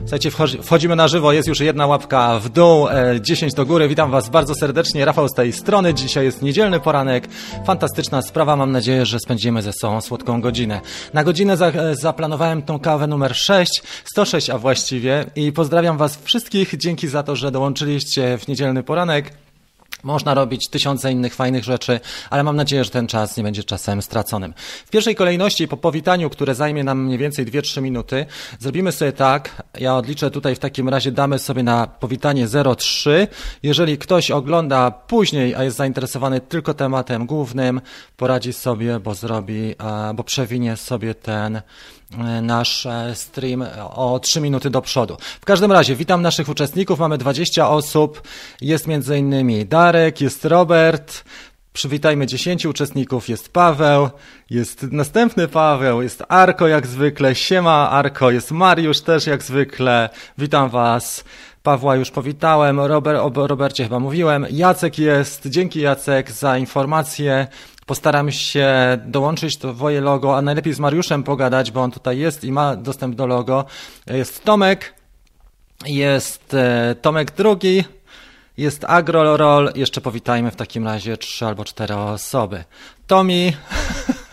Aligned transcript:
Słuchajcie, 0.00 0.30
wchodzimy 0.62 0.96
na 0.96 1.08
żywo, 1.08 1.32
jest 1.32 1.48
już 1.48 1.60
jedna 1.60 1.86
łapka 1.86 2.38
w 2.38 2.48
dół, 2.48 2.88
10 3.20 3.52
e, 3.52 3.56
do 3.56 3.66
góry. 3.66 3.88
Witam 3.88 4.10
Was 4.10 4.28
bardzo 4.28 4.54
serdecznie. 4.54 5.04
Rafał 5.04 5.28
z 5.28 5.32
tej 5.32 5.52
strony. 5.52 5.94
Dzisiaj 5.94 6.24
jest 6.24 6.42
niedzielny 6.42 6.80
poranek. 6.80 7.28
Fantastyczna 7.66 8.22
sprawa. 8.22 8.56
Mam 8.56 8.72
nadzieję, 8.72 9.06
że 9.06 9.18
spędzimy 9.20 9.62
ze 9.62 9.72
sobą 9.72 10.00
słodką 10.00 10.40
godzinę. 10.40 10.80
Na 11.14 11.24
godzinę 11.24 11.56
za, 11.56 11.66
e, 11.66 11.96
zaplanowałem 11.96 12.62
tą 12.62 12.78
kawę 12.78 13.06
numer 13.06 13.36
6, 13.36 13.82
106 14.04 14.50
a 14.50 14.58
właściwie. 14.58 15.24
I 15.36 15.52
pozdrawiam 15.52 15.98
Was 15.98 16.18
wszystkich. 16.24 16.76
Dzięki 16.76 17.08
za 17.08 17.22
to, 17.22 17.36
że 17.36 17.50
dołączyliście 17.50 18.38
w 18.38 18.48
niedzielny 18.48 18.82
poranek. 18.82 19.47
Można 20.02 20.34
robić 20.34 20.68
tysiące 20.68 21.12
innych 21.12 21.34
fajnych 21.34 21.64
rzeczy, 21.64 22.00
ale 22.30 22.42
mam 22.42 22.56
nadzieję, 22.56 22.84
że 22.84 22.90
ten 22.90 23.06
czas 23.06 23.36
nie 23.36 23.42
będzie 23.42 23.64
czasem 23.64 24.02
straconym. 24.02 24.54
W 24.86 24.90
pierwszej 24.90 25.14
kolejności, 25.14 25.68
po 25.68 25.76
powitaniu, 25.76 26.30
które 26.30 26.54
zajmie 26.54 26.84
nam 26.84 27.04
mniej 27.04 27.18
więcej 27.18 27.46
2-3 27.46 27.82
minuty, 27.82 28.26
zrobimy 28.58 28.92
sobie 28.92 29.12
tak. 29.12 29.62
Ja 29.80 29.96
odliczę 29.96 30.30
tutaj 30.30 30.54
w 30.54 30.58
takim 30.58 30.88
razie, 30.88 31.12
damy 31.12 31.38
sobie 31.38 31.62
na 31.62 31.86
powitanie 31.86 32.48
0,3. 32.48 33.26
Jeżeli 33.62 33.98
ktoś 33.98 34.30
ogląda 34.30 34.90
później, 34.90 35.54
a 35.54 35.64
jest 35.64 35.76
zainteresowany 35.76 36.40
tylko 36.40 36.74
tematem 36.74 37.26
głównym, 37.26 37.80
poradzi 38.16 38.52
sobie, 38.52 39.00
bo 39.00 39.14
zrobi, 39.14 39.74
bo 40.14 40.24
przewinie 40.24 40.76
sobie 40.76 41.14
ten 41.14 41.62
nasz 42.42 42.86
e, 42.86 43.14
stream 43.14 43.64
o 43.94 44.20
3 44.20 44.40
minuty 44.40 44.70
do 44.70 44.82
przodu. 44.82 45.16
W 45.40 45.44
każdym 45.44 45.72
razie, 45.72 45.96
witam 45.96 46.22
naszych 46.22 46.48
uczestników. 46.48 46.98
Mamy 46.98 47.18
20 47.18 47.70
osób. 47.70 48.22
Jest 48.60 48.86
między 48.86 49.18
innymi 49.18 49.66
Darek, 49.66 50.20
jest 50.20 50.44
Robert. 50.44 51.24
Przywitajmy 51.72 52.26
10 52.26 52.66
uczestników. 52.66 53.28
Jest 53.28 53.52
Paweł, 53.52 54.08
jest 54.50 54.82
następny 54.82 55.48
Paweł, 55.48 56.02
jest 56.02 56.22
Arko 56.28 56.68
jak 56.68 56.86
zwykle. 56.86 57.34
Siema 57.34 57.90
Arko, 57.90 58.30
jest 58.30 58.50
Mariusz 58.50 59.00
też 59.00 59.26
jak 59.26 59.42
zwykle. 59.42 60.08
Witam 60.38 60.70
Was. 60.70 61.24
Pawła 61.62 61.96
już 61.96 62.10
powitałem, 62.10 62.80
Robert, 62.80 63.20
o 63.36 63.46
Robercie 63.46 63.84
chyba 63.84 64.00
mówiłem. 64.00 64.46
Jacek 64.50 64.98
jest, 64.98 65.46
dzięki 65.46 65.80
Jacek 65.80 66.30
za 66.30 66.58
informacje. 66.58 67.46
Postaram 67.88 68.32
się 68.32 68.68
dołączyć 69.06 69.56
to 69.56 69.74
woje 69.74 70.00
logo, 70.00 70.36
a 70.36 70.42
najlepiej 70.42 70.74
z 70.74 70.78
Mariuszem 70.78 71.22
pogadać, 71.22 71.70
bo 71.70 71.82
on 71.82 71.90
tutaj 71.90 72.18
jest 72.18 72.44
i 72.44 72.52
ma 72.52 72.76
dostęp 72.76 73.14
do 73.14 73.26
logo. 73.26 73.64
Jest 74.06 74.44
Tomek, 74.44 74.94
jest 75.86 76.54
e, 76.54 76.94
Tomek 77.02 77.30
drugi, 77.30 77.84
jest 78.56 78.84
Agrolorol. 78.84 79.72
Jeszcze 79.74 80.00
powitajmy 80.00 80.50
w 80.50 80.56
takim 80.56 80.84
razie 80.84 81.16
trzy 81.16 81.46
albo 81.46 81.64
cztery 81.64 81.94
osoby. 81.94 82.64
Tomi, 83.06 83.52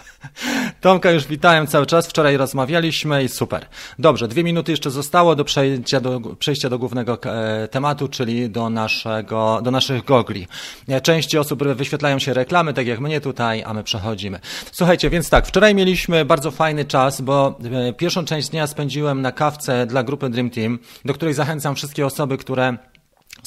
Tomka 0.85 1.11
już 1.11 1.27
witałem 1.27 1.67
cały 1.67 1.85
czas, 1.85 2.07
wczoraj 2.07 2.37
rozmawialiśmy 2.37 3.23
i 3.23 3.29
super. 3.29 3.65
Dobrze, 3.99 4.27
dwie 4.27 4.43
minuty 4.43 4.71
jeszcze 4.71 4.91
zostało 4.91 5.35
do 5.35 5.43
przejścia 5.43 5.99
do, 5.99 6.19
przejścia 6.39 6.69
do 6.69 6.79
głównego 6.79 7.17
e, 7.23 7.67
tematu, 7.67 8.07
czyli 8.07 8.49
do, 8.49 8.69
naszego, 8.69 9.61
do 9.63 9.71
naszych 9.71 10.03
gogli. 10.03 10.47
E, 10.87 11.01
części 11.01 11.37
osób 11.37 11.63
wyświetlają 11.63 12.19
się 12.19 12.33
reklamy, 12.33 12.73
tak 12.73 12.87
jak 12.87 12.99
mnie 12.99 13.21
tutaj, 13.21 13.63
a 13.63 13.73
my 13.73 13.83
przechodzimy. 13.83 14.39
Słuchajcie, 14.71 15.09
więc 15.09 15.29
tak, 15.29 15.47
wczoraj 15.47 15.75
mieliśmy 15.75 16.25
bardzo 16.25 16.51
fajny 16.51 16.85
czas, 16.85 17.21
bo 17.21 17.59
e, 17.71 17.93
pierwszą 17.93 18.25
część 18.25 18.49
dnia 18.49 18.67
spędziłem 18.67 19.21
na 19.21 19.31
kawce 19.31 19.85
dla 19.85 20.03
grupy 20.03 20.29
Dream 20.29 20.49
Team, 20.49 20.79
do 21.05 21.13
której 21.13 21.33
zachęcam 21.33 21.75
wszystkie 21.75 22.05
osoby, 22.05 22.37
które 22.37 22.77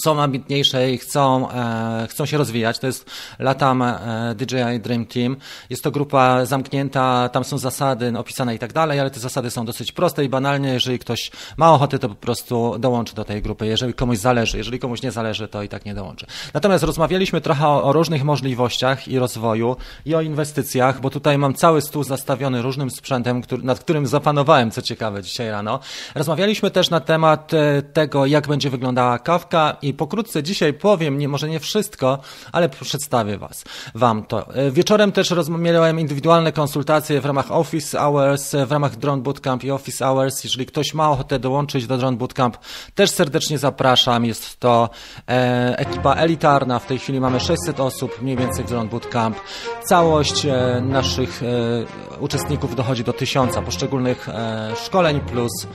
są 0.05 0.23
ambitniejsze 0.23 0.93
i 0.93 0.99
chcą, 0.99 1.51
e, 1.51 2.07
chcą 2.11 2.27
się 2.27 2.39
rozwijać. 2.39 2.79
To 2.79 2.87
jest 2.87 3.11
Latam 3.39 3.83
e, 3.83 4.35
DJI 4.37 4.81
Dream 4.81 5.07
Team. 5.07 5.37
Jest 5.71 5.85
to 5.85 5.91
grupa 5.91 6.47
zamknięta, 6.47 7.29
tam 7.29 7.45
są 7.45 7.59
zasady 7.59 8.13
opisane 8.19 8.55
i 8.55 8.59
tak 8.59 8.73
dalej, 8.73 9.01
ale 9.01 9.11
te 9.11 9.21
zasady 9.21 9.51
są 9.51 9.65
dosyć 9.65 9.93
proste 9.93 10.25
i 10.25 10.29
banalnie. 10.29 10.69
Jeżeli 10.69 10.99
ktoś 10.99 11.31
ma 11.57 11.73
ochotę, 11.73 11.99
to 11.99 12.09
po 12.09 12.15
prostu 12.15 12.79
dołączy 12.79 13.15
do 13.15 13.25
tej 13.25 13.43
grupy. 13.43 13.67
Jeżeli 13.67 13.95
komuś 13.95 14.19
zależy, 14.19 14.59
jeżeli 14.59 14.79
komuś 14.79 15.03
nie 15.03 15.13
zależy, 15.13 15.49
to 15.49 15.63
i 15.63 15.69
tak 15.69 15.85
nie 15.85 15.95
dołączy. 15.95 16.27
Natomiast 16.55 16.85
rozmawialiśmy 16.85 17.41
trochę 17.41 17.69
o, 17.69 17.85
o 17.85 17.93
różnych 17.93 18.25
możliwościach 18.25 19.09
i 19.09 19.19
rozwoju 19.19 19.77
i 20.07 20.15
o 20.15 20.21
inwestycjach, 20.21 21.01
bo 21.01 21.11
tutaj 21.11 21.39
mam 21.39 21.55
cały 21.55 21.83
stół 21.83 22.05
zastawiony 22.05 22.63
różnym 22.63 22.91
sprzętem, 22.91 23.43
który, 23.43 23.63
nad 23.63 23.79
którym 23.79 24.07
zapanowałem, 24.07 24.71
co 24.71 24.83
ciekawe, 24.83 25.23
dzisiaj 25.23 25.51
rano. 25.51 25.81
Rozmawialiśmy 26.15 26.71
też 26.71 26.91
na 26.91 27.01
temat 27.01 27.55
e, 27.55 27.83
tego, 27.83 28.27
jak 28.27 28.49
będzie 28.49 28.71
wyglądała 28.71 29.19
kawka 29.19 29.77
i 29.83 29.88
pokrótce 29.95 30.43
dzisiaj 30.43 30.73
powiem, 30.73 31.19
nie, 31.19 31.29
może 31.29 31.49
nie 31.49 31.61
wszystko, 31.61 32.19
ale 32.53 32.69
przedstawię 32.69 33.39
was, 33.39 33.65
wam 33.95 34.25
to. 34.25 34.55
E, 34.55 34.71
wieczorem 34.71 35.13
też 35.13 35.31
rozmawiałem 35.31 36.01
indywidualne 36.01 36.53
konsultacje 36.53 37.21
w 37.21 37.25
ramach 37.25 37.53
Office 37.53 37.99
Hours, 37.99 38.55
w 38.67 38.73
ramach 38.73 38.97
Drone 38.97 39.23
Bootcamp 39.23 39.65
i 39.65 39.71
Office 39.71 40.05
Hours. 40.05 40.45
Jeżeli 40.45 40.67
ktoś 40.67 40.95
ma 40.95 41.11
ochotę 41.11 41.39
dołączyć 41.39 41.87
do 41.87 41.99
Drone 41.99 42.17
Bootcamp, 42.17 42.59
też 42.95 43.11
serdecznie 43.11 43.59
zapraszam. 43.59 44.25
Jest 44.25 44.61
to 44.61 44.91
e, 45.29 45.79
ekipa 45.79 46.15
elitarna. 46.15 46.79
W 46.79 46.87
tej 46.87 46.99
chwili 46.99 47.21
mamy 47.21 47.41
600 47.41 47.81
osób 47.81 48.23
mniej 48.23 48.37
więcej 48.37 48.65
w 48.65 48.69
Drone 48.69 48.89
Bootcamp. 48.89 49.37
Całość 49.85 50.47
e, 50.47 50.83
naszych 50.85 51.43
e, 51.43 52.21
uczestników 52.21 52.77
dochodzi 52.77 53.05
do 53.05 53.13
tysiąca 53.13 53.63
poszczególnych 53.63 54.29
e, 54.29 54.73
szkoleń 54.85 55.21
plus 55.21 55.67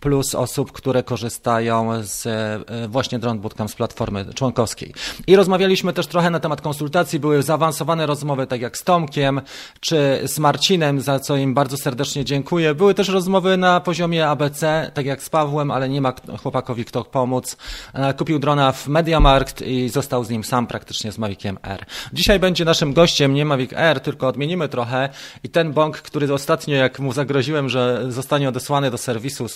plus 0.00 0.34
osób, 0.34 0.72
które 0.72 1.02
korzystają 1.02 2.02
z 2.02 2.26
e, 2.26 2.88
właśnie 2.88 3.18
Drone 3.18 3.40
Bootcamp 3.40 3.70
z 3.70 3.74
platformy 3.74 4.34
członkowskiej. 4.34 4.94
I 5.26 5.36
rozmawialiśmy 5.36 5.92
też 5.92 6.06
trochę 6.06 6.30
na 6.30 6.40
temat 6.40 6.60
konsultacji, 6.60 7.20
były 7.20 7.42
zaawansowane 7.42 8.06
rozmowy, 8.06 8.46
tak 8.46 8.60
jak 8.60 8.78
z 8.78 8.84
Tomkiem, 8.84 9.40
czy 9.80 10.20
z 10.24 10.38
Marcinem, 10.38 11.00
za 11.00 11.20
co 11.20 11.36
im 11.36 11.54
bardzo 11.54 11.76
serdecznie 11.76 12.24
dziękuję. 12.24 12.74
Były 12.74 12.94
też 12.94 13.08
rozmowy 13.08 13.56
na 13.56 13.80
poziomie 13.80 14.28
ABC, 14.28 14.90
tak 14.94 15.06
jak 15.06 15.22
z 15.22 15.30
Pawłem, 15.30 15.70
ale 15.70 15.88
nie 15.88 16.00
ma 16.00 16.12
chłopakowi 16.42 16.84
kto 16.84 17.04
pomóc. 17.04 17.56
E, 17.94 18.14
kupił 18.14 18.38
drona 18.38 18.72
w 18.72 18.88
Mediamarkt 18.88 19.62
i 19.62 19.88
został 19.88 20.24
z 20.24 20.30
nim 20.30 20.44
sam 20.44 20.66
praktycznie 20.66 21.12
z 21.12 21.18
Maviciem 21.18 21.58
R. 21.62 21.86
Dzisiaj 22.12 22.40
będzie 22.40 22.64
naszym 22.64 22.92
gościem 22.92 23.34
nie 23.34 23.44
Mavic 23.44 23.70
R, 23.74 24.00
tylko 24.00 24.28
odmienimy 24.28 24.68
trochę 24.68 25.08
i 25.44 25.48
ten 25.48 25.72
bąk, 25.72 25.96
który 25.96 26.34
ostatnio, 26.34 26.76
jak 26.76 26.98
mu 26.98 27.12
zagroziłem, 27.12 27.68
że 27.68 28.06
zostanie 28.08 28.48
odesłany 28.48 28.90
do 28.90 28.98
serwisu 28.98 29.48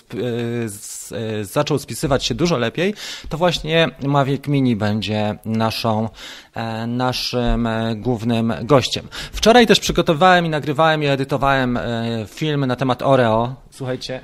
zaczął 1.42 1.78
spisywać 1.78 2.24
się 2.24 2.34
dużo 2.34 2.58
lepiej, 2.58 2.94
to 3.28 3.38
właśnie 3.38 3.88
Mavic 4.02 4.46
Mini 4.46 4.76
będzie 4.76 5.38
naszą, 5.44 6.08
e, 6.54 6.86
naszym 6.86 7.66
e, 7.66 7.96
głównym 7.96 8.52
gościem. 8.62 9.08
Wczoraj 9.32 9.66
też 9.66 9.80
przygotowałem 9.80 10.46
i 10.46 10.48
nagrywałem 10.48 11.02
i 11.02 11.06
edytowałem 11.06 11.76
e, 11.76 11.82
film 12.28 12.66
na 12.66 12.76
temat 12.76 13.02
Oreo. 13.02 13.54
Słuchajcie, 13.70 14.20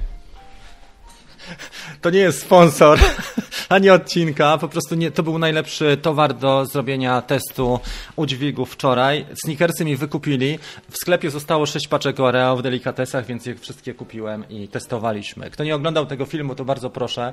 to 2.00 2.10
nie 2.10 2.18
jest 2.18 2.40
sponsor 2.40 2.98
ani 3.68 3.90
odcinka, 3.90 4.58
po 4.58 4.68
prostu 4.68 4.94
nie, 4.94 5.10
to 5.10 5.22
był 5.22 5.38
najlepszy 5.38 5.96
towar 5.96 6.34
do 6.34 6.66
zrobienia 6.66 7.22
testu 7.22 7.80
udźwigu 8.16 8.66
wczoraj. 8.66 9.26
Sneakersy 9.44 9.84
mi 9.84 9.96
wykupili. 9.96 10.58
W 10.90 10.96
sklepie 10.96 11.30
zostało 11.30 11.66
6 11.66 11.88
paczek 11.88 12.20
Oreo 12.20 12.56
w 12.56 12.62
delikatesach, 12.62 13.26
więc 13.26 13.46
je 13.46 13.54
wszystkie 13.54 13.94
kupiłem 13.94 14.48
i 14.48 14.68
testowaliśmy. 14.68 15.50
Kto 15.50 15.64
nie 15.64 15.74
oglądał 15.74 16.06
tego 16.06 16.24
filmu, 16.24 16.54
to 16.54 16.64
bardzo 16.64 16.90
proszę, 16.90 17.32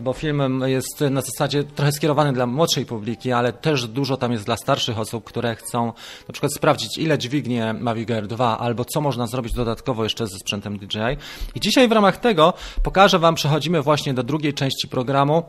bo 0.00 0.12
film 0.12 0.62
jest 0.66 1.00
na 1.10 1.20
zasadzie 1.20 1.64
trochę 1.64 1.92
skierowany 1.92 2.32
dla 2.32 2.46
młodszej 2.46 2.86
publiki, 2.86 3.32
ale 3.32 3.52
też 3.52 3.86
dużo 3.86 4.16
tam 4.16 4.32
jest 4.32 4.44
dla 4.44 4.56
starszych 4.56 4.98
osób, 4.98 5.24
które 5.24 5.56
chcą 5.56 5.92
na 6.28 6.32
przykład 6.32 6.54
sprawdzić, 6.54 6.98
ile 6.98 7.18
dźwignie 7.18 7.72
Mavic 7.72 8.10
Air 8.10 8.26
2, 8.26 8.58
albo 8.58 8.84
co 8.84 9.00
można 9.00 9.26
zrobić 9.26 9.52
dodatkowo 9.52 10.04
jeszcze 10.04 10.26
ze 10.26 10.38
sprzętem 10.38 10.78
DJI. 10.78 10.98
I 11.54 11.60
dzisiaj 11.60 11.88
w 11.88 11.92
ramach 11.92 12.16
tego 12.16 12.54
pokażę 12.82 13.18
Wam, 13.18 13.36
przechodzimy 13.52 13.82
właśnie 13.82 14.14
do 14.14 14.22
drugiej 14.22 14.54
części 14.54 14.88
programu, 14.88 15.42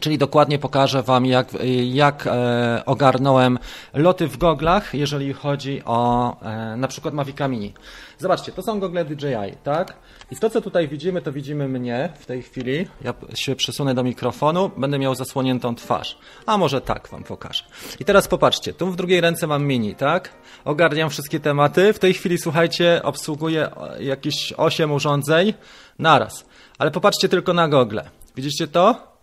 Czyli 0.00 0.18
dokładnie 0.18 0.58
pokażę 0.58 1.02
Wam, 1.02 1.26
jak, 1.26 1.48
jak 1.84 2.26
e, 2.26 2.82
ogarnąłem 2.86 3.58
loty 3.94 4.28
w 4.28 4.36
goglach, 4.36 4.94
jeżeli 4.94 5.32
chodzi 5.32 5.82
o 5.84 6.36
e, 6.42 6.76
na 6.76 6.88
przykład 6.88 7.14
Mavica 7.14 7.48
Mini. 7.48 7.74
Zobaczcie, 8.18 8.52
to 8.52 8.62
są 8.62 8.80
gogle 8.80 9.04
DJI, 9.04 9.56
tak? 9.62 9.96
I 10.30 10.36
to, 10.36 10.50
co 10.50 10.60
tutaj 10.60 10.88
widzimy, 10.88 11.22
to 11.22 11.32
widzimy 11.32 11.68
mnie 11.68 12.12
w 12.18 12.26
tej 12.26 12.42
chwili. 12.42 12.86
Ja 13.02 13.14
się 13.34 13.56
przesunę 13.56 13.94
do 13.94 14.02
mikrofonu, 14.02 14.70
będę 14.76 14.98
miał 14.98 15.14
zasłoniętą 15.14 15.74
twarz. 15.74 16.18
A 16.46 16.58
może 16.58 16.80
tak 16.80 17.08
Wam 17.08 17.24
pokażę. 17.24 17.64
I 18.00 18.04
teraz 18.04 18.28
popatrzcie, 18.28 18.72
tu 18.72 18.86
w 18.86 18.96
drugiej 18.96 19.20
ręce 19.20 19.46
mam 19.46 19.64
Mini, 19.64 19.94
tak? 19.94 20.30
Ogarniam 20.64 21.10
wszystkie 21.10 21.40
tematy. 21.40 21.92
W 21.92 21.98
tej 21.98 22.14
chwili, 22.14 22.38
słuchajcie, 22.38 23.00
obsługuję 23.02 23.70
jakieś 24.00 24.52
8 24.56 24.92
urządzeń 24.92 25.54
naraz. 25.98 26.44
Ale 26.78 26.90
popatrzcie 26.90 27.28
tylko 27.28 27.52
na 27.52 27.68
gogle. 27.68 28.10
Widzicie 28.36 28.68
to? 28.68 29.13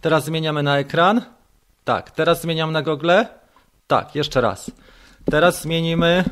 Teraz 0.00 0.24
zmieniamy 0.24 0.62
na 0.62 0.78
ekran. 0.78 1.22
Tak, 1.84 2.10
teraz 2.10 2.40
zmieniam 2.40 2.72
na 2.72 2.82
gogle. 2.82 3.26
Tak, 3.86 4.14
jeszcze 4.14 4.40
raz. 4.40 4.70
Teraz 5.30 5.62
zmienimy 5.62 6.24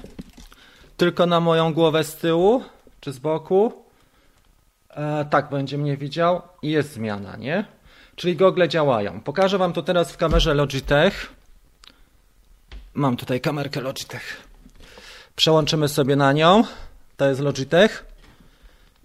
tylko 0.96 1.26
na 1.26 1.40
moją 1.40 1.74
głowę 1.74 2.04
z 2.04 2.16
tyłu 2.16 2.64
czy 3.00 3.12
z 3.12 3.18
boku. 3.18 3.84
E, 4.90 5.24
tak, 5.24 5.50
będzie 5.50 5.78
mnie 5.78 5.96
widział 5.96 6.42
i 6.62 6.70
jest 6.70 6.92
zmiana, 6.92 7.36
nie? 7.36 7.64
Czyli 8.16 8.36
gogle 8.36 8.68
działają. 8.68 9.20
Pokażę 9.20 9.58
Wam 9.58 9.72
to 9.72 9.82
teraz 9.82 10.12
w 10.12 10.16
kamerze 10.16 10.54
Logitech. 10.54 11.32
Mam 12.94 13.16
tutaj 13.16 13.40
kamerkę 13.40 13.80
Logitech. 13.80 14.48
Przełączymy 15.36 15.88
sobie 15.88 16.16
na 16.16 16.32
nią. 16.32 16.64
To 17.16 17.28
jest 17.28 17.40
Logitech. 17.40 18.04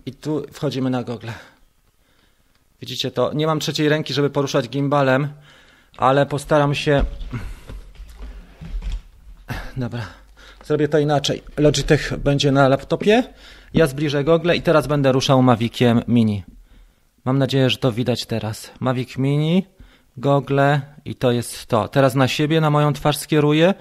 I 0.05 0.13
tu 0.13 0.45
wchodzimy 0.51 0.89
na 0.89 1.03
gogle. 1.03 1.33
Widzicie 2.83 3.11
to? 3.11 3.33
Nie 3.33 3.47
mam 3.47 3.59
trzeciej 3.59 3.89
ręki, 3.89 4.13
żeby 4.13 4.29
poruszać 4.29 4.69
gimbalem, 4.69 5.27
ale 5.97 6.25
postaram 6.25 6.75
się... 6.75 7.03
Dobra, 9.77 10.01
zrobię 10.63 10.87
to 10.87 10.99
inaczej. 10.99 11.43
Logitech 11.57 12.13
będzie 12.17 12.51
na 12.51 12.67
laptopie, 12.67 13.23
ja 13.73 13.87
zbliżę 13.87 14.23
gogle 14.23 14.55
i 14.55 14.61
teraz 14.61 14.87
będę 14.87 15.11
ruszał 15.11 15.43
Maviciem 15.43 16.01
Mini. 16.07 16.43
Mam 17.25 17.37
nadzieję, 17.37 17.69
że 17.69 17.77
to 17.77 17.91
widać 17.91 18.25
teraz. 18.25 18.71
Mavic 18.79 19.17
Mini, 19.17 19.65
gogle 20.17 20.81
i 21.05 21.15
to 21.15 21.31
jest 21.31 21.65
to. 21.65 21.87
Teraz 21.87 22.15
na 22.15 22.27
siebie, 22.27 22.61
na 22.61 22.69
moją 22.69 22.93
twarz 22.93 23.17
skieruję 23.17 23.73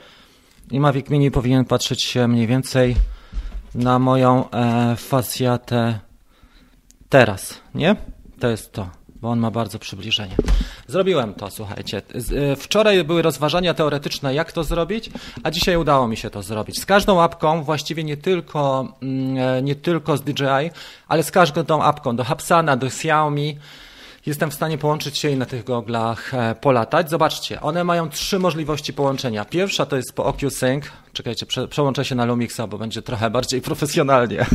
i 0.70 0.80
Mavic 0.80 1.10
Mini 1.10 1.30
powinien 1.30 1.64
patrzeć 1.64 2.02
się 2.04 2.28
mniej 2.28 2.46
więcej 2.46 2.96
na 3.74 3.98
moją 3.98 4.50
e, 4.50 4.96
facjatę 4.96 5.98
teraz, 7.08 7.60
nie? 7.74 7.96
To 8.42 8.48
jest 8.48 8.72
to, 8.72 8.90
bo 9.08 9.30
on 9.30 9.38
ma 9.38 9.50
bardzo 9.50 9.78
przybliżenie. 9.78 10.36
Zrobiłem 10.86 11.34
to, 11.34 11.50
słuchajcie. 11.50 12.02
E, 12.52 12.56
wczoraj 12.56 13.04
były 13.04 13.22
rozważania 13.22 13.74
teoretyczne, 13.74 14.34
jak 14.34 14.52
to 14.52 14.64
zrobić, 14.64 15.10
a 15.42 15.50
dzisiaj 15.50 15.76
udało 15.76 16.08
mi 16.08 16.16
się 16.16 16.30
to 16.30 16.42
zrobić. 16.42 16.80
Z 16.80 16.86
każdą 16.86 17.22
apką, 17.22 17.62
właściwie 17.62 18.04
nie 18.04 18.16
tylko, 18.16 18.92
mm, 19.02 19.38
e, 19.58 19.62
nie 19.62 19.74
tylko 19.74 20.16
z 20.16 20.22
DJI, 20.22 20.70
ale 21.08 21.22
z 21.22 21.30
każdą 21.30 21.82
apką, 21.82 22.16
do 22.16 22.24
Hapsana, 22.24 22.76
do 22.76 22.86
Xiaomi, 22.86 23.58
jestem 24.26 24.50
w 24.50 24.54
stanie 24.54 24.78
połączyć 24.78 25.18
się 25.18 25.30
i 25.30 25.36
na 25.36 25.46
tych 25.46 25.64
goglach 25.64 26.34
e, 26.34 26.54
polatać. 26.54 27.10
Zobaczcie, 27.10 27.60
one 27.60 27.84
mają 27.84 28.08
trzy 28.08 28.38
możliwości 28.38 28.92
połączenia. 28.92 29.44
Pierwsza 29.44 29.86
to 29.86 29.96
jest 29.96 30.12
po 30.12 30.24
OcuSync. 30.24 30.84
Czekajcie, 31.12 31.46
prze, 31.46 31.68
przełączę 31.68 32.04
się 32.04 32.14
na 32.14 32.24
Lumixa, 32.24 32.66
bo 32.68 32.78
będzie 32.78 33.02
trochę 33.02 33.30
bardziej 33.30 33.60
profesjonalnie. 33.60 34.46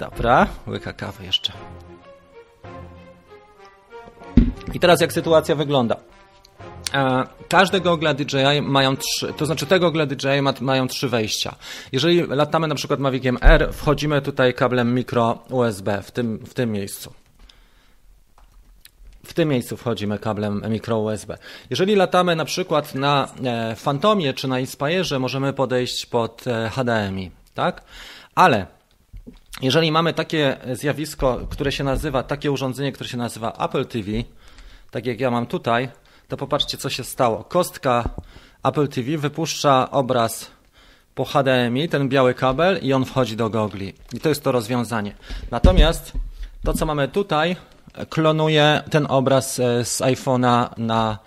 Dobra, 0.00 0.46
łyka 0.66 0.92
kawy 0.92 1.24
jeszcze. 1.24 1.52
I 4.74 4.80
teraz 4.80 5.00
jak 5.00 5.12
sytuacja 5.12 5.54
wygląda? 5.54 5.96
E, 6.94 7.24
każde 7.48 7.80
gogle 7.80 8.14
DJI 8.14 8.62
mają 8.62 8.96
trzy, 8.96 9.32
to 9.36 9.46
znaczy 9.46 9.66
te 9.66 9.80
gogle 9.80 10.06
DJI 10.06 10.42
ma, 10.42 10.54
mają 10.60 10.88
trzy 10.88 11.08
wejścia. 11.08 11.54
Jeżeli 11.92 12.26
latamy 12.26 12.68
na 12.68 12.74
przykład 12.74 13.00
Maviciem 13.00 13.38
R, 13.40 13.68
wchodzimy 13.72 14.22
tutaj 14.22 14.54
kablem 14.54 14.94
mikro 14.94 15.38
USB 15.50 16.02
w 16.02 16.10
tym, 16.10 16.38
w 16.38 16.54
tym 16.54 16.72
miejscu. 16.72 17.12
W 19.24 19.34
tym 19.34 19.48
miejscu 19.48 19.76
wchodzimy 19.76 20.18
kablem 20.18 20.62
mikro 20.68 20.98
USB. 20.98 21.38
Jeżeli 21.70 21.96
latamy 21.96 22.36
na 22.36 22.44
przykład 22.44 22.94
na 22.94 23.28
e, 23.44 23.76
Phantomie 23.76 24.34
czy 24.34 24.48
na 24.48 24.60
Inspire, 24.60 25.18
możemy 25.18 25.52
podejść 25.52 26.06
pod 26.06 26.46
e, 26.46 26.70
HDMI, 26.70 27.30
tak? 27.54 27.82
Ale 28.34 28.79
jeżeli 29.62 29.92
mamy 29.92 30.12
takie 30.12 30.56
zjawisko, 30.72 31.40
które 31.50 31.72
się 31.72 31.84
nazywa, 31.84 32.22
takie 32.22 32.50
urządzenie, 32.50 32.92
które 32.92 33.10
się 33.10 33.16
nazywa 33.16 33.52
Apple 33.52 33.86
TV, 33.86 34.10
tak 34.90 35.06
jak 35.06 35.20
ja 35.20 35.30
mam 35.30 35.46
tutaj, 35.46 35.88
to 36.28 36.36
popatrzcie, 36.36 36.78
co 36.78 36.90
się 36.90 37.04
stało. 37.04 37.44
Kostka 37.44 38.08
Apple 38.64 38.88
TV 38.88 39.18
wypuszcza 39.18 39.90
obraz 39.90 40.50
po 41.14 41.24
HDMI, 41.24 41.88
ten 41.88 42.08
biały 42.08 42.34
kabel 42.34 42.78
i 42.82 42.92
on 42.92 43.04
wchodzi 43.04 43.36
do 43.36 43.50
gogli. 43.50 43.94
I 44.12 44.20
to 44.20 44.28
jest 44.28 44.44
to 44.44 44.52
rozwiązanie. 44.52 45.14
Natomiast 45.50 46.12
to, 46.64 46.72
co 46.72 46.86
mamy 46.86 47.08
tutaj, 47.08 47.56
klonuje 48.08 48.82
ten 48.90 49.06
obraz 49.08 49.60
e, 49.60 49.84
z 49.84 50.00
iPhone'a 50.00 50.68
na 50.76 51.18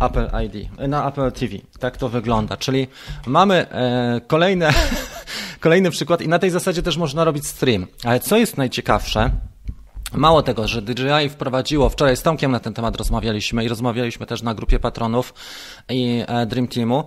Apple 0.00 0.28
ID, 0.46 0.68
na 0.88 1.08
Apple 1.08 1.32
TV. 1.32 1.54
Tak 1.80 1.96
to 1.96 2.08
wygląda. 2.08 2.56
Czyli 2.56 2.88
mamy 3.26 3.54
e, 3.70 4.20
kolejne, 4.26 4.72
kolejny 5.60 5.90
przykład 5.90 6.20
i 6.20 6.28
na 6.28 6.38
tej 6.38 6.50
zasadzie 6.50 6.82
też 6.82 6.96
można 6.96 7.24
robić 7.24 7.46
stream. 7.46 7.86
Ale 8.04 8.20
co 8.20 8.36
jest 8.36 8.56
najciekawsze, 8.56 9.30
Mało 10.12 10.42
tego, 10.42 10.68
że 10.68 10.82
DJI 10.82 11.28
wprowadziło, 11.28 11.88
wczoraj 11.88 12.16
z 12.16 12.22
Tomkiem 12.22 12.52
na 12.52 12.60
ten 12.60 12.74
temat 12.74 12.96
rozmawialiśmy 12.96 13.64
i 13.64 13.68
rozmawialiśmy 13.68 14.26
też 14.26 14.42
na 14.42 14.54
grupie 14.54 14.78
patronów 14.78 15.34
i 15.88 16.24
e, 16.26 16.46
Dream 16.46 16.68
Teamu, 16.68 17.04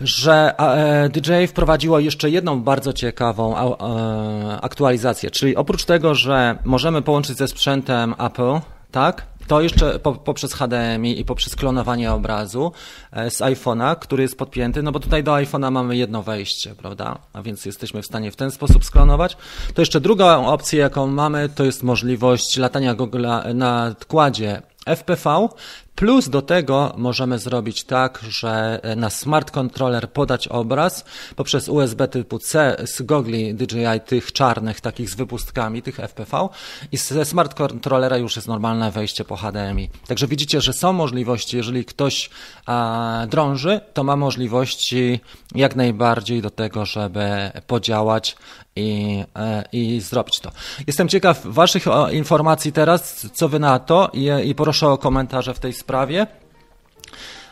że 0.00 0.54
e, 0.58 1.08
DJI 1.08 1.46
wprowadziło 1.46 1.98
jeszcze 1.98 2.30
jedną 2.30 2.62
bardzo 2.62 2.92
ciekawą 2.92 3.56
e, 3.56 4.60
aktualizację, 4.60 5.30
czyli 5.30 5.56
oprócz 5.56 5.84
tego, 5.84 6.14
że 6.14 6.58
możemy 6.64 7.02
połączyć 7.02 7.38
ze 7.38 7.48
sprzętem 7.48 8.14
Apple, 8.18 8.60
tak, 8.90 9.26
to 9.46 9.60
jeszcze 9.60 9.98
po, 9.98 10.12
poprzez 10.12 10.54
HDMI 10.54 11.20
i 11.20 11.24
poprzez 11.24 11.56
klonowanie 11.56 12.12
obrazu 12.12 12.72
e, 13.12 13.30
z 13.30 13.40
iPhone'a, 13.40 13.96
który 13.98 14.22
jest 14.22 14.38
podpięty, 14.38 14.82
no 14.82 14.92
bo 14.92 15.00
tutaj 15.00 15.24
do 15.24 15.32
iPhone'a 15.32 15.70
mamy 15.70 15.96
jedno 15.96 16.22
wejście, 16.22 16.74
prawda? 16.74 17.18
A 17.32 17.42
więc 17.42 17.64
jesteśmy 17.64 18.02
w 18.02 18.06
stanie 18.06 18.30
w 18.30 18.36
ten 18.36 18.50
sposób 18.50 18.84
sklonować. 18.84 19.36
To 19.74 19.82
jeszcze 19.82 20.00
druga 20.00 20.36
opcja, 20.36 20.78
jaką 20.78 21.06
mamy, 21.06 21.48
to 21.48 21.64
jest 21.64 21.82
możliwość 21.82 22.56
latania 22.56 22.94
Google 22.94 23.26
na 23.54 23.94
kładzie 24.08 24.62
FPV, 24.86 25.48
Plus 25.94 26.28
do 26.28 26.42
tego 26.42 26.94
możemy 26.96 27.38
zrobić 27.38 27.84
tak, 27.84 28.20
że 28.28 28.80
na 28.96 29.10
smart 29.10 29.50
controller 29.50 30.10
podać 30.10 30.48
obraz 30.48 31.04
poprzez 31.36 31.68
USB 31.68 32.08
typu 32.08 32.38
C 32.38 32.76
z 32.84 33.02
gogli 33.02 33.54
DJI 33.54 34.00
tych 34.06 34.32
czarnych, 34.32 34.80
takich 34.80 35.10
z 35.10 35.14
wypustkami, 35.14 35.82
tych 35.82 36.00
FPV 36.00 36.48
i 36.92 36.96
ze 36.96 37.24
smart 37.24 37.54
controllera 37.54 38.16
już 38.16 38.36
jest 38.36 38.48
normalne 38.48 38.90
wejście 38.90 39.24
po 39.24 39.36
HDMI. 39.36 39.90
Także 40.06 40.26
widzicie, 40.26 40.60
że 40.60 40.72
są 40.72 40.92
możliwości, 40.92 41.56
jeżeli 41.56 41.84
ktoś 41.84 42.30
a, 42.66 43.26
drąży, 43.28 43.80
to 43.92 44.04
ma 44.04 44.16
możliwości 44.16 45.20
jak 45.54 45.76
najbardziej 45.76 46.42
do 46.42 46.50
tego, 46.50 46.86
żeby 46.86 47.50
podziałać 47.66 48.36
i, 48.76 49.24
e, 49.36 49.64
i 49.72 50.00
zrobić 50.00 50.40
to. 50.40 50.50
Jestem 50.86 51.08
ciekaw 51.08 51.46
Waszych 51.46 51.84
informacji 52.10 52.72
teraz, 52.72 53.26
co 53.32 53.48
Wy 53.48 53.58
na 53.58 53.78
to 53.78 54.10
i, 54.12 54.30
i 54.44 54.54
proszę 54.54 54.88
o 54.88 54.98
komentarze 54.98 55.54
w 55.54 55.60
tej 55.60 55.72
sprawie. 55.72 56.26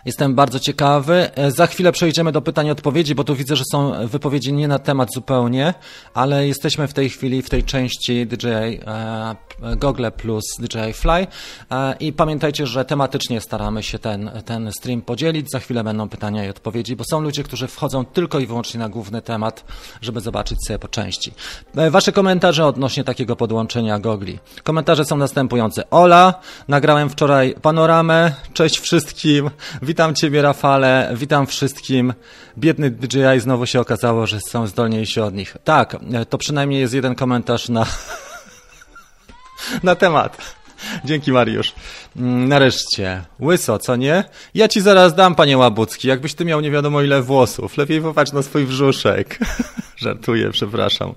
Jestem 0.05 0.35
bardzo 0.35 0.61
ciekawy. 0.61 1.31
E, 1.35 1.51
za 1.51 1.67
chwilę 1.67 1.93
przejdziemy 1.93 2.33
do 2.33 2.43
pytań 2.43 2.67
i 2.67 2.71
odpowiedzi, 2.71 3.15
bo 3.15 3.25
tu 3.25 3.35
widzę, 3.35 3.57
że 3.57 3.65
są 3.73 4.07
wypowiedzi 4.07 4.53
nie 4.53 4.69
na 4.69 4.79
temat 4.79 5.09
zupełnie, 5.15 5.75
ale 6.15 6.47
jesteśmy 6.47 6.89
w 6.89 6.93
tej 6.93 7.11
chwili 7.11 7.43
w 7.43 7.51
tej 7.51 7.65
części 7.65 8.27
DJI 8.27 8.49
e, 8.87 9.37
Google 9.77 10.07
plus 10.17 10.45
DJI 10.59 10.93
Fly 10.93 11.27
e, 11.71 11.97
i 12.01 12.13
pamiętajcie, 12.13 12.67
że 12.67 12.85
tematycznie 12.85 13.41
staramy 13.41 13.83
się 13.83 13.99
ten, 13.99 14.31
ten 14.45 14.73
stream 14.73 15.03
podzielić. 15.03 15.51
Za 15.51 15.59
chwilę 15.59 15.85
będą 15.85 16.09
pytania 16.09 16.45
i 16.45 16.49
odpowiedzi, 16.49 16.97
bo 16.97 17.05
są 17.11 17.21
ludzie, 17.21 17.43
którzy 17.43 17.69
wchodzą 17.69 18.05
tylko 18.05 18.39
i 18.39 18.47
wyłącznie 18.47 18.81
na 18.81 18.89
główny 18.89 19.23
temat, 19.23 19.65
żeby 20.01 20.21
zobaczyć 20.21 20.59
sobie 20.67 20.79
po 20.79 20.89
części. 20.89 21.33
Wasze 21.91 22.13
komentarze 22.13 22.67
odnośnie 22.67 23.05
takiego 23.05 23.37
podłączenia 23.37 23.99
gogli. 23.99 24.39
Komentarze 24.63 25.05
są 25.05 25.17
następujące. 25.17 25.91
Ola, 25.91 26.35
nagrałem 26.69 27.11
wczoraj 27.11 27.55
panoramę. 27.63 28.32
Cześć 28.53 28.79
wszystkim. 28.79 29.51
Witam 29.93 30.15
Ciebie, 30.15 30.43
Rafale, 30.43 31.13
witam 31.15 31.46
wszystkim. 31.46 32.15
Biedny 32.58 32.91
DJI 32.91 33.41
znowu 33.41 33.67
się 33.67 33.81
okazało, 33.81 34.27
że 34.27 34.39
są 34.41 34.67
zdolniejsi 34.67 35.20
od 35.20 35.34
nich. 35.34 35.56
Tak, 35.65 35.96
to 36.29 36.39
przynajmniej 36.39 36.81
jest 36.81 36.94
jeden 36.94 37.15
komentarz 37.15 37.69
na, 37.69 37.87
na 39.82 39.94
temat. 39.94 40.37
Dzięki, 41.05 41.32
Mariusz. 41.32 41.72
Mm, 42.17 42.48
nareszcie. 42.48 43.24
Łyso, 43.41 43.79
co 43.79 43.96
nie? 43.96 44.24
Ja 44.55 44.69
ci 44.69 44.81
zaraz 44.81 45.15
dam, 45.15 45.34
panie 45.34 45.58
Łabucki, 45.58 46.08
jakbyś 46.08 46.34
ty 46.34 46.44
miał 46.44 46.60
nie 46.60 46.70
wiadomo 46.70 47.03
ile 47.03 47.22
włosów. 47.22 47.77
Lepiej 47.77 48.01
popatrz 48.01 48.32
na 48.32 48.43
swój 48.43 48.65
brzuszek. 48.67 49.39
Żartuję, 49.96 50.51
przepraszam. 50.51 51.15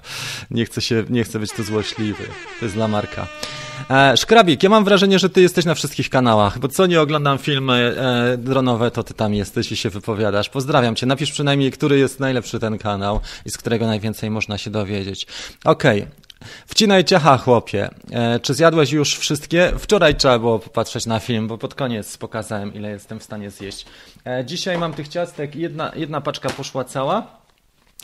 Nie 0.51 0.65
chcę, 0.65 0.81
się, 0.81 1.03
nie 1.09 1.23
chcę 1.23 1.39
być 1.39 1.51
tu 1.51 1.63
złośliwy. 1.63 2.23
To 2.59 2.65
jest 2.65 2.75
dla 2.75 2.87
Marka. 2.87 3.27
E, 3.89 4.17
Szkrabik, 4.17 4.63
ja 4.63 4.69
mam 4.69 4.83
wrażenie, 4.83 5.19
że 5.19 5.29
ty 5.29 5.41
jesteś 5.41 5.65
na 5.65 5.75
wszystkich 5.75 6.09
kanałach, 6.09 6.59
bo 6.59 6.67
co 6.67 6.85
nie 6.85 7.01
oglądam 7.01 7.37
filmy 7.37 7.73
e, 7.73 8.37
dronowe, 8.37 8.91
to 8.91 9.03
ty 9.03 9.13
tam 9.13 9.33
jesteś 9.33 9.71
i 9.71 9.77
się 9.77 9.89
wypowiadasz. 9.89 10.49
Pozdrawiam 10.49 10.95
cię. 10.95 11.05
Napisz 11.05 11.31
przynajmniej, 11.31 11.71
który 11.71 11.99
jest 11.99 12.19
najlepszy 12.19 12.59
ten 12.59 12.77
kanał 12.77 13.19
i 13.45 13.49
z 13.49 13.57
którego 13.57 13.87
najwięcej 13.87 14.29
można 14.29 14.57
się 14.57 14.69
dowiedzieć. 14.69 15.27
Okej, 15.65 16.01
okay. 16.01 16.24
Wcinaj 16.67 17.03
ciacha, 17.03 17.37
chłopie. 17.37 17.89
E, 18.11 18.39
czy 18.39 18.53
zjadłeś 18.53 18.91
już 18.91 19.17
wszystkie? 19.17 19.71
Wczoraj 19.79 20.15
trzeba 20.15 20.39
było 20.39 20.59
popatrzeć 20.59 21.05
na 21.05 21.19
film, 21.19 21.47
bo 21.47 21.57
pod 21.57 21.75
koniec 21.75 22.17
pokazałem, 22.17 22.73
ile 22.73 22.89
jestem 22.89 23.19
w 23.19 23.23
stanie 23.23 23.51
zjeść. 23.51 23.85
E, 24.25 24.45
dzisiaj 24.45 24.77
mam 24.77 24.93
tych 24.93 25.07
ciastek, 25.07 25.55
jedna, 25.55 25.91
jedna 25.95 26.21
paczka 26.21 26.49
poszła 26.49 26.83
cała. 26.83 27.44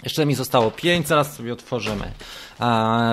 Jeszcze 0.03 0.25
mi 0.25 0.35
zostało 0.35 0.71
pięć, 0.71 1.07
zaraz 1.07 1.35
sobie 1.35 1.53
otworzymy. 1.53 2.11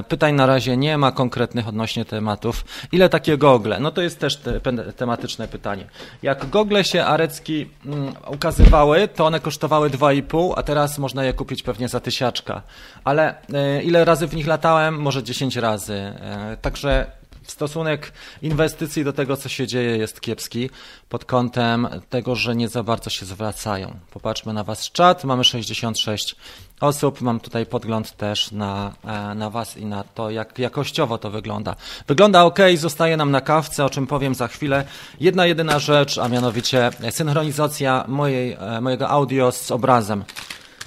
Pytań 0.09 0.35
na 0.35 0.47
razie 0.47 0.77
nie 0.77 0.99
ma 0.99 1.13
konkretnych 1.13 1.69
odnośnie 1.69 2.05
tematów. 2.05 2.65
Ile 2.93 3.09
takie 3.09 3.39
gogle? 3.39 3.81
No 3.81 3.91
to 3.91 4.03
jest 4.03 4.19
też 4.19 4.37
te, 4.37 4.61
tematyczne 4.97 5.49
pytanie. 5.49 5.87
Jak 6.23 6.51
gogle 6.51 6.85
się 6.85 7.05
arecki 7.05 7.71
mm, 7.87 8.15
ukazywały, 8.27 9.09
to 9.09 9.27
one 9.27 9.41
kosztowały 9.41 9.91
2,5, 9.91 10.53
a 10.57 10.63
teraz 10.63 10.99
można 10.99 11.25
je 11.25 11.33
kupić 11.33 11.63
pewnie 11.63 11.89
za 11.89 12.01
tysiaczka. 12.01 12.63
Ale 13.05 13.35
y, 13.79 13.83
ile 13.83 14.05
razy 14.05 14.27
w 14.27 14.35
nich 14.35 14.47
latałem? 14.47 15.01
Może 15.01 15.23
10 15.23 15.57
razy. 15.57 16.13
Y, 16.53 16.57
także 16.57 17.19
Stosunek 17.51 18.13
inwestycji 18.43 19.05
do 19.05 19.13
tego, 19.13 19.37
co 19.37 19.49
się 19.49 19.67
dzieje, 19.67 19.97
jest 19.97 20.21
kiepski 20.21 20.71
pod 21.09 21.25
kątem 21.25 21.89
tego, 22.11 22.35
że 22.35 22.57
nie 22.57 22.69
za 22.69 22.83
bardzo 22.83 23.11
się 23.11 23.27
zwracają. 23.27 23.99
Popatrzmy 24.11 24.53
na 24.53 24.65
Was 24.65 24.93
czat. 24.93 25.25
Mamy 25.25 25.45
66 25.45 26.37
osób. 26.81 27.21
Mam 27.21 27.41
tutaj 27.41 27.67
podgląd 27.67 28.17
też 28.17 28.53
na, 28.53 28.93
e, 29.05 29.35
na 29.35 29.51
Was 29.51 29.77
i 29.77 29.87
na 29.87 30.05
to, 30.05 30.31
jak 30.31 30.59
jakościowo 30.59 31.19
to 31.19 31.31
wygląda. 31.31 31.77
Wygląda 32.07 32.45
ok, 32.45 32.59
zostaje 32.77 33.17
nam 33.17 33.31
na 33.31 33.41
kawce, 33.41 33.85
o 33.85 33.91
czym 33.91 34.07
powiem 34.07 34.35
za 34.35 34.49
chwilę. 34.49 34.85
Jedna 35.21 35.47
jedyna 35.47 35.79
rzecz, 35.79 36.19
a 36.19 36.29
mianowicie 36.29 36.91
synchronizacja 37.11 38.05
mojej, 38.09 38.53
e, 38.53 38.81
mojego 38.81 39.09
audio 39.09 39.53
z 39.53 39.71
obrazem. 39.71 40.25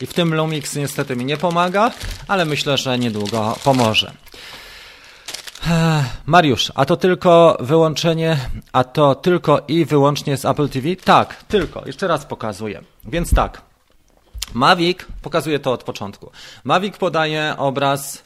I 0.02 0.06
w 0.06 0.14
tym 0.14 0.36
Lumix 0.36 0.76
niestety 0.76 1.16
mi 1.16 1.26
nie 1.26 1.38
pomaga, 1.38 1.92
ale 2.28 2.46
myślę, 2.46 2.78
że 2.78 3.00
niedługo 3.00 3.56
pomoże. 3.64 4.12
Mariusz, 6.26 6.72
a 6.76 6.86
to 6.86 6.98
tylko 6.98 7.58
wyłączenie, 7.60 8.38
a 8.74 8.84
to 8.84 9.16
tylko 9.16 9.62
i 9.68 9.86
wyłącznie 9.86 10.38
z 10.38 10.46
Apple 10.46 10.70
TV? 10.70 10.96
Tak, 10.96 11.44
tylko. 11.44 11.84
Jeszcze 11.86 12.08
raz 12.08 12.26
pokazuję. 12.26 12.82
Więc 13.06 13.36
tak. 13.36 13.71
Mavic, 14.54 15.00
pokazuje 15.22 15.60
to 15.60 15.72
od 15.72 15.84
początku. 15.84 16.32
Mavic 16.64 16.98
podaje 16.98 17.56
obraz 17.58 18.24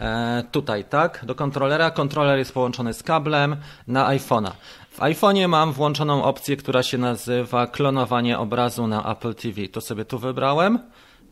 e, 0.00 0.44
tutaj, 0.52 0.84
tak, 0.84 1.24
do 1.26 1.34
kontrolera. 1.34 1.90
Kontroler 1.90 2.38
jest 2.38 2.52
połączony 2.52 2.94
z 2.94 3.02
kablem 3.02 3.56
na 3.86 4.08
iPhone'a. 4.08 4.50
W 4.90 4.98
iPhone'ie 4.98 5.48
mam 5.48 5.72
włączoną 5.72 6.24
opcję, 6.24 6.56
która 6.56 6.82
się 6.82 6.98
nazywa 6.98 7.66
klonowanie 7.66 8.38
obrazu 8.38 8.86
na 8.86 9.12
Apple 9.12 9.34
TV. 9.34 9.68
To 9.68 9.80
sobie 9.80 10.04
tu 10.04 10.18
wybrałem, 10.18 10.78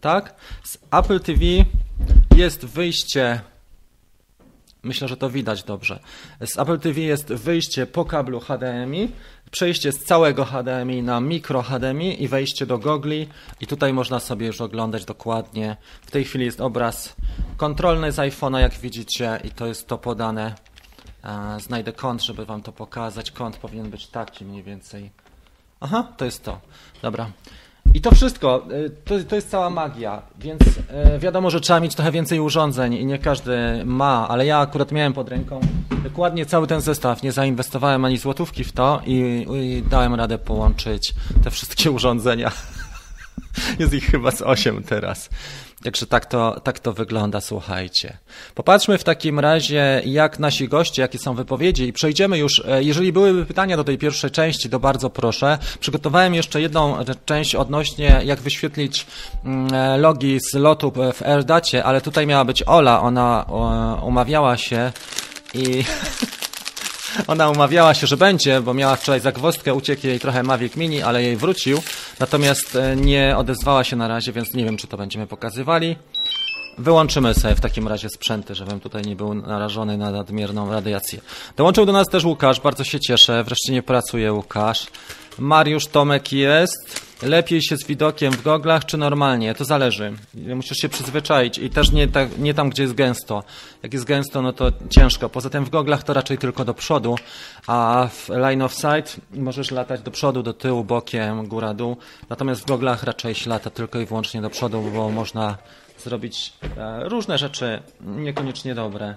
tak. 0.01 0.35
Z 0.65 0.79
Apple 0.91 1.21
TV 1.21 1.45
jest 2.37 2.65
wyjście 2.65 3.41
Myślę, 4.83 5.09
że 5.09 5.17
to 5.17 5.31
widać 5.31 5.63
dobrze. 5.63 6.01
Z 6.47 6.59
Apple 6.59 6.79
TV 6.79 7.01
jest 7.01 7.29
wyjście 7.33 7.87
po 7.87 8.05
kablu 8.05 8.41
HDMI, 8.41 9.09
przejście 9.51 9.93
z 9.93 10.05
całego 10.05 10.45
HDMI 10.45 11.03
na 11.03 11.21
mikro 11.21 11.63
HDMI 11.63 12.23
i 12.23 12.29
wejście 12.29 12.67
do 12.67 12.79
gogli 12.79 13.29
i 13.61 13.67
tutaj 13.67 13.93
można 13.93 14.21
sobie 14.21 14.47
już 14.47 14.61
oglądać 14.61 15.05
dokładnie. 15.05 15.77
W 16.03 16.11
tej 16.11 16.25
chwili 16.25 16.45
jest 16.45 16.61
obraz 16.61 17.17
kontrolny 17.57 18.13
z 18.13 18.17
iPhone'a, 18.17 18.59
jak 18.59 18.75
widzicie 18.75 19.41
i 19.45 19.51
to 19.51 19.67
jest 19.67 19.87
to 19.87 19.99
podane. 19.99 20.55
E, 21.25 21.61
znajdę 21.61 21.93
kąt, 21.93 22.23
żeby 22.23 22.47
Wam 22.47 22.63
to 22.63 22.73
pokazać. 22.73 23.31
Kąt 23.31 23.57
powinien 23.57 23.91
być 23.91 24.07
taki 24.07 24.45
mniej 24.45 24.63
więcej. 24.63 25.11
Aha, 25.81 26.13
to 26.17 26.25
jest 26.25 26.45
to. 26.45 26.61
Dobra. 27.03 27.31
I 27.95 28.01
to 28.01 28.15
wszystko, 28.15 28.67
y, 28.87 28.91
to, 29.05 29.15
to 29.29 29.37
jest 29.37 29.51
cała 29.51 29.71
magia, 29.71 30.23
więc 30.39 30.63
y, 30.63 31.19
wiadomo, 31.19 31.51
że 31.51 31.61
trzeba 31.61 31.81
mieć 31.81 31.95
trochę 31.95 32.13
więcej 32.13 32.41
urządzeń 32.41 32.95
i 32.95 33.07
nie 33.07 33.19
każdy 33.19 33.57
ma, 33.85 34.29
ale 34.29 34.47
ja 34.47 34.59
akurat 34.59 34.93
miałem 34.93 35.13
pod 35.13 35.29
ręką 35.29 35.61
dokładnie 36.03 36.47
cały 36.47 36.67
ten 36.67 36.81
zestaw, 36.81 37.23
nie 37.23 37.33
zainwestowałem 37.33 38.05
ani 38.05 38.19
złotówki 38.19 38.65
w 38.65 38.73
to 38.73 39.03
i, 39.07 39.47
i 39.55 39.83
dałem 39.91 40.15
radę 40.15 40.39
połączyć 40.39 41.15
te 41.45 41.51
wszystkie 41.51 41.91
urządzenia. 41.91 42.53
Jest 43.79 43.95
ich 43.95 44.05
chyba 44.05 44.31
z 44.31 44.43
8 44.43 44.83
teraz. 44.83 45.31
Także 45.85 46.07
tak 46.07 46.27
to, 46.27 46.61
tak 46.61 46.79
to 46.79 46.93
wygląda, 46.93 47.41
słuchajcie. 47.41 48.19
Popatrzmy 48.55 48.99
w 48.99 49.05
takim 49.05 49.39
razie, 49.41 50.03
jak 50.05 50.39
nasi 50.39 50.69
goście, 50.69 51.03
jakie 51.03 51.19
są 51.19 51.35
wypowiedzi 51.35 51.85
i 51.85 51.93
przejdziemy 51.93 52.39
już, 52.39 52.63
e, 52.69 52.83
jeżeli 52.83 53.13
byłyby 53.13 53.47
pytania 53.47 53.77
do 53.77 53.85
tej 53.85 53.99
pierwszej 53.99 54.31
części, 54.31 54.71
to 54.71 54.81
bardzo 54.81 55.11
proszę. 55.11 55.59
Przygotowałem 55.81 56.35
jeszcze 56.35 56.61
jedną 56.61 56.97
część 57.25 57.55
odnośnie, 57.55 58.21
jak 58.25 58.41
wyświetlić 58.41 59.07
mm, 59.45 59.75
e, 59.75 59.99
logi 59.99 60.39
z 60.51 60.55
lotu 60.55 60.93
w 61.15 61.23
AirDacie, 61.23 61.85
ale 61.85 62.01
tutaj 62.01 62.27
miała 62.27 62.45
być 62.45 62.63
Ola, 62.63 63.03
ona 63.03 63.47
umawiała 64.03 64.57
się 64.57 64.93
i... 65.55 65.85
Ona 67.27 67.51
umawiała 67.51 67.95
się, 67.95 68.07
że 68.07 68.17
będzie, 68.17 68.61
bo 68.61 68.75
miała 68.75 68.97
wczoraj 68.97 69.21
zagwozdkę, 69.21 69.75
uciekł 69.75 70.07
jej 70.07 70.21
trochę 70.21 70.43
Mavic 70.43 70.77
Mini, 70.77 71.03
ale 71.03 71.23
jej 71.23 71.37
wrócił. 71.37 71.83
Natomiast 72.21 72.77
e, 72.77 72.97
nie 72.97 73.37
odezwała 73.37 73.85
się 73.85 73.97
na 73.97 74.09
razie, 74.09 74.33
więc 74.33 74.55
nie 74.55 74.65
wiem, 74.65 74.77
czy 74.77 74.87
to 74.87 74.97
będziemy 74.97 75.27
pokazywali. 75.27 75.97
Wyłączymy 76.79 77.35
sobie 77.35 77.55
w 77.55 77.61
takim 77.61 77.89
razie 77.89 78.09
sprzęty, 78.09 78.55
żebym 78.55 78.81
tutaj 78.81 79.03
nie 79.03 79.17
był 79.17 79.35
narażony 79.35 79.97
na 79.97 80.11
nadmierną 80.11 80.73
radiację. 80.73 81.21
Dołączył 81.57 81.87
do 81.87 81.93
nas 81.93 82.09
też 82.09 82.25
Łukasz, 82.25 82.61
bardzo 82.61 82.85
się 82.85 83.01
cieszę. 83.01 83.45
Wreszcie 83.45 83.73
nie 83.73 83.83
pracuje 83.83 84.33
Łukasz. 84.33 84.87
Mariusz 85.41 85.87
Tomek 85.87 86.33
jest. 86.33 87.11
Lepiej 87.23 87.63
się 87.63 87.77
z 87.77 87.87
widokiem 87.87 88.33
w 88.33 88.43
goglach, 88.43 88.85
czy 88.85 88.97
normalnie? 88.97 89.55
To 89.55 89.65
zależy. 89.65 90.13
Musisz 90.35 90.79
się 90.79 90.89
przyzwyczaić 90.89 91.59
i 91.59 91.71
też 91.71 91.93
nie, 91.93 92.09
tak, 92.09 92.39
nie 92.39 92.55
tam, 92.55 92.71
gdzie 92.71 92.83
jest 92.83 92.95
gęsto. 92.95 93.45
Jak 93.83 93.93
jest 93.93 94.05
gęsto, 94.05 94.43
no 94.43 94.53
to 94.53 94.73
ciężko. 94.91 95.29
Poza 95.29 95.51
tym 95.51 95.65
w 95.65 95.71
goglach 95.71 96.03
to 96.03 96.13
raczej 96.13 96.39
tylko 96.39 96.65
do 96.65 96.75
przodu, 96.75 97.17
a 97.67 98.09
w 98.13 98.29
line 98.29 98.63
of 98.63 98.75
sight 98.75 99.21
możesz 99.35 99.71
latać 99.71 100.01
do 100.01 100.11
przodu, 100.11 100.43
do 100.43 100.53
tyłu, 100.53 100.85
bokiem, 100.85 101.49
góra, 101.49 101.75
dół. 101.75 101.97
Natomiast 102.29 102.63
w 102.63 102.67
goglach 102.67 103.03
raczej 103.03 103.35
się 103.35 103.51
lata 103.51 103.71
tylko 103.71 104.01
i 104.01 104.07
wyłącznie 104.07 104.43
do 104.43 104.51
przodu, 104.51 104.91
bo 104.95 105.11
można 105.11 105.59
zrobić 105.99 106.53
e, 106.77 107.09
różne 107.09 107.39
rzeczy 107.39 107.83
niekoniecznie 108.01 108.75
dobre. 108.75 109.15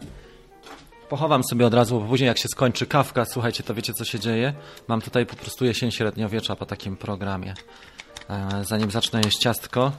Pochowam 1.14 1.44
sobie 1.44 1.66
od 1.66 1.74
razu, 1.74 2.00
bo 2.00 2.08
później 2.08 2.28
jak 2.28 2.38
się 2.38 2.48
skończy 2.48 2.86
kawka, 2.86 3.26
słuchajcie, 3.26 3.64
to 3.64 3.74
wiecie 3.74 3.94
co 3.94 4.06
się 4.06 4.20
dzieje? 4.20 4.54
Mam 4.88 5.02
tutaj 5.02 5.26
po 5.26 5.36
prostu 5.36 5.66
jesień 5.66 5.92
średniowiecza 5.92 6.56
po 6.56 6.66
takim 6.66 6.98
programie. 6.98 7.54
E, 8.30 8.64
zanim 8.66 8.92
zacznę 8.92 9.22
jeść 9.26 9.38
ciastko, 9.38 9.92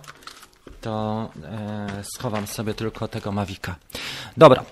to 0.81 1.29
e, 1.45 2.03
schowam 2.15 2.47
sobie 2.47 2.75
tylko 2.75 3.09
tego 3.09 3.33
Mavika. 3.33 3.77
Dobra. 4.37 4.65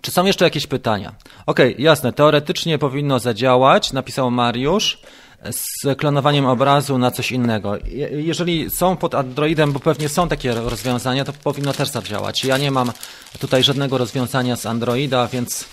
Czy 0.00 0.10
są 0.10 0.24
jeszcze 0.24 0.44
jakieś 0.44 0.66
pytania? 0.66 1.14
Ok, 1.46 1.58
jasne, 1.78 2.12
teoretycznie 2.12 2.78
powinno 2.78 3.18
zadziałać, 3.18 3.92
napisał 3.92 4.30
Mariusz 4.30 5.00
z 5.50 5.98
klonowaniem 5.98 6.46
obrazu 6.46 6.98
na 6.98 7.10
coś 7.10 7.32
innego. 7.32 7.78
Jeżeli 8.10 8.70
są 8.70 8.96
pod 8.96 9.14
Androidem, 9.14 9.72
bo 9.72 9.80
pewnie 9.80 10.08
są 10.08 10.28
takie 10.28 10.54
rozwiązania, 10.54 11.24
to 11.24 11.32
powinno 11.32 11.72
też 11.72 11.88
zadziałać. 11.88 12.44
Ja 12.44 12.58
nie 12.58 12.70
mam 12.70 12.92
tutaj 13.38 13.62
żadnego 13.62 13.98
rozwiązania 13.98 14.56
z 14.56 14.66
Androida, 14.66 15.28
więc 15.28 15.64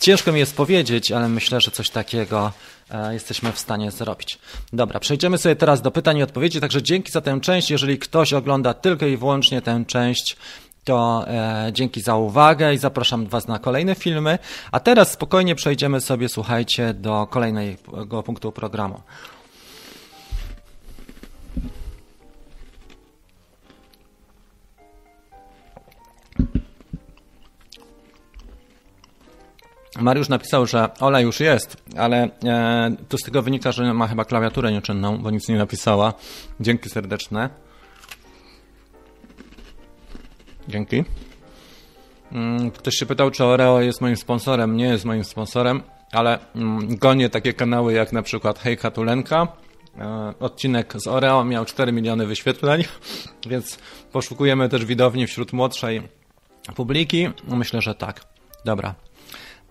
ciężko 0.00 0.32
mi 0.32 0.38
jest 0.38 0.56
powiedzieć, 0.56 1.12
ale 1.12 1.28
myślę, 1.28 1.60
że 1.60 1.70
coś 1.70 1.90
takiego 1.90 2.52
e, 2.90 3.14
jesteśmy 3.14 3.52
w 3.52 3.58
stanie 3.58 3.90
zrobić. 3.90 4.38
Dobra, 4.72 5.00
przejdziemy 5.00 5.38
sobie 5.38 5.56
teraz 5.56 5.82
do 5.82 5.90
pytań 5.90 6.18
i 6.18 6.22
odpowiedzi, 6.22 6.60
także 6.60 6.82
dzięki 6.82 7.12
za 7.12 7.20
tę 7.20 7.40
część. 7.40 7.70
Jeżeli 7.70 7.98
ktoś 7.98 8.32
ogląda 8.32 8.74
tylko 8.74 9.06
i 9.06 9.16
wyłącznie 9.16 9.62
tę 9.62 9.84
część, 9.86 10.36
to 10.84 11.24
e, 11.28 11.70
dzięki 11.72 12.00
za 12.00 12.16
uwagę 12.16 12.74
i 12.74 12.78
zapraszam 12.78 13.26
Was 13.26 13.48
na 13.48 13.58
kolejne 13.58 13.94
filmy. 13.94 14.38
A 14.72 14.80
teraz 14.80 15.10
spokojnie 15.10 15.54
przejdziemy 15.54 16.00
sobie, 16.00 16.28
słuchajcie, 16.28 16.94
do 16.94 17.26
kolejnego 17.26 18.22
punktu 18.22 18.52
programu. 18.52 19.00
Mariusz 29.98 30.28
napisał, 30.28 30.66
że 30.66 30.88
Ola 31.00 31.20
już 31.20 31.40
jest, 31.40 31.76
ale 31.96 32.28
e, 32.44 33.18
z 33.20 33.24
tego 33.24 33.42
wynika, 33.42 33.72
że 33.72 33.94
ma 33.94 34.08
chyba 34.08 34.24
klawiaturę 34.24 34.72
nieczynną, 34.72 35.18
bo 35.18 35.30
nic 35.30 35.48
nie 35.48 35.58
napisała. 35.58 36.14
Dzięki 36.60 36.90
serdeczne. 36.90 37.69
Dzięki. 40.70 41.04
Mm, 42.32 42.70
ktoś 42.70 42.94
się 42.94 43.06
pytał, 43.06 43.30
czy 43.30 43.44
Oreo 43.44 43.80
jest 43.80 44.00
moim 44.00 44.16
sponsorem. 44.16 44.76
Nie 44.76 44.84
jest 44.84 45.04
moim 45.04 45.24
sponsorem, 45.24 45.82
ale 46.12 46.38
mm, 46.54 46.96
gonię 46.96 47.28
takie 47.28 47.52
kanały 47.52 47.92
jak 47.92 48.12
na 48.12 48.22
przykład 48.22 48.58
Hejka 48.58 48.90
Tulenka. 48.90 49.48
E, 49.98 50.34
odcinek 50.40 50.94
z 50.96 51.06
Oreo 51.06 51.44
miał 51.44 51.64
4 51.64 51.92
miliony 51.92 52.26
wyświetleń, 52.26 52.84
więc 53.50 53.78
poszukujemy 54.12 54.68
też 54.68 54.84
widowni 54.84 55.26
wśród 55.26 55.52
młodszej 55.52 56.02
publiki. 56.74 57.28
Myślę, 57.48 57.82
że 57.82 57.94
tak. 57.94 58.20
Dobra. 58.64 58.94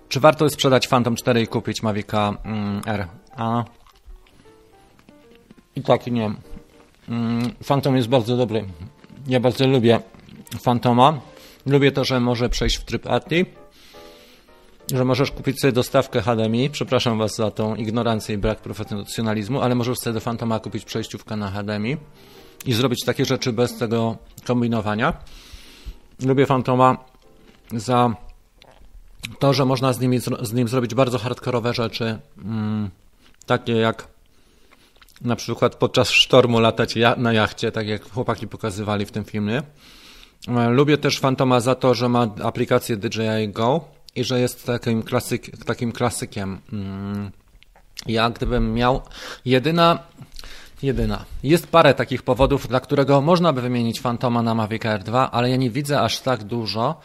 Czy 0.09 0.19
warto 0.19 0.45
jest 0.45 0.53
sprzedać 0.53 0.87
Phantom 0.87 1.15
4 1.15 1.41
i 1.41 1.47
kupić 1.47 1.83
Mavica 1.83 2.33
mm, 2.43 2.81
R? 2.85 3.07
A. 3.37 3.63
I 5.75 5.81
tak 5.81 6.07
i 6.07 6.11
nie. 6.11 6.31
Phantom 7.67 7.95
jest 7.95 8.07
bardzo 8.07 8.37
dobry. 8.37 8.65
Ja 9.27 9.39
bardzo 9.39 9.67
lubię 9.67 9.99
Fantoma. 10.57 11.19
Lubię 11.65 11.91
to, 11.91 12.05
że 12.05 12.19
może 12.19 12.49
przejść 12.49 12.77
w 12.77 12.83
tryb 12.83 13.07
ATI, 13.07 13.45
że 14.93 15.05
możesz 15.05 15.31
kupić 15.31 15.59
sobie 15.59 15.71
dostawkę 15.71 16.21
HDMI. 16.21 16.69
Przepraszam 16.69 17.17
Was 17.17 17.35
za 17.35 17.51
tą 17.51 17.75
ignorancję 17.75 18.35
i 18.35 18.37
brak 18.37 18.59
profesjonalizmu, 18.59 19.61
ale 19.61 19.75
możesz 19.75 19.99
sobie 19.99 20.13
do 20.13 20.19
Fantoma 20.19 20.59
kupić 20.59 20.85
przejściówkę 20.85 21.35
na 21.35 21.51
HDMI 21.51 21.97
i 22.65 22.73
zrobić 22.73 23.05
takie 23.05 23.25
rzeczy 23.25 23.53
bez 23.53 23.77
tego 23.77 24.17
kombinowania. 24.45 25.13
Lubię 26.25 26.45
Fantoma 26.45 26.97
za 27.71 28.15
to, 29.39 29.53
że 29.53 29.65
można 29.65 29.93
z, 29.93 29.99
nimi, 29.99 30.19
z 30.41 30.53
nim 30.53 30.67
zrobić 30.67 30.95
bardzo 30.95 31.19
hardkorowe 31.19 31.73
rzeczy, 31.73 32.19
mm, 32.37 32.89
takie 33.45 33.73
jak 33.73 34.07
na 35.21 35.35
przykład 35.35 35.75
podczas 35.75 36.09
sztormu 36.09 36.59
latać 36.59 36.95
na 37.17 37.33
jachcie, 37.33 37.71
tak 37.71 37.87
jak 37.87 38.11
chłopaki 38.11 38.47
pokazywali 38.47 39.05
w 39.05 39.11
tym 39.11 39.25
filmie. 39.25 39.63
E, 40.47 40.69
lubię 40.69 40.97
też 40.97 41.19
Fantoma 41.19 41.59
za 41.59 41.75
to, 41.75 41.93
że 41.93 42.09
ma 42.09 42.27
aplikację 42.43 42.97
DJI 42.97 43.49
Go 43.49 43.81
i 44.15 44.23
że 44.23 44.39
jest 44.39 44.65
takim, 44.65 45.03
klasyk, 45.03 45.65
takim 45.65 45.91
klasykiem. 45.91 46.59
Mm, 46.73 47.31
ja 48.07 48.29
gdybym 48.29 48.73
miał 48.73 49.01
jedyna 49.45 49.99
jedyna. 50.83 51.25
Jest 51.43 51.67
parę 51.67 51.93
takich 51.93 52.23
powodów, 52.23 52.67
dla 52.67 52.79
którego 52.79 53.21
można 53.21 53.53
by 53.53 53.61
wymienić 53.61 54.01
Fantoma 54.01 54.41
na 54.41 54.55
Mavic 54.55 54.85
Air 54.85 55.03
2, 55.03 55.31
ale 55.31 55.49
ja 55.49 55.55
nie 55.55 55.69
widzę 55.69 56.01
aż 56.01 56.19
tak 56.19 56.43
dużo. 56.43 56.99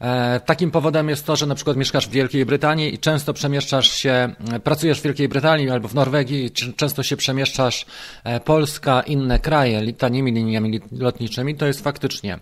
E, 0.00 0.40
takim 0.40 0.70
powodem 0.70 1.08
jest 1.08 1.26
to, 1.26 1.36
że 1.36 1.46
na 1.46 1.54
przykład 1.54 1.76
mieszkasz 1.76 2.08
w 2.08 2.10
Wielkiej 2.10 2.46
Brytanii 2.46 2.94
i 2.94 2.98
często 2.98 3.32
przemieszczasz 3.32 3.90
się, 3.90 4.34
e, 4.52 4.60
pracujesz 4.60 5.00
w 5.00 5.02
Wielkiej 5.02 5.28
Brytanii 5.28 5.70
albo 5.70 5.88
w 5.88 5.94
Norwegii, 5.94 6.50
często 6.76 7.02
się 7.02 7.16
przemieszczasz 7.16 7.86
Polska, 8.44 9.00
inne 9.00 9.38
kraje 9.38 9.92
tanimi 9.92 10.32
liniami 10.32 10.80
lotniczymi, 10.92 11.54
to 11.54 11.66
jest 11.66 11.84
faktycznie 11.84 12.38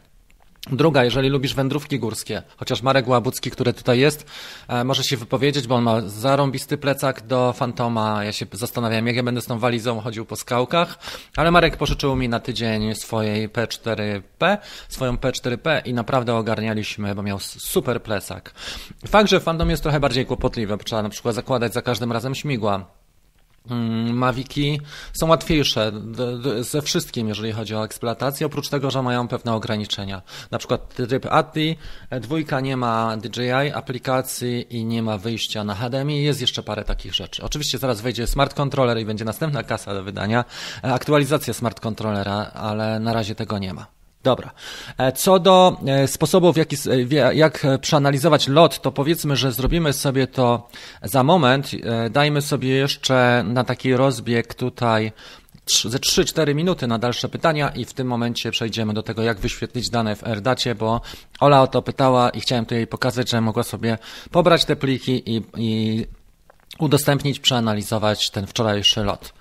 Druga, 0.66 1.04
jeżeli 1.04 1.28
lubisz 1.28 1.54
wędrówki 1.54 1.98
górskie, 1.98 2.42
chociaż 2.56 2.82
Marek 2.82 3.08
Łabucki, 3.08 3.50
który 3.50 3.72
tutaj 3.72 3.98
jest, 3.98 4.26
e, 4.68 4.84
może 4.84 5.04
się 5.04 5.16
wypowiedzieć, 5.16 5.66
bo 5.66 5.74
on 5.74 5.82
ma 5.82 6.00
zarąbisty 6.00 6.78
plecak 6.78 7.26
do 7.26 7.52
Fantoma. 7.52 8.24
Ja 8.24 8.32
się 8.32 8.46
zastanawiałem, 8.52 9.06
jak 9.06 9.16
ja 9.16 9.22
będę 9.22 9.40
z 9.40 9.46
tą 9.46 9.58
walizą 9.58 10.00
chodził 10.00 10.26
po 10.26 10.36
skałkach, 10.36 10.98
ale 11.36 11.50
Marek 11.50 11.76
pożyczył 11.76 12.16
mi 12.16 12.28
na 12.28 12.40
tydzień 12.40 12.94
swojej 12.94 13.48
P4P, 13.48 14.58
swoją 14.88 15.16
P4P 15.16 15.82
i 15.84 15.94
naprawdę 15.94 16.34
ogarnialiśmy, 16.34 17.14
bo 17.14 17.22
miał 17.22 17.38
super 17.40 18.02
plecak. 18.02 18.54
Fakt, 19.08 19.30
że 19.30 19.40
Phantom 19.40 19.70
jest 19.70 19.82
trochę 19.82 20.00
bardziej 20.00 20.26
kłopotliwy, 20.26 20.76
bo 20.76 20.84
trzeba 20.84 21.02
na 21.02 21.08
przykład 21.08 21.34
zakładać 21.34 21.72
za 21.72 21.82
każdym 21.82 22.12
razem 22.12 22.34
śmigła 22.34 22.99
Maviki 24.12 24.80
są 25.12 25.28
łatwiejsze 25.28 25.92
ze 26.60 26.82
wszystkim, 26.82 27.28
jeżeli 27.28 27.52
chodzi 27.52 27.74
o 27.74 27.84
eksploatację, 27.84 28.46
oprócz 28.46 28.68
tego, 28.68 28.90
że 28.90 29.02
mają 29.02 29.28
pewne 29.28 29.54
ograniczenia. 29.54 30.22
Na 30.50 30.58
przykład 30.58 30.94
tryb 30.94 31.26
ATI, 31.26 31.76
dwójka 32.20 32.60
nie 32.60 32.76
ma 32.76 33.16
DJI 33.16 33.72
aplikacji 33.74 34.76
i 34.76 34.84
nie 34.84 35.02
ma 35.02 35.18
wyjścia 35.18 35.64
na 35.64 35.74
HDMI. 35.74 36.22
Jest 36.22 36.40
jeszcze 36.40 36.62
parę 36.62 36.84
takich 36.84 37.14
rzeczy. 37.14 37.42
Oczywiście 37.42 37.78
zaraz 37.78 38.00
wejdzie 38.00 38.26
smart 38.26 38.54
controller 38.54 38.98
i 38.98 39.04
będzie 39.04 39.24
następna 39.24 39.62
kasa 39.62 39.94
do 39.94 40.04
wydania, 40.04 40.44
e, 40.84 40.92
aktualizacja 40.92 41.54
smart 41.54 41.80
controllera, 41.80 42.50
ale 42.54 43.00
na 43.00 43.12
razie 43.12 43.34
tego 43.34 43.58
nie 43.58 43.74
ma. 43.74 43.99
Dobra. 44.22 44.50
E, 44.98 45.12
co 45.12 45.38
do 45.38 45.76
e, 45.86 46.08
sposobów, 46.08 46.56
jak, 46.56 46.68
jak 47.32 47.66
przeanalizować 47.80 48.48
lot, 48.48 48.80
to 48.80 48.92
powiedzmy, 48.92 49.36
że 49.36 49.52
zrobimy 49.52 49.92
sobie 49.92 50.26
to 50.26 50.68
za 51.02 51.22
moment. 51.22 51.70
E, 51.82 52.10
dajmy 52.10 52.42
sobie 52.42 52.68
jeszcze 52.68 53.44
na 53.46 53.64
taki 53.64 53.96
rozbieg 53.96 54.54
tutaj 54.54 55.12
ze 55.66 55.98
3-4 55.98 56.54
minuty 56.54 56.86
na 56.86 56.98
dalsze 56.98 57.28
pytania 57.28 57.68
i 57.68 57.84
w 57.84 57.94
tym 57.94 58.06
momencie 58.06 58.50
przejdziemy 58.50 58.94
do 58.94 59.02
tego, 59.02 59.22
jak 59.22 59.40
wyświetlić 59.40 59.90
dane 59.90 60.16
w 60.16 60.24
AirDacie, 60.24 60.74
bo 60.74 61.00
Ola 61.40 61.62
o 61.62 61.66
to 61.66 61.82
pytała 61.82 62.30
i 62.30 62.40
chciałem 62.40 62.66
tu 62.66 62.74
jej 62.74 62.86
pokazać, 62.86 63.30
że 63.30 63.40
mogła 63.40 63.62
sobie 63.62 63.98
pobrać 64.30 64.64
te 64.64 64.76
pliki 64.76 65.22
i, 65.26 65.42
i 65.56 66.06
udostępnić, 66.78 67.40
przeanalizować 67.40 68.30
ten 68.30 68.46
wczorajszy 68.46 69.04
lot. 69.04 69.32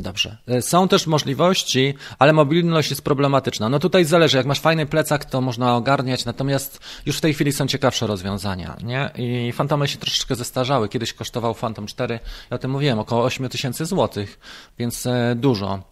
Dobrze. 0.00 0.36
E, 0.48 0.62
są 0.62 0.88
też 0.88 1.06
możliwości, 1.06 1.94
ale 2.18 2.32
mobilność 2.32 2.90
jest 2.90 3.02
problematyczna. 3.02 3.68
No 3.68 3.78
tutaj 3.78 4.04
zależy, 4.04 4.36
jak 4.36 4.46
masz 4.46 4.60
fajny 4.60 4.86
plecak, 4.86 5.24
to 5.24 5.40
można 5.40 5.76
ogarniać, 5.76 6.24
natomiast 6.24 6.80
już 7.06 7.18
w 7.18 7.20
tej 7.20 7.34
chwili 7.34 7.52
są 7.52 7.66
ciekawsze 7.66 8.06
rozwiązania, 8.06 8.76
nie? 8.82 9.10
I 9.16 9.52
Fantomy 9.52 9.88
się 9.88 9.98
troszeczkę 9.98 10.34
zestarzały. 10.34 10.88
Kiedyś 10.88 11.12
kosztował 11.12 11.54
Phantom 11.54 11.86
4, 11.86 12.20
ja 12.50 12.54
o 12.54 12.58
tym 12.58 12.70
mówiłem, 12.70 12.98
około 12.98 13.24
8 13.24 13.48
tysięcy 13.48 13.86
złotych, 13.86 14.38
więc 14.78 15.06
e, 15.06 15.34
dużo. 15.36 15.82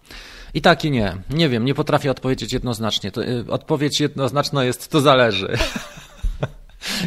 I 0.54 0.60
tak 0.60 0.84
i 0.84 0.90
nie. 0.90 1.16
Nie 1.30 1.48
wiem, 1.48 1.64
nie 1.64 1.74
potrafię 1.74 2.10
odpowiedzieć 2.10 2.52
jednoznacznie. 2.52 3.10
E, 3.16 3.50
odpowiedź 3.52 4.00
jednoznaczna 4.00 4.64
jest, 4.64 4.88
to 4.88 5.00
zależy. 5.00 5.58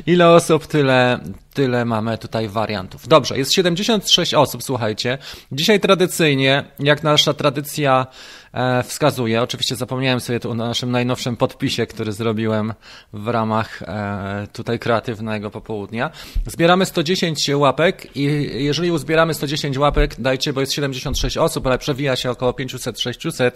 Ile 0.05 0.29
osób, 0.29 0.67
tyle, 0.67 1.19
tyle 1.53 1.85
mamy 1.85 2.17
tutaj 2.17 2.47
wariantów. 2.47 3.07
Dobrze, 3.07 3.37
jest 3.37 3.53
76 3.53 4.33
osób, 4.33 4.63
słuchajcie. 4.63 5.17
Dzisiaj 5.51 5.79
tradycyjnie, 5.79 6.63
jak 6.79 7.03
nasza 7.03 7.33
tradycja 7.33 8.07
e, 8.53 8.83
wskazuje, 8.83 9.41
oczywiście 9.41 9.75
zapomniałem 9.75 10.19
sobie 10.19 10.39
tu 10.39 10.51
o 10.51 10.53
naszym 10.53 10.91
najnowszym 10.91 11.37
podpisie, 11.37 11.85
który 11.87 12.11
zrobiłem 12.11 12.73
w 13.13 13.27
ramach 13.27 13.81
e, 13.81 14.47
tutaj 14.53 14.79
kreatywnego 14.79 15.51
popołudnia. 15.51 16.11
Zbieramy 16.45 16.85
110 16.85 17.49
łapek 17.49 18.15
i 18.15 18.23
jeżeli 18.63 18.91
uzbieramy 18.91 19.33
110 19.33 19.77
łapek, 19.77 20.15
dajcie, 20.21 20.53
bo 20.53 20.61
jest 20.61 20.73
76 20.73 21.37
osób, 21.37 21.67
ale 21.67 21.77
przewija 21.77 22.15
się 22.15 22.31
około 22.31 22.51
500-600, 22.51 23.51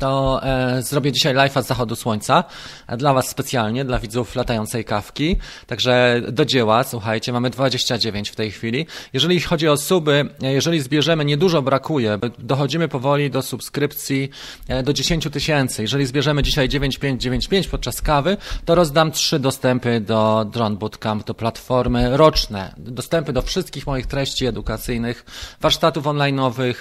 to 0.00 0.40
e, 0.42 0.82
zrobię 0.82 1.12
dzisiaj 1.12 1.34
live'a 1.34 1.62
z 1.62 1.66
zachodu 1.66 1.96
słońca 1.96 2.44
e, 2.86 2.96
dla 2.96 3.14
Was 3.14 3.28
specjalnie, 3.28 3.84
dla 3.84 3.98
widzów 3.98 4.36
latającej 4.36 4.84
kawki. 4.84 5.36
Także 5.66 6.22
do 6.32 6.44
dzieła, 6.44 6.84
słuchajcie, 6.84 7.32
mamy 7.32 7.50
29 7.50 8.30
w 8.30 8.36
tej 8.36 8.50
chwili. 8.50 8.86
Jeżeli 9.12 9.40
chodzi 9.40 9.68
o 9.68 9.76
suby, 9.76 10.28
e, 10.42 10.52
jeżeli 10.52 10.80
zbierzemy, 10.80 11.24
niedużo 11.24 11.62
brakuje, 11.62 12.18
dochodzimy 12.38 12.88
powoli 12.88 13.30
do 13.30 13.42
subskrypcji 13.42 14.30
e, 14.68 14.82
do 14.82 14.92
10 14.92 15.28
tysięcy. 15.32 15.82
Jeżeli 15.82 16.06
zbierzemy 16.06 16.42
dzisiaj 16.42 16.68
9595 16.68 17.68
podczas 17.68 18.02
kawy, 18.02 18.36
to 18.64 18.74
rozdam 18.74 19.12
trzy 19.12 19.38
dostępy 19.38 20.00
do 20.00 20.46
Drone 20.52 20.76
Bootcamp, 20.76 21.26
do 21.26 21.34
platformy 21.34 22.16
roczne. 22.16 22.74
Dostępy 22.78 23.32
do 23.32 23.42
wszystkich 23.42 23.86
moich 23.86 24.06
treści 24.06 24.46
edukacyjnych, 24.46 25.24
warsztatów 25.60 26.04
online'owych, 26.04 26.74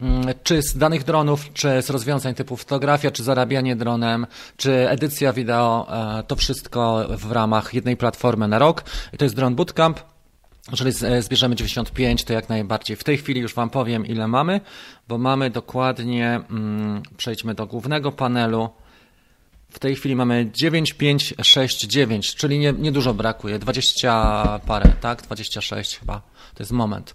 mm, 0.00 0.34
czy 0.42 0.62
z 0.62 0.78
danych 0.78 1.04
dronów, 1.04 1.52
czy 1.52 1.82
z 1.82 1.90
rozwiązań 1.90 2.34
typu 2.34 2.56
fotografia, 2.66 3.10
czy 3.10 3.22
zarabianie 3.22 3.76
dronem, 3.76 4.26
czy 4.56 4.88
edycja 4.88 5.32
wideo, 5.32 5.86
e, 6.18 6.22
to 6.22 6.36
wszystko 6.36 7.06
w 7.10 7.32
ramach 7.32 7.74
jednej 7.74 7.96
platformy 7.96 8.48
na 8.48 8.58
rok. 8.58 8.84
To 9.18 9.24
jest 9.24 9.36
Drone 9.36 9.56
Bootcamp. 9.56 10.00
Jeżeli 10.70 10.92
zbierzemy 11.20 11.56
95, 11.56 12.24
to 12.24 12.32
jak 12.32 12.48
najbardziej. 12.48 12.96
W 12.96 13.04
tej 13.04 13.18
chwili 13.18 13.40
już 13.40 13.54
Wam 13.54 13.70
powiem, 13.70 14.06
ile 14.06 14.28
mamy, 14.28 14.60
bo 15.08 15.18
mamy 15.18 15.50
dokładnie, 15.50 16.40
mm, 16.50 17.02
przejdźmy 17.16 17.54
do 17.54 17.66
głównego 17.66 18.12
panelu. 18.12 18.68
W 19.70 19.78
tej 19.78 19.96
chwili 19.96 20.16
mamy 20.16 20.50
9569, 20.52 22.34
czyli 22.34 22.58
nie, 22.58 22.72
nie 22.72 22.92
dużo 22.92 23.14
brakuje, 23.14 23.58
20 23.58 24.60
parę, 24.66 24.92
tak? 25.00 25.22
26 25.22 25.98
chyba, 25.98 26.22
to 26.54 26.62
jest 26.62 26.72
moment. 26.72 27.14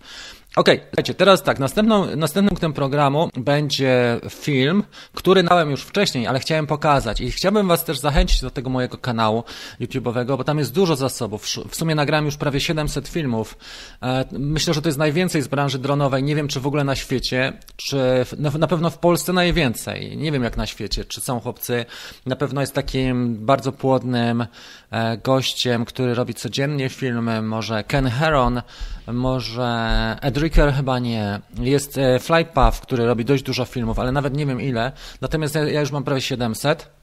Okej, 0.56 0.76
okay, 0.76 0.88
słuchajcie, 0.88 1.14
teraz 1.14 1.44
tak, 1.44 1.60
następną, 1.60 2.16
następnym 2.16 2.50
punktem 2.50 2.74
programu 2.74 3.30
będzie 3.38 4.20
film, 4.30 4.84
który 5.14 5.44
dałem 5.44 5.72
już 5.72 5.84
wcześniej, 5.84 6.28
ale 6.28 6.40
chciałem 6.40 6.68
pokazać 6.68 7.22
i 7.22 7.32
chciałbym 7.32 7.68
Was 7.68 7.84
też 7.84 8.00
zachęcić 8.00 8.42
do 8.42 8.50
tego 8.50 8.70
mojego 8.70 8.98
kanału 8.98 9.44
YouTube'owego, 9.82 10.38
bo 10.38 10.44
tam 10.44 10.60
jest 10.60 10.74
dużo 10.74 10.96
zasobów. 10.96 11.46
W 11.70 11.76
sumie 11.76 11.96
nagrałem 11.96 12.26
już 12.26 12.38
prawie 12.38 12.60
700 12.60 13.08
filmów. 13.08 13.58
E, 14.02 14.26
myślę, 14.32 14.74
że 14.74 14.82
to 14.82 14.90
jest 14.90 15.00
najwięcej 15.00 15.42
z 15.42 15.48
branży 15.48 15.80
dronowej. 15.80 16.24
Nie 16.24 16.36
wiem, 16.36 16.48
czy 16.48 16.60
w 16.60 16.68
ogóle 16.68 16.84
na 16.84 16.96
świecie, 16.96 17.54
czy 17.76 18.26
na 18.60 18.68
pewno 18.68 18.90
w 18.90 18.98
Polsce 18.98 19.34
najwięcej. 19.34 20.18
Nie 20.18 20.32
wiem, 20.32 20.44
jak 20.44 20.58
na 20.58 20.66
świecie, 20.66 21.06
czy 21.06 21.22
są 21.22 21.40
chłopcy. 21.40 21.86
Na 22.26 22.36
pewno 22.36 22.62
jest 22.62 22.74
takim 22.74 23.46
bardzo 23.46 23.72
płodnym 23.72 24.46
e, 24.92 25.18
gościem, 25.18 25.86
który 25.86 26.14
robi 26.14 26.34
codziennie 26.34 26.90
filmy. 26.90 27.42
Może 27.42 27.84
Ken 27.84 28.08
Heron, 28.08 28.62
może 29.08 30.18
Ed 30.22 30.38
Ricker 30.38 30.74
chyba 30.74 31.00
nie. 31.00 31.40
Jest 31.60 31.98
e, 31.98 32.20
Flypath, 32.20 32.80
który 32.80 33.06
robi 33.06 33.26
dość 33.26 33.44
dużo 33.44 33.66
filmów, 33.66 34.00
ale 34.00 34.12
nawet 34.12 34.36
nie 34.38 34.46
wiem 34.46 34.62
ile. 34.62 34.92
Natomiast 35.22 35.56
ja 35.56 35.80
już 35.80 35.92
mam 35.92 36.04
prawie 36.04 36.22
700. 36.22 37.02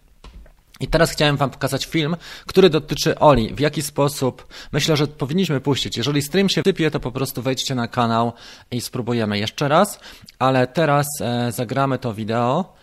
I 0.80 0.88
teraz 0.88 1.10
chciałem 1.10 1.36
Wam 1.36 1.50
pokazać 1.50 1.86
film, 1.86 2.16
który 2.46 2.70
dotyczy 2.70 3.18
Oli. 3.18 3.54
W 3.54 3.60
jaki 3.60 3.82
sposób 3.82 4.46
myślę, 4.72 4.96
że 4.96 5.06
powinniśmy 5.06 5.60
puścić. 5.60 5.96
Jeżeli 5.96 6.22
stream 6.22 6.48
się 6.48 6.62
typie, 6.62 6.90
to 6.90 7.00
po 7.00 7.12
prostu 7.12 7.42
wejdźcie 7.42 7.74
na 7.74 7.88
kanał 7.88 8.32
i 8.70 8.80
spróbujemy 8.80 9.38
jeszcze 9.38 9.68
raz. 9.68 10.00
Ale 10.38 10.66
teraz 10.66 11.06
e, 11.20 11.52
zagramy 11.52 11.98
to 11.98 12.14
wideo. 12.14 12.74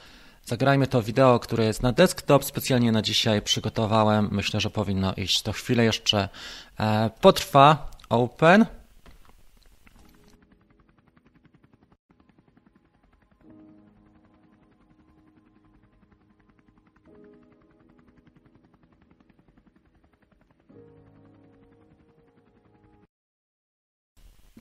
Zagrajmy 0.46 0.88
to 0.88 1.02
wideo, 1.02 1.40
które 1.40 1.66
jest 1.66 1.84
na 1.84 1.92
desktop. 1.92 2.46
Specjalnie 2.46 2.92
na 2.92 3.02
dzisiaj 3.02 3.42
przygotowałem. 3.42 4.30
Myślę, 4.32 4.60
że 4.60 4.70
powinno 4.70 5.14
iść. 5.14 5.42
To 5.42 5.52
chwilę 5.52 5.84
jeszcze 5.84 6.30
e, 6.80 7.10
potrwa. 7.22 7.92
Open. 8.10 8.66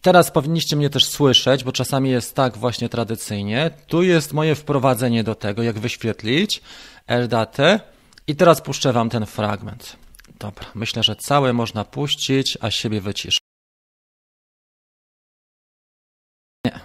Teraz 0.05 0.31
powinniście 0.31 0.77
mnie 0.77 0.91
też 0.91 1.05
słyszeć, 1.05 1.65
bo 1.65 1.73
czasami 1.73 2.11
jest 2.11 2.35
tak 2.35 2.57
właśnie 2.57 2.89
tradycyjnie. 2.89 3.71
Tu 3.87 4.03
jest 4.03 4.33
moje 4.33 4.55
wprowadzenie 4.55 5.25
do 5.25 5.35
tego, 5.35 5.63
jak 5.63 5.79
wyświetlić 5.79 6.63
LDAT. 7.09 7.57
I 8.27 8.37
teraz 8.37 8.61
puszczę 8.61 8.93
Wam 8.93 9.11
ten 9.11 9.27
fragment. 9.27 9.97
Dobra, 10.39 10.67
myślę, 10.75 11.03
że 11.03 11.17
całe 11.17 11.53
można 11.53 11.85
puścić, 11.85 12.59
a 12.61 12.71
siebie 12.71 13.01
wyciszę. 13.01 13.39
Nie, 16.67 16.81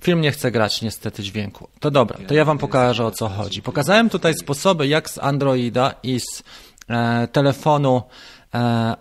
Film 0.00 0.20
nie 0.20 0.32
chce 0.32 0.50
grać 0.50 0.82
niestety 0.82 1.22
dźwięku. 1.22 1.68
To 1.80 1.90
dobra, 1.90 2.18
to 2.28 2.34
ja 2.34 2.44
Wam 2.44 2.58
pokażę 2.58 3.06
o 3.06 3.10
co 3.10 3.28
chodzi. 3.28 3.62
Pokazałem 3.62 4.10
tutaj 4.10 4.34
sposoby, 4.34 4.86
jak 4.86 5.10
z 5.10 5.18
Androida 5.18 5.94
i 6.02 6.20
z 6.20 6.42
e, 6.88 7.28
telefonu 7.28 8.02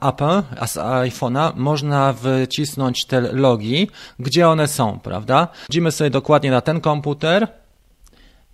Apple, 0.02 0.44
z 0.68 0.78
iPhone'a, 0.78 1.54
można 1.56 2.14
wycisnąć 2.14 3.06
te 3.06 3.22
logi, 3.22 3.88
gdzie 4.20 4.50
one 4.50 4.68
są, 4.68 5.00
prawda? 5.00 5.48
Wchodzimy 5.64 5.92
sobie 5.92 6.10
dokładnie 6.10 6.52
na 6.52 6.62
ten 6.62 6.82
komputer, 6.82 7.48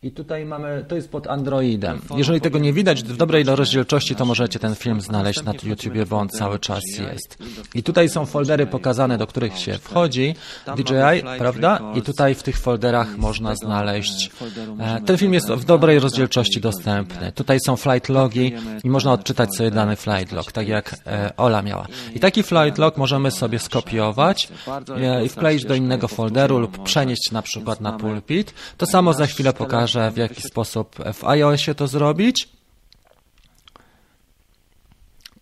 i 0.05 0.11
tutaj 0.11 0.45
mamy, 0.45 0.85
to 0.87 0.95
jest 0.95 1.09
pod 1.09 1.27
Androidem. 1.27 2.01
Jeżeli 2.17 2.41
tego 2.41 2.59
nie 2.59 2.73
widać 2.73 3.03
w 3.03 3.17
dobrej 3.17 3.43
rozdzielczości, 3.43 4.15
to 4.15 4.25
możecie 4.25 4.59
ten 4.59 4.75
film 4.75 5.01
znaleźć 5.01 5.43
na 5.43 5.53
YouTubie, 5.63 6.05
bo 6.05 6.17
on 6.17 6.29
cały 6.29 6.59
czas 6.59 6.81
jest. 6.99 7.37
I 7.75 7.83
tutaj 7.83 8.09
są 8.09 8.25
foldery 8.25 8.67
pokazane, 8.67 9.17
do 9.17 9.27
których 9.27 9.59
się 9.59 9.73
wchodzi, 9.73 10.35
DJI, 10.77 11.37
prawda? 11.37 11.79
I 11.95 12.01
tutaj 12.01 12.35
w 12.35 12.43
tych 12.43 12.57
folderach 12.59 13.17
można 13.17 13.55
znaleźć, 13.55 14.31
e, 14.79 15.01
ten 15.01 15.17
film 15.17 15.33
jest 15.33 15.51
w 15.51 15.65
dobrej 15.65 15.99
rozdzielczości 15.99 16.61
dostępny. 16.61 17.31
Tutaj 17.31 17.57
są 17.65 17.75
flight 17.75 18.09
logi 18.09 18.53
i 18.83 18.89
można 18.89 19.13
odczytać 19.13 19.55
sobie 19.55 19.71
dany 19.71 19.95
flight 19.95 20.31
log, 20.31 20.51
tak 20.51 20.67
jak 20.67 20.95
e, 21.07 21.37
Ola 21.37 21.61
miała. 21.61 21.87
I 22.15 22.19
taki 22.19 22.43
flight 22.43 22.77
log 22.77 22.97
możemy 22.97 23.31
sobie 23.31 23.59
skopiować 23.59 24.49
e, 24.97 25.25
i 25.25 25.29
wkleić 25.29 25.65
do 25.65 25.75
innego 25.75 26.07
folderu 26.07 26.59
lub 26.59 26.83
przenieść 26.83 27.31
na 27.31 27.41
przykład 27.41 27.81
na 27.81 27.91
pulpit. 27.91 28.53
To 28.77 28.85
samo 28.85 29.13
za 29.13 29.27
chwilę 29.27 29.53
pokażę 29.53 29.94
pokażę, 29.95 30.11
w 30.11 30.17
jaki 30.17 30.41
sposób 30.41 30.95
w 31.13 31.23
iOSie 31.23 31.75
to 31.75 31.87
zrobić. 31.87 32.49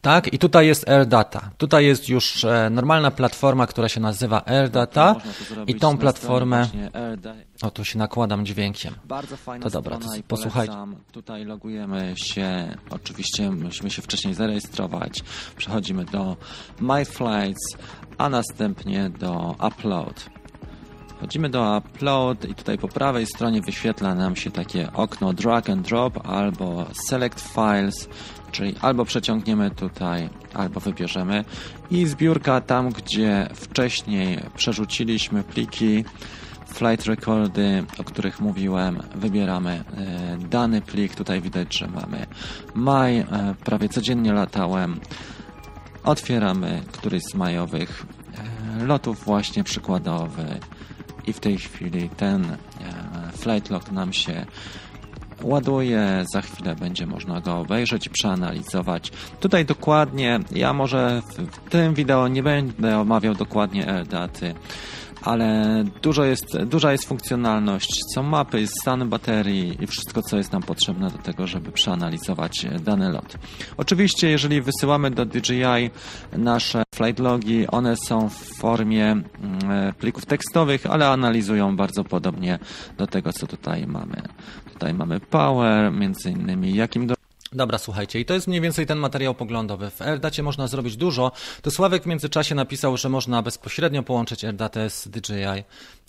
Tak, 0.02 0.34
i 0.34 0.40
tutaj 0.40 0.68
jest 0.68 0.90
AirData. 0.90 1.50
Tutaj 1.58 1.86
jest 1.86 2.10
już 2.10 2.46
e, 2.46 2.70
normalna 2.70 3.12
platforma, 3.12 3.68
która 3.68 3.90
się 3.90 4.00
nazywa 4.00 4.46
AirData 4.46 5.16
i 5.68 5.76
tą 5.76 5.98
platformę... 5.98 6.68
O, 7.62 7.72
tu 7.72 7.86
się 7.86 8.00
nakładam 8.00 8.46
dźwiękiem. 8.46 8.96
Bardzo 9.06 9.38
fajna 9.38 9.64
to 9.64 9.70
dobra, 9.70 9.98
to 9.98 10.08
posłuchaj. 10.28 10.68
Tutaj 11.12 11.46
logujemy 11.46 12.14
się, 12.16 12.76
oczywiście 12.90 13.52
musimy 13.52 13.90
się 13.90 14.02
wcześniej 14.02 14.34
zarejestrować. 14.34 15.24
Przechodzimy 15.58 16.06
do 16.06 16.38
My 16.80 17.06
Flights, 17.06 17.78
a 18.18 18.30
następnie 18.30 19.10
do 19.10 19.56
Upload. 19.68 20.30
Wchodzimy 21.24 21.50
do 21.50 21.78
Upload 21.78 22.46
i 22.46 22.56
tutaj 22.56 22.78
po 22.78 22.88
prawej 22.88 23.26
stronie 23.26 23.62
wyświetla 23.62 24.16
nam 24.16 24.36
się 24.36 24.52
takie 24.52 24.94
okno 24.94 25.34
Drag 25.34 25.70
and 25.70 25.88
Drop 25.88 26.28
albo 26.28 26.86
Select 27.08 27.42
Files, 27.42 28.10
czyli 28.52 28.76
albo 28.82 29.06
przeciągniemy 29.06 29.72
tutaj, 29.72 30.30
albo 30.54 30.80
wybierzemy. 30.80 31.46
I 31.92 32.06
zbiórka 32.06 32.62
tam, 32.62 32.90
gdzie 32.90 33.50
wcześniej 33.54 34.40
przerzuciliśmy 34.56 35.44
pliki, 35.44 36.06
flight 36.68 37.06
recordy, 37.06 37.84
o 37.98 38.04
których 38.04 38.40
mówiłem, 38.40 39.00
wybieramy 39.16 39.72
e, 39.72 40.38
dany 40.38 40.82
plik, 40.82 41.16
tutaj 41.16 41.42
widać, 41.42 41.78
że 41.78 41.88
mamy 41.88 42.26
maj, 42.74 43.18
e, 43.18 43.26
prawie 43.66 43.90
codziennie 43.90 44.34
latałem, 44.34 45.00
otwieramy 46.04 46.82
któryś 46.92 47.24
z 47.24 47.36
majowych 47.36 48.06
e, 48.82 48.86
lotów 48.86 49.26
właśnie 49.26 49.64
przykładowy, 49.64 50.60
i 51.28 51.34
w 51.34 51.40
tej 51.40 51.58
chwili 51.58 52.10
ten 52.10 52.46
e, 52.46 52.58
flight 53.38 53.70
log 53.70 53.92
nam 53.92 54.14
się 54.14 54.46
ładuje, 55.42 56.26
za 56.34 56.42
chwilę 56.42 56.76
będzie 56.76 57.06
można 57.06 57.42
go 57.42 57.60
obejrzeć 57.60 58.10
przeanalizować. 58.10 59.12
Tutaj 59.40 59.66
dokładnie, 59.66 60.40
ja 60.52 60.74
może 60.74 61.22
w 61.28 61.70
tym 61.70 61.94
wideo 61.94 62.28
nie 62.28 62.44
będę 62.44 63.00
omawiał 63.00 63.36
dokładnie 63.36 64.04
daty, 64.10 64.54
ale 65.24 65.84
dużo 66.02 66.24
jest, 66.24 66.58
duża 66.66 66.92
jest 66.92 67.06
funkcjonalność, 67.06 68.02
są 68.16 68.24
mapy, 68.24 68.68
stan 68.68 69.10
baterii 69.10 69.84
i 69.84 69.88
wszystko, 69.88 70.22
co 70.22 70.38
jest 70.38 70.52
nam 70.52 70.64
potrzebne 70.64 71.10
do 71.10 71.18
tego, 71.18 71.48
żeby 71.48 71.72
przeanalizować 71.72 72.66
dany 72.80 73.10
lot. 73.10 73.38
Oczywiście, 73.78 74.30
jeżeli 74.30 74.62
wysyłamy 74.62 75.12
do 75.12 75.26
DJI 75.26 75.90
nasze 76.38 76.84
flight 76.96 77.20
logi, 77.20 77.68
one 77.68 77.96
są 78.08 78.30
w 78.30 78.58
formie 78.60 79.12
mm, 79.12 79.24
plików 80.00 80.26
tekstowych, 80.26 80.86
ale 80.86 81.10
analizują 81.10 81.76
bardzo 81.76 82.04
podobnie 82.04 82.60
do 82.98 83.08
tego, 83.08 83.34
co 83.34 83.48
tutaj 83.48 83.88
mamy. 83.88 84.22
Tutaj 84.74 84.94
mamy 84.94 85.20
power, 85.20 85.92
między 85.92 86.32
innymi 86.32 86.76
jakim 86.76 87.08
do 87.08 87.23
Dobra, 87.54 87.78
słuchajcie, 87.78 88.20
i 88.20 88.26
to 88.26 88.34
jest 88.34 88.48
mniej 88.48 88.62
więcej 88.62 88.86
ten 88.86 88.98
materiał 88.98 89.36
poglądowy. 89.36 89.90
W 89.90 90.02
AirDacie 90.02 90.44
można 90.44 90.68
zrobić 90.68 90.98
dużo. 90.98 91.32
To 91.62 91.72
Sławek 91.72 92.04
w 92.04 92.06
międzyczasie 92.06 92.56
napisał, 92.56 92.98
że 92.98 93.10
można 93.10 93.42
bezpośrednio 93.42 94.04
połączyć 94.04 94.46
AirDatę 94.46 94.90
z 94.90 95.08
DJI. 95.08 95.64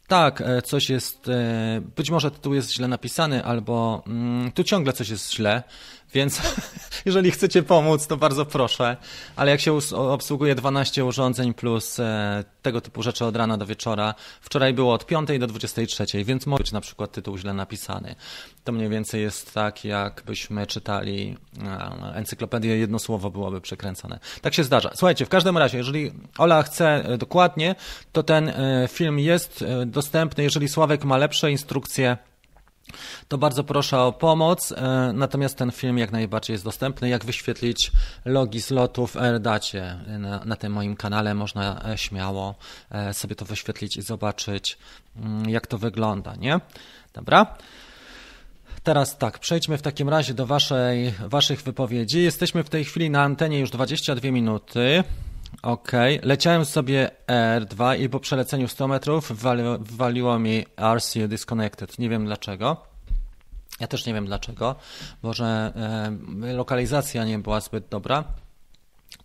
Tak, 0.06 0.40
e, 0.40 0.62
coś 0.62 0.90
jest, 0.90 1.28
e, 1.28 1.80
być 1.96 2.10
może 2.10 2.30
tytuł 2.30 2.54
jest 2.54 2.72
źle 2.72 2.88
napisany, 2.88 3.44
albo 3.44 4.02
mm, 4.06 4.52
tu 4.52 4.64
ciągle 4.64 4.92
coś 4.92 5.08
jest 5.08 5.34
źle, 5.34 5.62
więc 6.14 6.42
jeżeli 7.04 7.30
chcecie 7.30 7.62
pomóc, 7.62 8.06
to 8.06 8.16
bardzo 8.16 8.46
proszę. 8.46 8.96
Ale 9.36 9.50
jak 9.50 9.60
się 9.60 9.78
obsługuje 9.94 10.54
12 10.54 11.04
urządzeń 11.04 11.54
plus 11.54 12.00
e, 12.00 12.44
tego 12.62 12.80
typu 12.80 13.02
rzeczy 13.02 13.24
od 13.24 13.36
rana 13.36 13.58
do 13.58 13.66
wieczora, 13.66 14.14
wczoraj 14.40 14.74
było 14.74 14.94
od 14.94 15.06
5 15.06 15.28
do 15.38 15.46
23, 15.46 16.24
więc 16.24 16.46
może 16.46 16.62
być 16.62 16.72
na 16.72 16.80
przykład 16.80 17.12
tytuł 17.12 17.38
źle 17.38 17.54
napisany. 17.54 18.14
To 18.64 18.72
mniej 18.72 18.88
więcej 18.88 19.22
jest 19.22 19.54
tak, 19.54 19.84
jakbyśmy 19.84 20.66
czytali 20.66 21.36
encyklopedię, 22.14 22.76
jedno 22.76 22.98
słowo 22.98 23.30
byłoby 23.30 23.60
przekręcone. 23.60 24.18
Tak 24.42 24.54
się 24.54 24.64
zdarza. 24.64 24.90
Słuchajcie, 24.94 25.26
w 25.26 25.28
każdym 25.28 25.58
razie, 25.58 25.78
jeżeli 25.78 26.12
Ola 26.38 26.62
chce 26.62 27.04
dokładnie, 27.18 27.74
to 28.12 28.22
ten 28.22 28.52
film 28.88 29.18
jest 29.18 29.64
dostępny. 29.86 30.44
Jeżeli 30.44 30.68
Sławek 30.68 31.04
ma 31.04 31.16
lepsze 31.16 31.50
instrukcje, 31.50 32.16
to 33.28 33.38
bardzo 33.38 33.64
proszę 33.64 34.00
o 34.00 34.12
pomoc. 34.12 34.72
E, 34.72 35.12
natomiast 35.14 35.56
ten 35.56 35.72
film 35.72 35.98
jak 35.98 36.12
najbardziej 36.12 36.54
jest 36.54 36.64
dostępny. 36.64 37.08
Jak 37.08 37.24
wyświetlić 37.24 37.92
logi 38.24 38.60
z 38.60 38.70
lotów 38.70 39.12
w 39.12 39.16
AirDacie 39.16 39.98
na, 40.18 40.44
na 40.44 40.56
tym 40.56 40.72
moim 40.72 40.96
kanale, 40.96 41.34
można 41.34 41.84
e, 41.84 41.98
śmiało 41.98 42.54
e, 42.90 43.14
sobie 43.14 43.34
to 43.34 43.44
wyświetlić 43.44 43.96
i 43.96 44.02
zobaczyć, 44.02 44.78
mm, 45.16 45.48
jak 45.48 45.66
to 45.66 45.78
wygląda, 45.78 46.34
nie? 46.34 46.60
Dobra. 47.12 47.56
Teraz 48.82 49.18
tak, 49.18 49.38
przejdźmy 49.38 49.78
w 49.78 49.82
takim 49.82 50.08
razie 50.08 50.34
do 50.34 50.46
waszej, 50.46 51.14
waszych 51.20 51.62
wypowiedzi. 51.62 52.22
Jesteśmy 52.22 52.64
w 52.64 52.70
tej 52.70 52.84
chwili 52.84 53.10
na 53.10 53.22
antenie 53.22 53.58
już 53.58 53.70
22 53.70 54.30
minuty. 54.30 55.04
Okej, 55.62 56.16
okay. 56.18 56.28
leciałem 56.28 56.64
sobie 56.64 57.10
R2 57.26 58.00
i 58.00 58.08
po 58.08 58.20
przeleceniu 58.20 58.68
100 58.68 58.88
metrów 58.88 59.32
waliło, 59.32 59.78
waliło 59.80 60.38
mi 60.38 60.64
RC 60.96 61.28
disconnected. 61.28 61.98
Nie 61.98 62.08
wiem 62.08 62.24
dlaczego. 62.26 62.76
Ja 63.80 63.86
też 63.86 64.06
nie 64.06 64.14
wiem 64.14 64.26
dlaczego. 64.26 64.74
Może 65.22 65.72
e, 66.44 66.52
lokalizacja 66.52 67.24
nie 67.24 67.38
była 67.38 67.60
zbyt 67.60 67.88
dobra. 67.88 68.24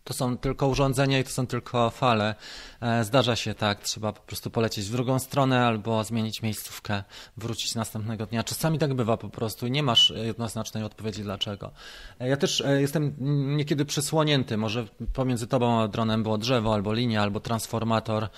To 0.10 0.14
są 0.14 0.38
tylko 0.38 0.68
urządzenia 0.68 1.20
i 1.20 1.24
to 1.24 1.30
są 1.30 1.48
tylko 1.48 1.90
fale. 1.90 2.36
E, 2.82 3.04
zdarza 3.04 3.36
się 3.36 3.54
tak, 3.54 3.80
trzeba 3.80 4.14
po 4.14 4.22
prostu 4.22 4.50
polecieć 4.50 4.86
w 4.86 4.92
drugą 4.92 5.20
stronę 5.20 5.66
albo 5.66 6.04
zmienić 6.04 6.42
miejscówkę, 6.42 7.04
wrócić 7.38 7.76
następnego 7.76 8.26
dnia. 8.26 8.44
Czasami 8.44 8.80
tak 8.80 8.94
bywa 8.94 9.18
po 9.18 9.30
prostu 9.30 9.68
i 9.68 9.72
nie 9.72 9.84
masz 9.84 10.14
jednoznacznej 10.16 10.84
odpowiedzi 10.84 11.24
dlaczego. 11.24 11.72
E, 12.20 12.30
ja 12.30 12.38
też 12.38 12.62
e, 12.62 12.82
jestem 12.82 13.16
niekiedy 13.58 13.86
przysłonięty, 13.86 14.58
może 14.58 14.86
pomiędzy 15.14 15.48
tobą 15.48 15.82
a 15.82 15.88
dronem 15.88 16.24
było 16.24 16.38
drzewo 16.38 16.74
albo 16.74 16.94
linia, 16.94 17.22
albo 17.22 17.40
transformator, 17.40 18.30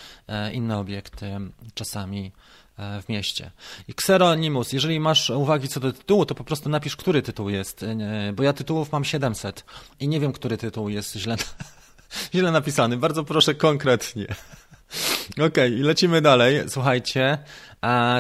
inne 0.54 0.78
obiekty 0.78 1.38
czasami 1.74 2.32
w 2.78 3.10
mieście. 3.10 3.52
I 3.88 3.92
Xeronimus, 3.92 4.74
jeżeli 4.74 5.00
masz 5.00 5.30
uwagi 5.30 5.68
co 5.68 5.80
do 5.80 5.94
tytułu, 5.94 6.26
to 6.26 6.36
po 6.36 6.44
prostu 6.44 6.70
napisz, 6.70 6.96
który 6.96 7.22
tytuł 7.22 7.50
jest, 7.50 7.86
bo 8.34 8.44
ja 8.44 8.54
tytułów 8.54 8.92
mam 8.92 9.06
700 9.06 9.66
i 10.00 10.08
nie 10.08 10.20
wiem, 10.20 10.34
który 10.34 10.58
tytuł 10.58 10.90
jest 10.90 11.16
źle, 11.16 11.36
źle 12.36 12.52
napisany. 12.52 12.98
Bardzo 12.98 13.24
proszę 13.24 13.56
konkretnie. 13.56 14.28
Okej, 15.32 15.46
okay, 15.48 15.70
i 15.70 15.82
lecimy 15.82 16.22
dalej. 16.22 16.64
Słuchajcie, 16.68 17.38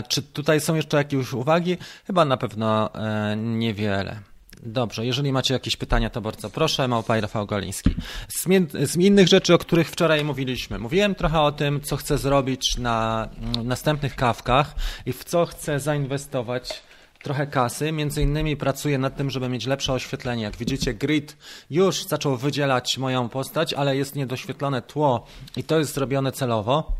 czy 0.07 0.21
tutaj 0.21 0.61
są 0.61 0.75
jeszcze 0.75 0.97
jakieś 0.97 1.33
uwagi? 1.33 1.77
Chyba 2.07 2.25
na 2.25 2.37
pewno 2.37 2.95
e, 2.95 3.35
niewiele. 3.37 4.30
Dobrze, 4.63 5.05
jeżeli 5.05 5.31
macie 5.31 5.53
jakieś 5.53 5.75
pytania, 5.75 6.09
to 6.09 6.21
bardzo 6.21 6.49
proszę. 6.49 6.87
Małpaj 6.87 7.21
Rafał 7.21 7.45
Goliński. 7.45 7.95
Z, 8.27 8.47
z, 8.89 8.95
innych 8.95 9.27
rzeczy, 9.27 9.53
o 9.53 9.57
których 9.57 9.89
wczoraj 9.89 10.25
mówiliśmy. 10.25 10.79
Mówiłem 10.79 11.15
trochę 11.15 11.41
o 11.41 11.51
tym, 11.51 11.81
co 11.81 11.97
chcę 11.97 12.17
zrobić 12.17 12.77
na 12.77 13.29
mm, 13.37 13.67
następnych 13.67 14.15
kawkach 14.15 14.75
i 15.05 15.13
w 15.13 15.23
co 15.23 15.45
chcę 15.45 15.79
zainwestować 15.79 16.83
trochę 17.23 17.47
kasy. 17.47 17.91
Między 17.91 18.21
innymi 18.21 18.57
pracuję 18.57 18.97
nad 18.97 19.17
tym, 19.17 19.29
żeby 19.29 19.49
mieć 19.49 19.65
lepsze 19.65 19.93
oświetlenie. 19.93 20.43
Jak 20.43 20.57
widzicie, 20.57 20.93
grid 20.93 21.37
już 21.69 22.03
zaczął 22.03 22.37
wydzielać 22.37 22.97
moją 22.97 23.29
postać, 23.29 23.73
ale 23.73 23.97
jest 23.97 24.15
niedoświetlone 24.15 24.81
tło 24.81 25.25
i 25.57 25.63
to 25.63 25.79
jest 25.79 25.93
zrobione 25.93 26.31
celowo. 26.31 26.91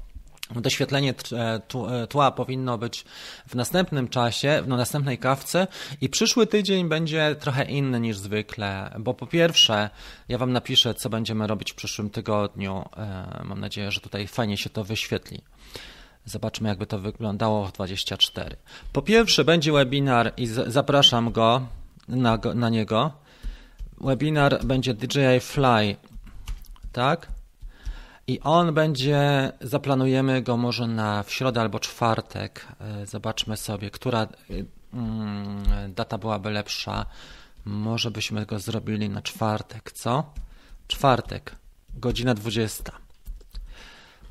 Doświetlenie 0.56 1.14
e, 1.32 1.62
e, 1.92 2.08
tła 2.08 2.32
powinno 2.32 2.78
być 2.78 3.06
w 3.48 3.56
następnym 3.56 4.08
czasie, 4.08 4.62
w 4.64 4.68
następnej 4.68 5.18
kawce 5.18 5.68
i 6.02 6.10
przyszły 6.10 6.48
tydzień 6.48 6.90
będzie 6.90 7.36
trochę 7.40 7.64
inny 7.64 8.00
niż 8.00 8.18
zwykle, 8.18 8.96
bo 9.00 9.14
po 9.14 9.28
pierwsze 9.28 9.90
ja 10.30 10.38
Wam 10.38 10.52
napiszę, 10.52 10.94
co 10.94 11.10
będziemy 11.10 11.48
robić 11.48 11.72
w 11.72 11.76
przyszłym 11.76 12.10
tygodniu. 12.10 12.86
E, 12.98 13.42
mam 13.44 13.60
nadzieję, 13.60 13.92
że 13.92 14.02
tutaj 14.02 14.28
fajnie 14.28 14.58
się 14.58 14.70
to 14.70 14.84
wyświetli. 14.84 15.42
Zobaczmy, 16.26 16.70
jakby 16.70 16.86
to 16.86 17.00
wyglądało 17.00 17.66
w 17.66 17.72
24. 17.72 18.56
Po 18.94 19.02
pierwsze 19.02 19.46
będzie 19.46 19.72
webinar 19.72 20.34
i 20.38 20.48
zapraszam 20.68 21.32
go 21.32 21.68
na, 22.08 22.40
na 22.56 22.70
niego. 22.70 23.12
Webinar 24.02 24.66
będzie 24.66 24.94
DJI 24.94 25.40
Fly 25.40 25.96
tak? 26.92 27.28
I 28.32 28.39
on 28.39 28.74
będzie, 28.74 29.52
zaplanujemy 29.62 30.41
go 30.41 30.58
może 30.58 30.88
na 30.88 31.24
w 31.24 31.32
środę 31.32 31.62
albo 31.62 31.80
czwartek. 31.80 32.67
E, 32.80 33.06
zobaczmy 33.06 33.58
sobie, 33.58 33.89
która 33.89 34.28
mm, 34.94 35.63
data 35.94 36.17
byłaby 36.17 36.50
lepsza. 36.50 37.06
Może 37.65 38.12
byśmy 38.12 38.46
go 38.46 38.60
zrobili 38.60 39.10
na 39.10 39.22
czwartek, 39.22 39.91
co? 39.91 40.34
Czwartek, 40.88 41.56
godzina 41.94 42.34
20. 42.34 42.91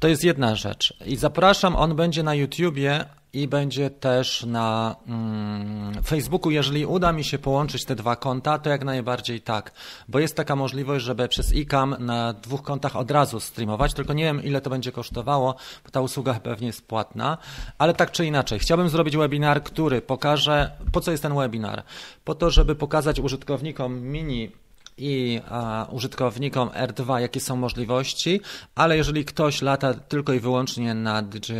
To 0.00 0.08
jest 0.08 0.24
jedna 0.24 0.56
rzecz. 0.56 0.94
I 1.06 1.16
zapraszam, 1.16 1.76
on 1.76 1.96
będzie 1.96 2.22
na 2.22 2.34
YouTubie 2.34 3.04
i 3.32 3.48
będzie 3.48 3.90
też 3.90 4.44
na 4.44 4.96
mm, 5.06 6.02
Facebooku. 6.02 6.50
Jeżeli 6.50 6.86
uda 6.86 7.12
mi 7.12 7.24
się 7.24 7.38
połączyć 7.38 7.84
te 7.84 7.94
dwa 7.94 8.16
konta, 8.16 8.58
to 8.58 8.70
jak 8.70 8.84
najbardziej 8.84 9.40
tak, 9.40 9.72
bo 10.08 10.18
jest 10.18 10.36
taka 10.36 10.56
możliwość, 10.56 11.04
żeby 11.04 11.28
przez 11.28 11.54
ICAM 11.54 11.96
na 11.98 12.32
dwóch 12.32 12.62
kontach 12.62 12.96
od 12.96 13.10
razu 13.10 13.40
streamować, 13.40 13.94
tylko 13.94 14.12
nie 14.12 14.24
wiem 14.24 14.44
ile 14.44 14.60
to 14.60 14.70
będzie 14.70 14.92
kosztowało, 14.92 15.54
bo 15.84 15.90
ta 15.90 16.00
usługa 16.00 16.34
pewnie 16.34 16.66
jest 16.66 16.86
płatna, 16.86 17.38
ale 17.78 17.94
tak 17.94 18.10
czy 18.10 18.26
inaczej, 18.26 18.58
chciałbym 18.58 18.88
zrobić 18.88 19.16
webinar, 19.16 19.62
który 19.62 20.02
pokaże, 20.02 20.70
po 20.92 21.00
co 21.00 21.10
jest 21.10 21.22
ten 21.22 21.34
webinar? 21.34 21.82
Po 22.24 22.34
to, 22.34 22.50
żeby 22.50 22.74
pokazać 22.74 23.20
użytkownikom 23.20 24.00
mini 24.00 24.52
i 25.00 25.40
a, 25.48 25.86
użytkownikom 25.90 26.68
R2, 26.68 27.18
jakie 27.18 27.40
są 27.40 27.56
możliwości, 27.56 28.40
ale 28.74 28.96
jeżeli 28.96 29.24
ktoś 29.24 29.62
lata 29.62 29.94
tylko 29.94 30.32
i 30.32 30.40
wyłącznie 30.40 30.94
na 30.94 31.22
DJI 31.22 31.54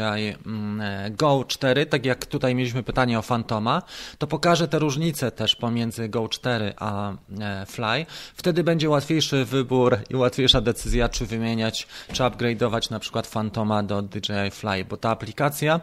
mm, 0.46 1.16
Go 1.16 1.44
4, 1.48 1.86
tak 1.86 2.06
jak 2.06 2.26
tutaj 2.26 2.54
mieliśmy 2.54 2.82
pytanie 2.82 3.18
o 3.18 3.22
Fantoma, 3.22 3.82
to 4.18 4.26
pokażę 4.26 4.68
te 4.68 4.78
różnice 4.78 5.30
też 5.30 5.56
pomiędzy 5.56 6.08
Go 6.08 6.28
4 6.28 6.74
a 6.76 7.12
e, 7.40 7.66
Fly. 7.66 8.06
Wtedy 8.34 8.64
będzie 8.64 8.90
łatwiejszy 8.90 9.44
wybór 9.44 9.98
i 10.10 10.16
łatwiejsza 10.16 10.60
decyzja, 10.60 11.08
czy 11.08 11.26
wymieniać, 11.26 11.86
czy 12.12 12.22
upgrade'ować 12.22 12.90
na 12.90 12.98
przykład 12.98 13.26
Fantoma 13.26 13.82
do 13.82 14.02
DJI 14.02 14.50
Fly, 14.50 14.84
bo 14.84 14.96
ta 14.96 15.10
aplikacja 15.10 15.80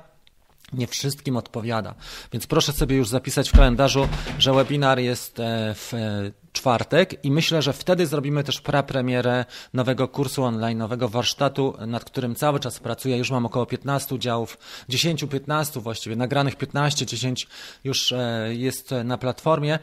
nie 0.74 0.88
wszystkim 0.88 1.38
odpowiada. 1.38 1.96
Więc 2.34 2.48
proszę 2.48 2.74
sobie 2.74 2.96
już 2.96 3.10
zapisać 3.10 3.50
w 3.50 3.56
kalendarzu, 3.56 4.08
że 4.40 4.54
webinar 4.54 5.00
jest 5.00 5.40
e, 5.40 5.74
w 5.76 5.94
e, 5.94 6.32
czwartek 6.52 7.26
i 7.26 7.32
myślę, 7.32 7.62
że 7.62 7.74
wtedy 7.74 8.08
zrobimy 8.08 8.44
też 8.44 8.62
prapremierę 8.62 9.46
nowego 9.74 10.08
kursu 10.08 10.44
online, 10.44 10.78
nowego 10.78 11.10
warsztatu, 11.10 11.74
nad 11.88 12.06
którym 12.06 12.36
cały 12.36 12.60
czas 12.60 12.80
pracuję. 12.80 13.18
Już 13.18 13.32
mam 13.32 13.46
około 13.46 13.66
15 13.66 14.20
działów, 14.20 14.58
10-15 14.90 15.82
właściwie, 15.82 16.16
nagranych 16.16 16.56
15, 16.56 17.06
10 17.06 17.48
już 17.84 18.12
e, 18.12 18.48
jest 18.52 18.92
na 19.04 19.18
platformie. 19.18 19.80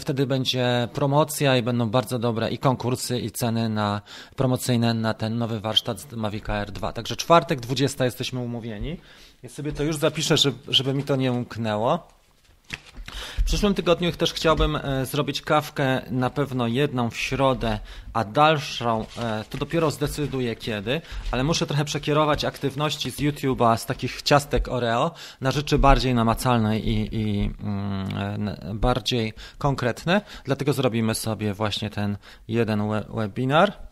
Wtedy 0.00 0.26
będzie 0.26 0.88
promocja 0.92 1.56
i 1.56 1.62
będą 1.62 1.90
bardzo 1.90 2.18
dobre 2.18 2.50
i 2.50 2.58
konkursy 2.58 3.20
i 3.20 3.30
ceny 3.30 3.68
na 3.68 4.00
promocyjne 4.36 4.94
na 4.94 5.14
ten 5.14 5.38
nowy 5.38 5.60
warsztat 5.60 6.00
z 6.00 6.12
Mavic 6.12 6.48
Air 6.48 6.72
2. 6.72 6.92
Także 6.92 7.16
czwartek, 7.16 7.60
20 7.60 8.04
jesteśmy 8.04 8.40
umówieni. 8.40 8.98
Ja 9.42 9.48
sobie 9.48 9.72
to 9.72 9.82
już 9.82 9.96
zapiszę, 9.96 10.34
żeby, 10.68 10.94
mi 10.94 11.04
to 11.04 11.16
nie 11.16 11.32
umknęło. 11.32 12.08
W 13.38 13.44
przyszłym 13.44 13.74
tygodniu 13.74 14.12
też 14.12 14.32
chciałbym 14.32 14.76
e, 14.76 15.06
zrobić 15.06 15.42
kawkę, 15.42 16.02
na 16.10 16.30
pewno 16.30 16.66
jedną 16.66 17.10
w 17.10 17.16
środę, 17.16 17.78
a 18.12 18.24
dalszą 18.24 19.06
e, 19.18 19.44
to 19.50 19.58
dopiero 19.58 19.90
zdecyduję 19.90 20.56
kiedy, 20.56 21.00
ale 21.30 21.44
muszę 21.44 21.66
trochę 21.66 21.84
przekierować 21.84 22.44
aktywności 22.44 23.10
z 23.10 23.16
YouTube'a, 23.16 23.76
z 23.76 23.86
takich 23.86 24.22
ciastek 24.22 24.68
Oreo 24.68 25.10
na 25.40 25.50
rzeczy 25.50 25.78
bardziej 25.78 26.14
namacalne 26.14 26.78
i, 26.78 27.16
i 27.16 27.50
mm, 27.60 28.48
e, 28.48 28.74
bardziej 28.74 29.32
konkretne. 29.58 30.20
Dlatego 30.44 30.72
zrobimy 30.72 31.14
sobie 31.14 31.54
właśnie 31.54 31.90
ten 31.90 32.16
jeden 32.48 32.88
we 32.88 33.04
webinar. 33.14 33.91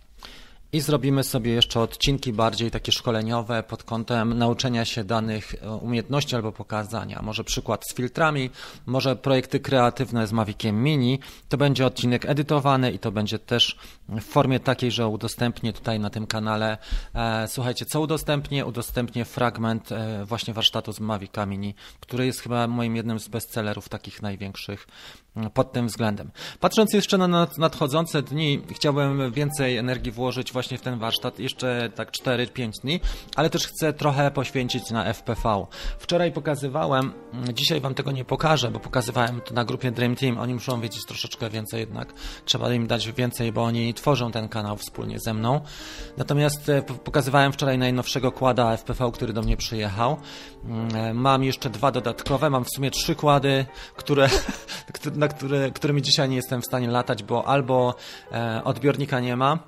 I 0.73 0.81
zrobimy 0.81 1.25
sobie 1.25 1.53
jeszcze 1.53 1.81
odcinki 1.81 2.33
bardziej 2.33 2.71
takie 2.71 2.93
szkoleniowe 2.93 3.63
pod 3.63 3.85
kątem 3.85 4.39
nauczenia 4.39 4.85
się 4.85 5.05
danych 5.05 5.55
e, 5.55 5.71
umiejętności 5.71 6.37
albo 6.37 6.53
pokazania. 6.53 7.21
Może 7.23 7.45
przykład 7.45 7.85
z 7.89 7.95
filtrami, 7.95 8.51
może 8.87 9.17
projekty 9.17 9.61
kreatywne 9.61 10.27
z 10.27 10.33
Maviciem 10.33 10.83
Mini. 10.83 11.19
To 11.49 11.57
będzie 11.57 11.87
odcinek 11.87 12.27
edytowany 12.27 12.93
i 12.93 12.99
to 12.99 13.13
będzie 13.13 13.39
też 13.39 13.79
w 14.11 14.25
formie 14.25 14.61
takiej, 14.61 14.90
że 14.90 15.09
udostępnię 15.09 15.73
tutaj 15.73 16.01
na 16.01 16.11
tym 16.11 16.27
kanale. 16.27 16.79
E, 17.14 17.49
słuchajcie, 17.49 17.85
co 17.85 18.01
udostępnię? 18.01 18.66
Udostępnię 18.66 19.25
fragment 19.25 19.92
e, 19.92 20.25
właśnie 20.25 20.55
warsztatu 20.55 20.92
z 20.92 21.01
Mavica 21.01 21.46
Mini, 21.46 21.75
który 22.01 22.27
jest 22.27 22.40
chyba 22.40 22.66
moim 22.66 22.96
jednym 22.96 23.20
z 23.20 23.29
bestsellerów 23.29 23.88
takich 23.88 24.23
największych 24.23 24.87
pod 25.55 25.73
tym 25.73 25.87
względem. 25.87 26.31
Patrząc 26.61 26.92
jeszcze 26.92 27.18
na 27.18 27.46
nadchodzące 27.59 28.23
dni, 28.23 28.62
chciałbym 28.70 29.33
więcej 29.33 29.77
energii 29.77 30.12
włożyć 30.12 30.53
właśnie 30.53 30.79
w 30.79 30.81
ten 30.81 30.99
warsztat, 30.99 31.38
jeszcze 31.38 31.90
tak 31.94 32.11
4-5 32.11 32.70
dni, 32.83 33.01
ale 33.37 33.51
też 33.51 33.66
chcę 33.66 33.92
trochę 33.92 34.31
poświęcić 34.31 34.90
na 34.90 35.05
FPV. 35.14 35.66
Wczoraj 35.99 36.33
pokazywałem, 36.33 37.12
dzisiaj 37.55 37.81
Wam 37.81 37.94
tego 37.94 38.12
nie 38.12 38.25
pokażę, 38.25 38.70
bo 38.70 38.81
pokazywałem 38.81 39.40
to 39.40 39.55
na 39.55 39.64
grupie 39.64 39.90
Dream 39.90 40.16
Team, 40.16 40.38
oni 40.38 40.55
muszą 40.55 40.81
wiedzieć 40.81 41.07
troszeczkę 41.07 41.51
więcej 41.51 41.81
jednak, 41.81 42.12
trzeba 42.44 42.75
im 42.75 42.87
dać 42.87 43.12
więcej, 43.12 43.53
bo 43.53 43.62
oni 43.62 43.94
tworzą 44.01 44.33
ten 44.33 44.49
kanał 44.49 44.77
wspólnie 44.77 45.19
ze 45.19 45.35
mną. 45.35 45.61
Natomiast 46.17 46.69
e, 46.69 46.83
pokazywałem 46.83 47.53
wczoraj 47.53 47.79
najnowszego 47.79 48.33
kłada 48.33 48.77
FPV, 48.77 49.11
który 49.13 49.33
do 49.33 49.43
mnie 49.43 49.57
przyjechał. 49.57 50.17
Mm, 50.65 50.97
e, 50.97 51.15
mam 51.15 51.45
jeszcze 51.45 51.71
dwa 51.71 51.93
dodatkowe, 51.93 52.51
mam 52.51 52.65
w 52.65 52.71
sumie 52.71 52.91
trzy 52.91 53.15
kłady, 53.15 53.67
które, 53.97 54.29
na 55.15 55.29
które, 55.29 55.71
którymi 55.71 56.03
dzisiaj 56.03 56.29
nie 56.29 56.37
jestem 56.37 56.63
w 56.63 56.67
stanie 56.67 56.89
latać, 56.89 57.23
bo 57.23 57.49
albo 57.49 57.95
e, 58.33 58.65
odbiornika 58.65 59.21
nie 59.21 59.37
ma, 59.37 59.59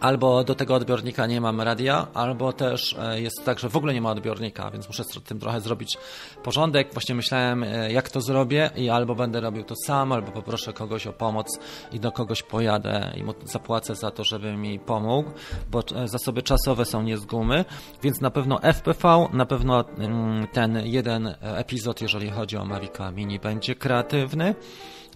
albo 0.00 0.44
do 0.44 0.54
tego 0.54 0.74
odbiornika 0.74 1.26
nie 1.26 1.40
mam 1.40 1.60
radia, 1.60 2.06
albo 2.14 2.52
też 2.52 2.96
e, 2.98 3.20
jest 3.20 3.44
tak, 3.44 3.58
że 3.58 3.68
w 3.68 3.76
ogóle 3.76 3.94
nie 3.94 4.00
ma 4.00 4.10
odbiornika, 4.10 4.70
więc 4.70 4.88
muszę 4.88 5.04
z 5.04 5.22
tym 5.24 5.38
trochę 5.38 5.60
zrobić 5.60 5.98
porządek. 6.42 6.92
Właśnie 6.92 7.14
myślałem, 7.14 7.62
e, 7.62 7.92
jak 7.92 8.10
to 8.10 8.20
zrobię 8.20 8.70
i 8.76 8.90
albo 8.90 9.14
będę 9.14 9.40
robił 9.40 9.64
to 9.64 9.74
sam, 9.86 10.12
albo 10.12 10.32
poproszę 10.32 10.72
kogoś 10.72 11.06
o 11.06 11.12
pomoc 11.12 11.58
i 11.92 12.00
do 12.00 12.12
kogoś 12.12 12.42
pojadę 12.42 13.12
i 13.16 13.22
mu 13.22 13.34
zapłacę 13.44 13.94
za 13.94 14.10
to, 14.10 14.24
żeby 14.24 14.56
mi 14.56 14.78
pomógł, 14.78 15.30
bo 15.70 15.82
e, 15.94 16.08
zasoby 16.08 16.42
czasowe 16.42 16.84
są 16.84 17.02
nie 17.02 17.18
z 17.18 17.26
gumy, 17.26 17.64
więc 18.02 18.20
na 18.20 18.30
pewno 18.30 18.60
FPV, 18.62 19.28
na 19.32 19.46
pewno 19.46 19.84
mm, 19.98 20.46
ten 20.46 20.86
jeden 20.86 21.34
epizod, 21.40 22.00
jeżeli 22.00 22.30
chodzi 22.30 22.56
o 22.56 22.64
Mavica 22.64 23.10
Mini, 23.10 23.38
będzie 23.38 23.74
kreatywny. 23.74 24.54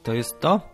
To 0.03 0.13
jest 0.13 0.41
to. 0.41 0.72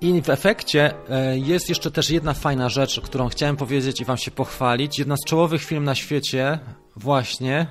I 0.00 0.22
w 0.22 0.30
efekcie 0.30 0.94
e, 1.10 1.38
jest 1.38 1.68
jeszcze 1.68 1.90
też 1.90 2.10
jedna 2.10 2.34
fajna 2.34 2.68
rzecz, 2.68 3.00
którą 3.00 3.28
chciałem 3.28 3.56
powiedzieć 3.56 4.00
i 4.00 4.04
Wam 4.04 4.16
się 4.16 4.30
pochwalić. 4.30 4.98
Jedna 4.98 5.16
z 5.16 5.24
czołowych 5.24 5.64
film 5.64 5.84
na 5.84 5.94
świecie 5.94 6.58
właśnie 6.96 7.66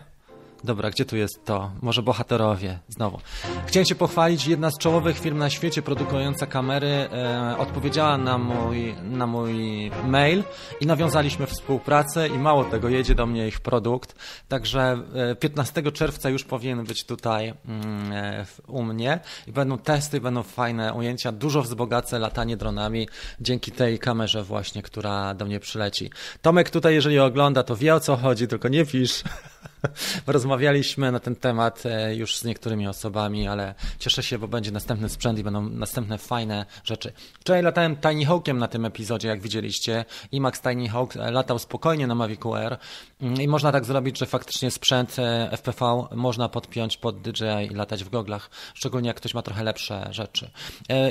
Dobra, 0.63 0.89
gdzie 0.89 1.06
tu 1.06 1.17
jest 1.17 1.45
to? 1.45 1.72
Może 1.82 2.02
bohaterowie, 2.02 2.80
znowu. 2.88 3.19
Chciałem 3.65 3.86
się 3.86 3.95
pochwalić, 3.95 4.48
jedna 4.48 4.72
z 4.72 4.78
czołowych 4.78 5.19
firm 5.19 5.38
na 5.38 5.50
świecie 5.50 5.82
produkująca 5.82 6.45
kamery 6.45 6.88
e, 6.88 7.56
odpowiedziała 7.58 8.17
na 8.17 8.38
mój, 8.38 8.95
na 9.04 9.28
mój 9.28 9.91
mail 10.06 10.43
i 10.82 10.86
nawiązaliśmy 10.86 11.45
współpracę 11.45 12.28
i 12.28 12.38
mało 12.38 12.63
tego, 12.63 12.89
jedzie 12.89 13.15
do 13.15 13.26
mnie 13.26 13.48
ich 13.48 13.60
produkt, 13.60 14.15
także 14.48 15.04
e, 15.32 15.36
15 15.36 15.91
czerwca 15.91 16.30
już 16.30 16.43
powinien 16.43 16.84
być 16.84 17.04
tutaj 17.04 17.54
mm, 17.65 18.12
e, 18.12 18.45
u 18.67 18.84
mnie 18.84 19.19
i 19.48 19.52
będą 19.52 19.78
testy, 19.78 20.22
będą 20.22 20.43
fajne 20.43 20.93
ujęcia, 20.93 21.32
dużo 21.32 21.62
wzbogacę 21.62 22.19
latanie 22.19 22.58
dronami 22.58 23.08
dzięki 23.41 23.72
tej 23.72 24.00
kamerze 24.00 24.43
właśnie, 24.43 24.82
która 24.82 25.34
do 25.34 25.45
mnie 25.45 25.60
przyleci. 25.60 26.12
Tomek 26.41 26.69
tutaj, 26.69 26.93
jeżeli 26.93 27.19
ogląda, 27.19 27.63
to 27.63 27.76
wie 27.76 27.95
o 27.95 28.00
co 28.00 28.17
chodzi, 28.17 28.48
tylko 28.48 28.67
nie 28.67 28.86
pisz. 28.86 29.24
Rozmawialiśmy 30.28 31.12
na 31.12 31.20
ten 31.20 31.36
temat 31.36 31.86
e, 31.86 32.15
już 32.15 32.38
z 32.38 32.44
niektórymi 32.44 32.88
osobami, 32.88 33.48
ale 33.48 33.76
cieszę 34.00 34.24
się, 34.24 34.39
bo 34.39 34.48
będzie 34.48 34.72
następny 34.72 35.10
sprzęt 35.10 35.39
i 35.39 35.44
będą 35.44 35.70
następne 35.70 36.18
fajne 36.18 36.65
rzeczy. 36.84 37.12
Wczoraj 37.39 37.63
latałem 37.63 37.98
Tiny 37.98 38.26
Hawkiem 38.26 38.58
na 38.58 38.68
tym 38.68 38.86
epizodzie, 38.86 39.28
jak 39.28 39.42
widzieliście. 39.42 40.06
IMAX 40.32 40.62
Tiny 40.62 40.89
Hawk 40.89 41.15
e, 41.15 41.32
latał 41.32 41.60
spokojnie 41.60 42.08
na 42.08 42.15
Mavic 42.15 42.46
Air 42.46 42.78
mm, 43.22 43.42
i 43.42 43.48
można 43.48 43.72
tak 43.72 43.86
zrobić, 43.86 44.20
że 44.20 44.26
faktycznie 44.26 44.72
sprzęt 44.72 45.20
e, 45.20 45.50
FPV 45.58 46.08
można 46.15 46.50
podpiąć 46.50 46.98
pod 46.98 47.22
DJI 47.22 47.72
i 47.72 47.76
latać 47.76 48.04
w 48.04 48.10
goglach, 48.10 48.50
szczególnie 48.74 49.08
jak 49.08 49.18
ktoś 49.18 49.34
ma 49.34 49.42
trochę 49.42 49.63
lepsze 49.63 50.08
rzeczy. 50.12 50.52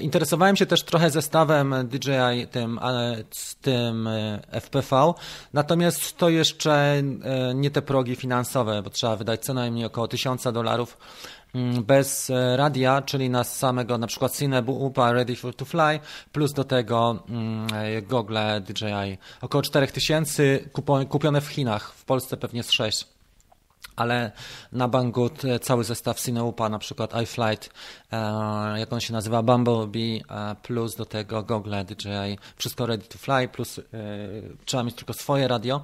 Interesowałem 0.00 0.56
się 0.56 0.66
też 0.66 0.82
trochę 0.82 1.10
zestawem 1.10 1.74
DJI 1.88 2.46
tym, 2.50 2.80
tym 3.60 4.08
FPV, 4.50 5.14
natomiast 5.52 6.16
to 6.16 6.28
jeszcze 6.28 7.02
nie 7.54 7.70
te 7.70 7.82
progi 7.82 8.16
finansowe, 8.16 8.57
finansowe, 8.58 8.82
bo 8.82 8.90
trzeba 8.90 9.16
wydać 9.16 9.44
co 9.44 9.54
najmniej 9.54 9.84
około 9.84 10.08
1000 10.08 10.42
dolarów 10.52 10.98
mm, 11.54 11.84
bez 11.84 12.30
e, 12.30 12.56
radia, 12.56 13.02
czyli 13.02 13.30
na 13.30 13.44
samego 13.44 13.98
na 13.98 14.06
przykład 14.06 14.36
Cineupa 14.36 15.12
Ready 15.12 15.36
for 15.36 15.54
to 15.54 15.64
Fly, 15.64 16.00
plus 16.32 16.52
do 16.52 16.64
tego 16.64 17.18
mm, 17.28 17.66
e, 17.74 18.02
gogle 18.02 18.60
DJI. 18.60 19.18
Około 19.40 19.62
4000 19.62 20.58
kupione 21.08 21.40
w 21.40 21.46
Chinach, 21.46 21.92
w 21.92 22.04
Polsce 22.04 22.36
pewnie 22.36 22.62
z 22.62 22.70
6. 22.70 23.17
ale 23.98 24.32
na 24.72 24.88
Banggood 24.88 25.44
e, 25.44 25.58
cały 25.58 25.84
zestaw 25.84 26.20
Cineupa, 26.20 26.68
na 26.68 26.78
przykład 26.78 27.22
iFlight, 27.22 27.70
e, 28.12 28.78
jak 28.78 28.92
on 28.92 29.00
się 29.00 29.12
nazywa, 29.12 29.42
Bumblebee, 29.42 30.22
e, 30.30 30.56
plus 30.62 30.96
do 30.96 31.04
tego 31.04 31.42
Google 31.42 31.74
DJI, 31.84 32.38
wszystko 32.56 32.86
ready 32.86 33.04
to 33.04 33.18
fly, 33.18 33.48
plus 33.48 33.80
trzeba 34.64 34.82
mieć 34.82 34.94
tylko 34.94 35.12
swoje 35.12 35.48
radio. 35.48 35.80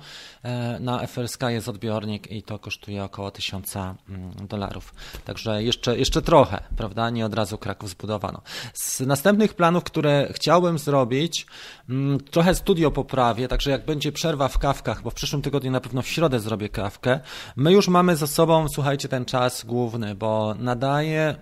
Na 0.81 1.07
FLSK 1.07 1.43
jest 1.43 1.69
odbiornik 1.69 2.33
i 2.33 2.43
to 2.43 2.59
kosztuje 2.59 3.05
około 3.05 3.31
1000 3.31 3.77
mm, 3.77 4.01
dolarów. 4.49 4.95
Także 5.25 5.63
jeszcze, 5.63 5.99
jeszcze 5.99 6.23
trochę, 6.23 6.63
prawda? 6.77 7.11
Nie 7.11 7.27
od 7.27 7.35
razu 7.35 7.59
Kraków 7.59 7.91
zbudowano. 7.91 8.41
Z 8.75 9.01
następnych 9.01 9.55
planów, 9.55 9.85
które 9.85 10.29
chciałbym 10.33 10.79
zrobić, 10.79 11.47
mm, 11.89 12.21
trochę 12.21 12.55
studio 12.55 12.91
poprawię, 12.91 13.49
także 13.49 13.71
jak 13.71 13.85
będzie 13.85 14.13
przerwa 14.13 14.49
w 14.49 14.59
kawkach, 14.59 15.03
bo 15.03 15.11
w 15.11 15.15
przyszłym 15.15 15.43
tygodniu 15.43 15.71
na 15.71 15.81
pewno 15.81 16.03
w 16.03 16.09
środę 16.09 16.41
zrobię 16.41 16.69
kawkę, 16.69 17.21
my 17.57 17.73
już 17.73 17.89
mamy 17.89 18.04
mamy 18.05 18.17
za 18.17 18.27
sobą, 18.27 18.69
słuchajcie, 18.69 19.09
ten 19.09 19.25
czas 19.25 19.65
główny, 19.65 20.15
bo 20.15 20.55
nadaję 20.59 21.35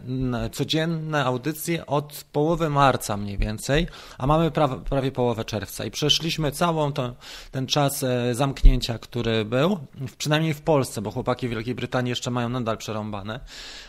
codzienne 0.53 1.25
audycje 1.25 1.87
od 1.87 2.25
połowy 2.33 2.71
marca 2.71 3.17
mniej 3.17 3.39
więcej, 3.39 3.87
a 4.19 4.27
mamy 4.27 4.51
prawie, 4.51 4.77
prawie 4.77 5.13
połowę 5.13 5.45
czerwca 5.45 5.85
i 5.85 5.91
przeszliśmy 5.91 6.53
całą 6.53 6.93
to, 6.93 7.15
ten 7.51 7.67
czas 7.67 8.03
e, 8.03 8.35
zamknięcia, 8.35 8.99
który 8.99 9.45
był, 9.45 9.79
przynajmniej 10.19 10.55
w 10.55 10.61
Polsce, 10.61 11.03
bo 11.03 11.11
chłopaki 11.11 11.49
w 11.49 11.51
Wielkiej 11.51 11.75
Brytanii 11.75 12.11
jeszcze 12.11 12.31
mają 12.31 12.49
nadal 12.49 12.79
przerąbane, 12.79 13.41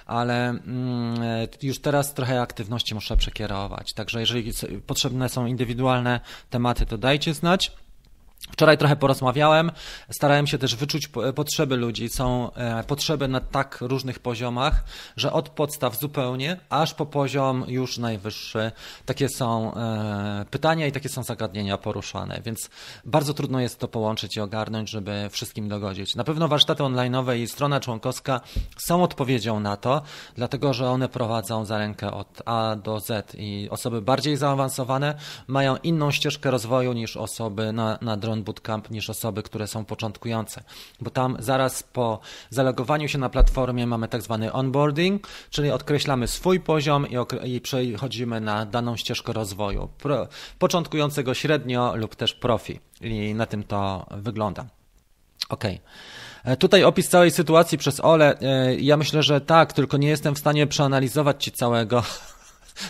ale 0.06 0.50
mm, 0.50 1.22
e, 1.22 1.48
już 1.62 1.80
teraz 1.80 2.14
trochę 2.14 2.42
aktywności 2.42 2.96
muszę 2.96 3.18
przekierować, 3.18 3.94
także 3.94 4.20
jeżeli 4.20 4.52
potrzebne 4.88 5.30
są 5.30 5.46
indywidualne 5.46 6.20
tematy, 6.50 6.86
to 6.86 6.98
dajcie 6.98 7.34
znać. 7.34 7.83
Wczoraj 8.52 8.78
trochę 8.78 8.96
porozmawiałem, 8.96 9.72
starałem 10.10 10.48
się 10.48 10.58
też 10.58 10.76
wyczuć 10.76 11.10
potrzeby 11.36 11.76
ludzi. 11.76 12.10
Są 12.10 12.54
e, 12.54 12.84
potrzeby 12.84 13.28
na 13.28 13.40
tak 13.40 13.78
różnych 13.82 14.20
poziomach, 14.20 14.84
że 15.18 15.34
od 15.34 15.50
podstaw 15.50 16.00
zupełnie, 16.00 16.60
aż 16.70 16.94
po 16.94 17.06
poziom 17.06 17.66
już 17.68 17.98
najwyższy. 17.98 18.72
Takie 19.06 19.30
są 19.30 19.74
e, 19.74 20.46
pytania 20.52 20.88
i 20.88 20.92
takie 20.92 21.10
są 21.10 21.24
zagadnienia 21.24 21.78
poruszane, 21.78 22.42
więc 22.46 22.70
bardzo 23.06 23.34
trudno 23.34 23.60
jest 23.60 23.80
to 23.80 23.88
połączyć 23.88 24.38
i 24.38 24.42
ogarnąć, 24.42 24.90
żeby 24.90 25.30
wszystkim 25.32 25.70
dogodzić. 25.70 26.16
Na 26.16 26.24
pewno 26.24 26.48
warsztaty 26.48 26.84
online'owe 26.84 27.38
i 27.38 27.48
strona 27.48 27.80
członkowska 27.80 28.42
są 28.78 29.04
odpowiedzią 29.04 29.60
na 29.60 29.78
to, 29.78 30.02
dlatego 30.36 30.74
że 30.74 30.90
one 30.90 31.10
prowadzą 31.10 31.66
za 31.66 31.78
rękę 31.78 32.12
od 32.12 32.42
A 32.46 32.76
do 32.76 33.00
Z 33.00 33.36
i 33.38 33.68
osoby 33.72 34.02
bardziej 34.02 34.38
zaawansowane 34.38 35.16
mają 35.48 35.78
inną 35.78 36.12
ścieżkę 36.12 36.52
rozwoju 36.52 36.94
niż 36.94 37.18
osoby 37.18 37.74
na, 37.74 37.98
na 38.02 38.18
drodze 38.18 38.33
Bootcamp 38.42 38.92
niż 38.92 39.10
osoby, 39.10 39.44
które 39.44 39.68
są 39.68 39.86
początkujące, 39.86 40.64
bo 41.02 41.10
tam 41.10 41.38
zaraz 41.40 41.84
po 41.84 42.20
zalogowaniu 42.50 43.08
się 43.08 43.18
na 43.18 43.30
platformie 43.30 43.88
mamy 43.88 44.08
tak 44.08 44.22
zwany 44.22 44.54
onboarding, 44.54 45.28
czyli 45.50 45.72
odkreślamy 45.72 46.28
swój 46.28 46.60
poziom 46.60 47.08
i, 47.10 47.16
i 47.56 47.62
przechodzimy 47.62 48.42
na 48.42 48.66
daną 48.66 48.98
ścieżkę 48.98 49.34
rozwoju, 49.34 49.90
Pro, 49.98 50.28
początkującego 50.60 51.34
średnio 51.34 51.96
lub 51.96 52.16
też 52.16 52.34
profi 52.34 52.80
i 53.02 53.34
na 53.36 53.46
tym 53.46 53.64
to 53.64 54.06
wygląda. 54.12 54.66
Ok. 55.50 55.64
E, 56.44 56.58
tutaj 56.58 56.84
opis 56.84 57.10
całej 57.10 57.32
sytuacji 57.32 57.78
przez 57.78 58.00
Ole. 58.00 58.40
E, 58.40 58.76
ja 58.76 58.98
myślę, 58.98 59.24
że 59.24 59.42
tak, 59.42 59.74
tylko 59.74 59.98
nie 59.98 60.08
jestem 60.08 60.36
w 60.36 60.40
stanie 60.40 60.68
przeanalizować 60.68 61.44
Ci 61.44 61.52
całego 61.52 62.04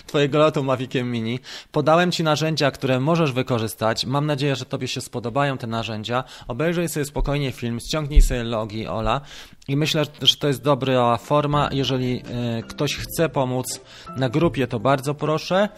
Twojego 0.08 0.38
lotu 0.38 0.63
Maviciem 0.63 1.12
Mini. 1.12 1.39
Podałem 1.72 2.12
Ci 2.12 2.24
narzędzia, 2.24 2.72
które 2.72 3.00
możesz 3.00 3.32
wykorzystać. 3.32 4.06
Mam 4.06 4.26
nadzieję, 4.26 4.56
że 4.56 4.65
Tobie 4.65 4.88
się 4.88 5.02
spodobają 5.02 5.58
te 5.58 5.67
narzędzia. 5.67 6.24
Obejrzyj 6.48 6.89
sobie 6.89 7.06
spokojnie 7.06 7.52
film, 7.52 7.80
ściągnij 7.80 8.22
sobie 8.22 8.43
logi 8.43 8.88
Ola 8.88 9.22
i 9.67 9.78
myślę, 9.78 10.04
że 10.22 10.36
to 10.36 10.48
jest 10.48 10.62
dobra 10.62 11.17
forma. 11.17 11.69
Jeżeli 11.72 12.24
e, 12.58 12.63
ktoś 12.63 12.96
chce 12.96 13.30
pomóc 13.30 13.82
na 14.17 14.30
grupie, 14.30 14.67
to 14.67 14.80
bardzo 14.80 15.13
proszę. 15.13 15.69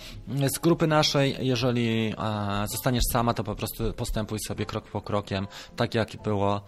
Z 0.55 0.59
grupy 0.59 0.87
naszej, 0.87 1.35
jeżeli 1.39 2.13
zostaniesz 2.65 3.03
sama, 3.11 3.33
to 3.33 3.43
po 3.43 3.55
prostu 3.55 3.93
postępuj 3.93 4.39
sobie 4.47 4.65
krok 4.65 4.87
po 4.87 5.01
krokiem, 5.01 5.47
tak 5.75 5.95
jak 5.95 6.09
było 6.23 6.61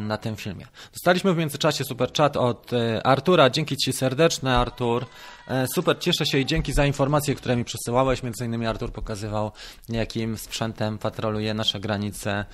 na 0.00 0.16
tym 0.16 0.36
filmie. 0.36 0.66
Dostaliśmy 0.92 1.34
w 1.34 1.36
międzyczasie 1.36 1.84
super 1.84 2.12
chat 2.12 2.36
od 2.36 2.72
e, 2.72 3.06
Artura. 3.06 3.50
Dzięki 3.50 3.76
Ci 3.76 3.92
serdeczne, 3.92 4.58
Artur. 4.58 5.06
E, 5.48 5.66
super, 5.74 5.98
cieszę 5.98 6.26
się 6.26 6.38
i 6.38 6.46
dzięki 6.46 6.72
za 6.72 6.86
informacje, 6.86 7.34
które 7.34 7.56
mi 7.56 7.64
przesyłałeś. 7.64 8.22
Między 8.22 8.44
innymi 8.44 8.66
Artur 8.66 8.92
pokazywał, 8.92 9.52
jakim 9.88 10.38
sprzętem 10.38 10.98
patroluje 10.98 11.54
nasze 11.54 11.80
granice 11.80 12.44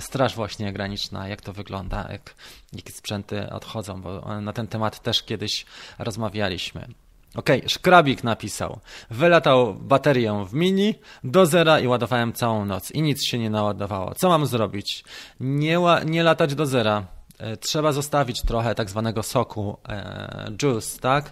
Straż 0.00 0.34
właśnie 0.34 0.72
graniczna, 0.72 1.28
jak 1.28 1.40
to 1.40 1.52
wygląda, 1.52 2.08
jak, 2.12 2.34
jakie 2.72 2.92
sprzęty 2.92 3.50
odchodzą, 3.50 4.02
bo 4.02 4.40
na 4.40 4.52
ten 4.52 4.66
temat 4.66 5.02
też 5.02 5.22
kiedyś 5.22 5.66
rozmawialiśmy. 5.98 6.88
Okej, 7.34 7.58
okay, 7.58 7.68
Szkrabik 7.68 8.24
napisał. 8.24 8.78
Wylatał 9.10 9.74
baterię 9.74 10.44
w 10.48 10.54
mini 10.54 10.94
do 11.24 11.46
zera 11.46 11.80
i 11.80 11.86
ładowałem 11.86 12.32
całą 12.32 12.64
noc 12.64 12.90
i 12.90 13.02
nic 13.02 13.24
się 13.24 13.38
nie 13.38 13.50
naładowało. 13.50 14.14
Co 14.14 14.28
mam 14.28 14.46
zrobić? 14.46 15.04
Nie, 15.40 15.78
nie 16.04 16.22
latać 16.22 16.54
do 16.54 16.66
zera. 16.66 17.06
E, 17.38 17.56
trzeba 17.56 17.92
zostawić 17.92 18.42
trochę 18.42 18.74
tak 18.74 18.90
zwanego 18.90 19.22
soku, 19.22 19.76
e, 19.88 20.50
juice, 20.62 20.98
tak? 21.00 21.30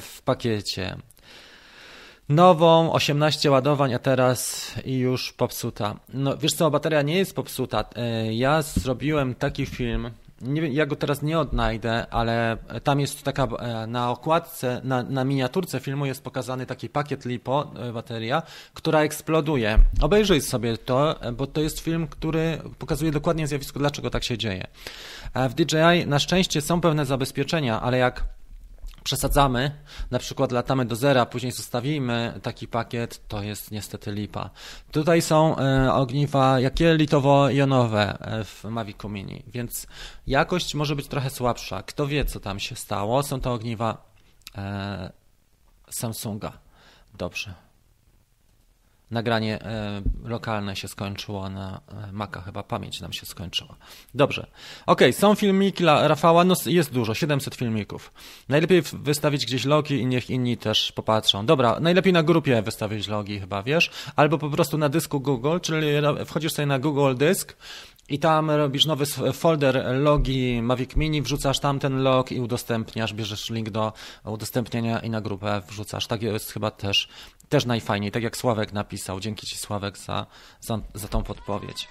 W, 0.00 0.22
pakiecie. 0.22 0.96
Nową, 2.28 2.92
18 2.92 3.50
ładowań, 3.50 3.94
a 3.94 3.98
teraz 3.98 4.70
już 4.86 5.32
popsuta. 5.32 5.96
No 6.14 6.36
wiesz 6.36 6.52
co, 6.52 6.70
bateria 6.70 7.02
nie 7.02 7.18
jest 7.18 7.34
popsuta. 7.34 7.84
E, 7.96 8.34
ja 8.34 8.62
zrobiłem 8.62 9.34
taki 9.34 9.66
film, 9.66 10.10
nie 10.40 10.62
wiem, 10.62 10.72
ja 10.72 10.86
go 10.86 10.96
teraz 10.96 11.22
nie 11.22 11.38
odnajdę, 11.38 12.06
ale 12.10 12.56
tam 12.84 13.00
jest 13.00 13.22
taka 13.22 13.44
e, 13.44 13.86
na 13.86 14.10
okładce, 14.10 14.80
na, 14.84 15.02
na 15.02 15.24
miniaturce 15.24 15.80
filmu 15.80 16.06
jest 16.06 16.24
pokazany 16.24 16.66
taki 16.66 16.88
pakiet 16.88 17.24
LiPo, 17.24 17.70
e, 17.76 17.92
bateria, 17.92 18.42
która 18.74 19.00
eksploduje. 19.00 19.78
Obejrzyj 20.00 20.40
sobie 20.40 20.78
to, 20.78 21.14
bo 21.32 21.46
to 21.46 21.60
jest 21.60 21.80
film, 21.80 22.08
który 22.08 22.58
pokazuje 22.78 23.10
dokładnie 23.12 23.46
zjawisko, 23.46 23.78
dlaczego 23.78 24.10
tak 24.10 24.24
się 24.24 24.38
dzieje. 24.38 24.66
W 25.34 25.54
DJI 25.54 26.06
na 26.06 26.18
szczęście 26.18 26.60
są 26.60 26.80
pewne 26.80 27.06
zabezpieczenia, 27.06 27.80
ale 27.80 27.98
jak 27.98 28.35
przesadzamy, 29.06 29.70
na 30.10 30.18
przykład 30.18 30.52
latamy 30.52 30.84
do 30.84 30.96
zera, 30.96 31.26
później 31.26 31.52
zostawimy 31.52 32.40
taki 32.42 32.68
pakiet, 32.68 33.28
to 33.28 33.42
jest 33.42 33.70
niestety 33.70 34.12
lipa. 34.12 34.50
Tutaj 34.92 35.22
są 35.22 35.56
e, 35.56 35.92
ogniwa 35.92 36.60
jakie 36.60 36.96
litowo-jonowe 36.96 38.18
e, 38.20 38.44
w 38.44 38.64
Mavicu 38.64 39.08
Mini, 39.08 39.42
więc 39.46 39.86
jakość 40.26 40.74
może 40.74 40.96
być 40.96 41.08
trochę 41.08 41.30
słabsza. 41.30 41.82
Kto 41.82 42.06
wie, 42.06 42.24
co 42.24 42.40
tam 42.40 42.60
się 42.60 42.76
stało? 42.76 43.22
Są 43.22 43.40
to 43.40 43.52
ogniwa 43.52 44.10
e, 44.58 45.12
Samsunga. 45.90 46.52
Dobrze 47.14 47.65
nagranie 49.10 49.62
e, 49.62 50.02
lokalne 50.24 50.76
się 50.76 50.88
skończyło 50.88 51.50
na 51.50 51.80
e, 52.08 52.12
Maca, 52.12 52.40
chyba 52.40 52.62
pamięć 52.62 53.00
nam 53.00 53.12
się 53.12 53.26
skończyła. 53.26 53.76
Dobrze. 54.14 54.46
Ok, 54.86 55.00
są 55.12 55.34
filmiki 55.34 55.84
Rafała, 55.84 56.44
no 56.44 56.54
jest 56.66 56.92
dużo, 56.92 57.14
700 57.14 57.54
filmików. 57.54 58.12
Najlepiej 58.48 58.82
wystawić 58.92 59.46
gdzieś 59.46 59.64
logi 59.64 60.00
i 60.00 60.06
niech 60.06 60.30
inni 60.30 60.56
też 60.56 60.92
popatrzą. 60.92 61.46
Dobra, 61.46 61.80
najlepiej 61.80 62.12
na 62.12 62.22
grupie 62.22 62.62
wystawić 62.62 63.08
logi 63.08 63.40
chyba, 63.40 63.62
wiesz? 63.62 63.90
Albo 64.16 64.38
po 64.38 64.50
prostu 64.50 64.78
na 64.78 64.88
dysku 64.88 65.20
Google, 65.20 65.58
czyli 65.62 65.86
wchodzisz 66.26 66.52
sobie 66.52 66.66
na 66.66 66.78
Google 66.78 67.14
Dysk 67.14 67.56
i 68.08 68.18
tam 68.18 68.50
robisz 68.50 68.86
nowy 68.86 69.06
folder 69.32 69.84
logi 70.00 70.62
Mavic 70.62 70.96
Mini, 70.96 71.22
wrzucasz 71.22 71.58
tam 71.58 71.78
ten 71.78 72.02
log 72.02 72.32
i 72.32 72.40
udostępniasz, 72.40 73.14
bierzesz 73.14 73.50
link 73.50 73.70
do 73.70 73.92
udostępnienia 74.24 75.00
i 75.00 75.10
na 75.10 75.20
grupę 75.20 75.62
wrzucasz. 75.68 76.06
Tak 76.06 76.22
jest 76.22 76.52
chyba 76.52 76.70
też 76.70 77.08
też 77.48 77.64
najfajniej, 77.64 78.10
tak 78.10 78.22
jak 78.22 78.36
Sławek 78.36 78.72
napisał. 78.72 79.20
Dzięki 79.20 79.46
Ci 79.46 79.56
Sławek 79.56 79.98
za, 79.98 80.26
za, 80.60 80.78
za 80.94 81.08
tą 81.08 81.22
podpowiedź. 81.22 81.88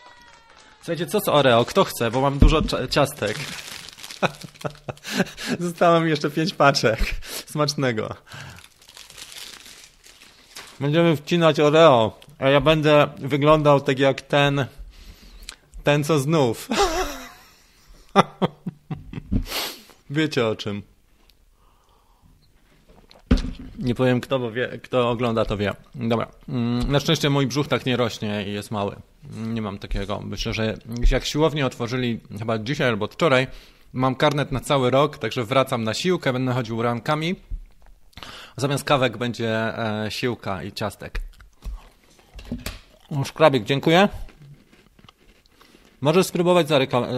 Słuchajcie, 0.77 1.05
co 1.05 1.19
z 1.19 1.27
Oreo? 1.27 1.65
Kto 1.65 1.83
chce? 1.83 2.11
Bo 2.11 2.21
mam 2.21 2.39
dużo 2.39 2.61
ciastek. 2.89 3.39
Zostało 5.59 5.99
mi 5.99 6.09
jeszcze 6.09 6.29
pięć 6.29 6.53
paczek. 6.53 6.99
Smacznego. 7.45 8.15
Będziemy 10.79 11.15
wcinać 11.15 11.59
Oreo, 11.59 12.19
a 12.39 12.49
ja 12.49 12.61
będę 12.61 13.07
wyglądał 13.17 13.81
tak 13.81 13.99
jak 13.99 14.21
ten, 14.21 14.65
ten 15.85 16.03
co 16.03 16.19
znów. 16.19 16.69
Wiecie 20.09 20.47
o 20.47 20.55
czym. 20.55 20.81
Nie 23.79 23.95
powiem 23.95 24.21
kto, 24.21 24.39
bo 24.39 24.51
wie, 24.51 24.79
kto 24.83 25.09
ogląda, 25.09 25.45
to 25.45 25.57
wie. 25.57 25.73
Dobra. 25.95 26.27
Mm, 26.49 26.91
na 26.91 26.99
szczęście 26.99 27.29
mój 27.29 27.47
brzuch 27.47 27.67
tak 27.67 27.85
nie 27.85 27.97
rośnie 27.97 28.47
i 28.47 28.53
jest 28.53 28.71
mały. 28.71 28.95
Nie 29.47 29.61
mam 29.61 29.77
takiego. 29.77 30.21
Myślę, 30.23 30.53
że 30.53 30.77
jak 31.11 31.25
siłownię 31.25 31.65
otworzyli 31.65 32.19
chyba 32.39 32.59
dzisiaj 32.59 32.89
albo 32.89 33.07
wczoraj, 33.07 33.47
mam 33.93 34.15
karnet 34.15 34.51
na 34.51 34.59
cały 34.59 34.89
rok, 34.89 35.17
także 35.17 35.43
wracam 35.43 35.83
na 35.83 35.93
siłkę, 35.93 36.33
będę 36.33 36.53
chodził 36.53 36.81
ramkami. 36.81 37.35
Zamiast 38.57 38.83
kawek 38.83 39.17
będzie 39.17 39.49
e, 39.49 40.07
siłka 40.09 40.63
i 40.63 40.71
ciastek. 40.71 41.21
Szkrabik, 43.25 43.63
dziękuję. 43.63 44.09
Możesz 46.05 46.27
spróbować 46.27 46.67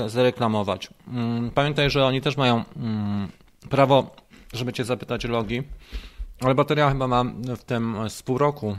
zareklamować. 0.08 0.90
Mm, 1.08 1.52
Pamiętaj, 1.52 1.90
że 1.90 2.06
oni 2.06 2.22
też 2.22 2.38
mają 2.38 2.64
mm, 2.76 3.28
prawo, 3.70 4.16
żeby 4.54 4.74
cię 4.74 4.86
zapytać 4.86 5.26
o 5.26 5.30
logi, 5.30 5.64
ale 6.42 6.56
bateria 6.56 6.90
chyba 6.90 7.08
ma 7.08 7.24
w 7.58 7.64
tym 7.64 7.98
z 8.10 8.24
pół 8.24 8.38
roku. 8.38 8.78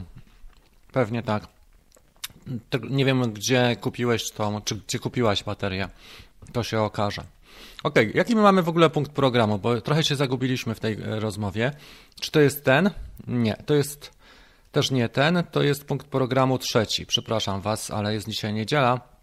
Pewnie 0.91 1.23
tak. 1.23 1.47
Nie 2.89 3.05
wiem, 3.05 3.33
gdzie 3.33 3.75
kupiłeś 3.81 4.31
tą, 4.31 4.61
czy 4.61 4.75
gdzie 4.75 4.99
kupiłaś 4.99 5.43
baterię. 5.43 5.89
To 6.53 6.63
się 6.63 6.81
okaże. 6.81 7.23
Okej, 7.83 8.11
jaki 8.15 8.35
my 8.35 8.41
mamy 8.41 8.63
w 8.63 8.69
ogóle 8.69 8.89
punkt 8.89 9.11
programu? 9.11 9.59
Bo 9.59 9.81
trochę 9.81 10.03
się 10.03 10.15
zagubiliśmy 10.15 10.75
w 10.75 10.79
tej 10.79 10.93
e, 10.93 11.19
rozmowie. 11.19 11.71
Czy 12.19 12.31
to 12.31 12.39
jest 12.39 12.65
ten? 12.65 12.89
Nie, 13.27 13.55
to 13.65 13.73
jest 13.73 14.11
też 14.71 14.91
nie 14.91 15.09
ten. 15.09 15.43
To 15.51 15.63
jest 15.63 15.85
punkt 15.85 16.07
programu 16.07 16.57
trzeci. 16.57 17.05
Przepraszam 17.05 17.61
Was, 17.61 17.91
ale 17.91 18.13
jest 18.13 18.27
dzisiaj 18.27 18.53
niedziela. 18.53 19.18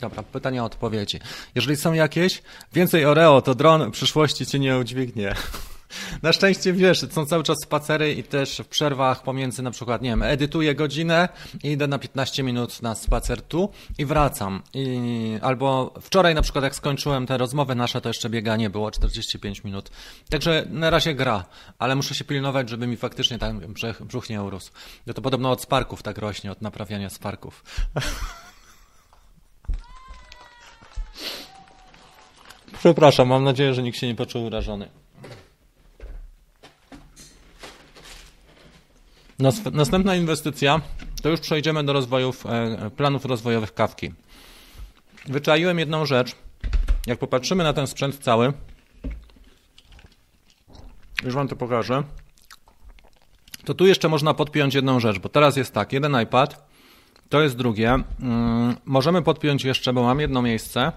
Dobra, 0.00 0.22
pytania, 0.22 0.64
odpowiedzi. 0.64 1.20
Jeżeli 1.54 1.76
są 1.76 1.92
jakieś, 1.92 2.42
więcej 2.72 3.04
Oreo, 3.04 3.42
to 3.42 3.54
dron 3.54 3.90
w 3.90 3.92
przyszłości 3.92 4.46
Cię 4.46 4.58
nie 4.58 4.78
udźwignie. 4.78 5.34
Na 6.22 6.32
szczęście 6.32 6.72
wiesz, 6.72 7.00
są 7.10 7.26
cały 7.26 7.42
czas 7.42 7.56
spacery 7.62 8.12
i 8.12 8.22
też 8.22 8.58
w 8.58 8.68
przerwach 8.68 9.22
pomiędzy 9.22 9.62
na 9.62 9.70
przykład, 9.70 10.02
nie 10.02 10.10
wiem, 10.10 10.22
edytuję 10.22 10.74
godzinę 10.74 11.28
i 11.62 11.70
idę 11.70 11.86
na 11.86 11.98
15 11.98 12.42
minut 12.42 12.82
na 12.82 12.94
spacer 12.94 13.42
tu 13.42 13.68
i 13.98 14.06
wracam. 14.06 14.62
I, 14.74 15.38
albo 15.42 15.94
wczoraj 16.00 16.34
na 16.34 16.42
przykład 16.42 16.64
jak 16.64 16.74
skończyłem 16.74 17.26
te 17.26 17.38
rozmowy 17.38 17.74
nasze, 17.74 18.00
to 18.00 18.08
jeszcze 18.08 18.30
bieganie 18.30 18.70
było 18.70 18.90
45 18.90 19.64
minut. 19.64 19.90
Także 20.30 20.66
na 20.70 20.90
razie 20.90 21.14
gra, 21.14 21.44
ale 21.78 21.94
muszę 21.96 22.14
się 22.14 22.24
pilnować, 22.24 22.68
żeby 22.68 22.86
mi 22.86 22.96
faktycznie 22.96 23.38
tam 23.38 23.60
brzuch, 24.00 24.30
nie 24.30 24.42
urósł. 24.42 24.70
To 25.14 25.22
podobno 25.22 25.50
od 25.50 25.62
sparków 25.62 26.02
tak 26.02 26.18
rośnie, 26.18 26.52
od 26.52 26.62
naprawiania 26.62 27.10
sparków. 27.10 27.64
Przepraszam, 32.86 33.28
mam 33.28 33.44
nadzieję, 33.44 33.74
że 33.74 33.82
nikt 33.82 33.98
się 33.98 34.06
nie 34.06 34.14
poczuł 34.14 34.44
urażony. 34.44 34.88
Nas- 39.38 39.72
Następna 39.72 40.16
inwestycja 40.16 40.80
to 41.22 41.28
już 41.28 41.40
przejdziemy 41.40 41.84
do 41.84 41.92
rozwojów, 41.92 42.46
e, 42.46 42.90
planów 42.96 43.24
rozwojowych 43.24 43.74
kawki. 43.74 44.12
Wyczaiłem 45.26 45.78
jedną 45.78 46.06
rzecz. 46.06 46.36
Jak 47.06 47.18
popatrzymy 47.18 47.64
na 47.64 47.72
ten 47.72 47.86
sprzęt 47.86 48.18
cały, 48.18 48.52
już 51.24 51.34
Wam 51.34 51.48
to 51.48 51.56
pokażę, 51.56 52.02
to 53.64 53.74
tu 53.74 53.86
jeszcze 53.86 54.08
można 54.08 54.34
podpiąć 54.34 54.74
jedną 54.74 55.00
rzecz, 55.00 55.18
bo 55.18 55.28
teraz 55.28 55.56
jest 55.56 55.74
tak, 55.74 55.92
jeden 55.92 56.22
iPad, 56.22 56.68
to 57.28 57.40
jest 57.40 57.56
drugie. 57.56 57.88
Mm, 58.20 58.76
możemy 58.84 59.22
podpiąć 59.22 59.64
jeszcze, 59.64 59.92
bo 59.92 60.02
mam 60.02 60.20
jedno 60.20 60.42
miejsce, 60.42 60.92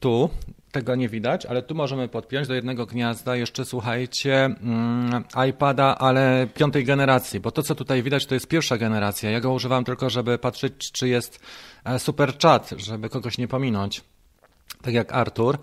tu, 0.00 0.30
tego 0.76 0.94
nie 0.94 1.08
widać, 1.08 1.46
ale 1.46 1.62
tu 1.62 1.74
możemy 1.74 2.08
podpiąć 2.08 2.48
do 2.48 2.54
jednego 2.54 2.86
gniazda 2.86 3.36
jeszcze, 3.36 3.64
słuchajcie, 3.64 4.44
mm, 4.44 5.24
iPada, 5.48 5.98
ale 5.98 6.46
piątej 6.54 6.84
generacji, 6.84 7.40
bo 7.40 7.50
to, 7.50 7.62
co 7.62 7.74
tutaj 7.74 8.02
widać, 8.02 8.26
to 8.26 8.34
jest 8.34 8.48
pierwsza 8.48 8.78
generacja. 8.78 9.30
Ja 9.30 9.40
go 9.40 9.52
używam 9.52 9.84
tylko, 9.84 10.10
żeby 10.10 10.38
patrzeć, 10.38 10.92
czy 10.92 11.08
jest 11.08 11.40
e, 11.84 11.98
super 11.98 12.38
chat, 12.38 12.74
żeby 12.76 13.08
kogoś 13.08 13.38
nie 13.38 13.48
pominąć, 13.48 14.04
tak 14.82 14.94
jak 14.94 15.12
Artur. 15.12 15.58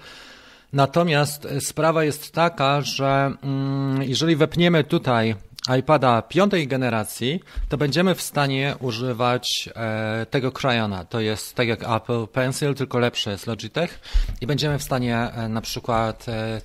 Natomiast 0.74 1.48
sprawa 1.60 2.04
jest 2.04 2.32
taka, 2.32 2.82
że 2.82 3.34
mm, 3.44 4.04
jeżeli 4.04 4.36
wepniemy 4.36 4.84
tutaj 4.84 5.36
iPada 5.80 6.22
piątej 6.22 6.68
generacji, 6.68 7.40
to 7.70 7.78
będziemy 7.78 8.16
w 8.16 8.22
stanie 8.22 8.76
używać 8.80 9.70
e, 9.76 10.26
tego 10.26 10.52
Crayona. 10.52 11.06
To 11.06 11.20
jest 11.20 11.56
tak 11.56 11.68
jak 11.68 11.84
Apple 11.84 12.28
Pencil, 12.28 12.76
tylko 12.76 13.00
lepsze 13.00 13.32
jest 13.32 13.48
Logitech 13.48 14.00
i 14.42 14.48
będziemy 14.48 14.80
w 14.80 14.84
stanie 14.84 15.18
e, 15.18 15.50
na 15.50 15.62
przykład 15.62 16.30
e, 16.30 16.62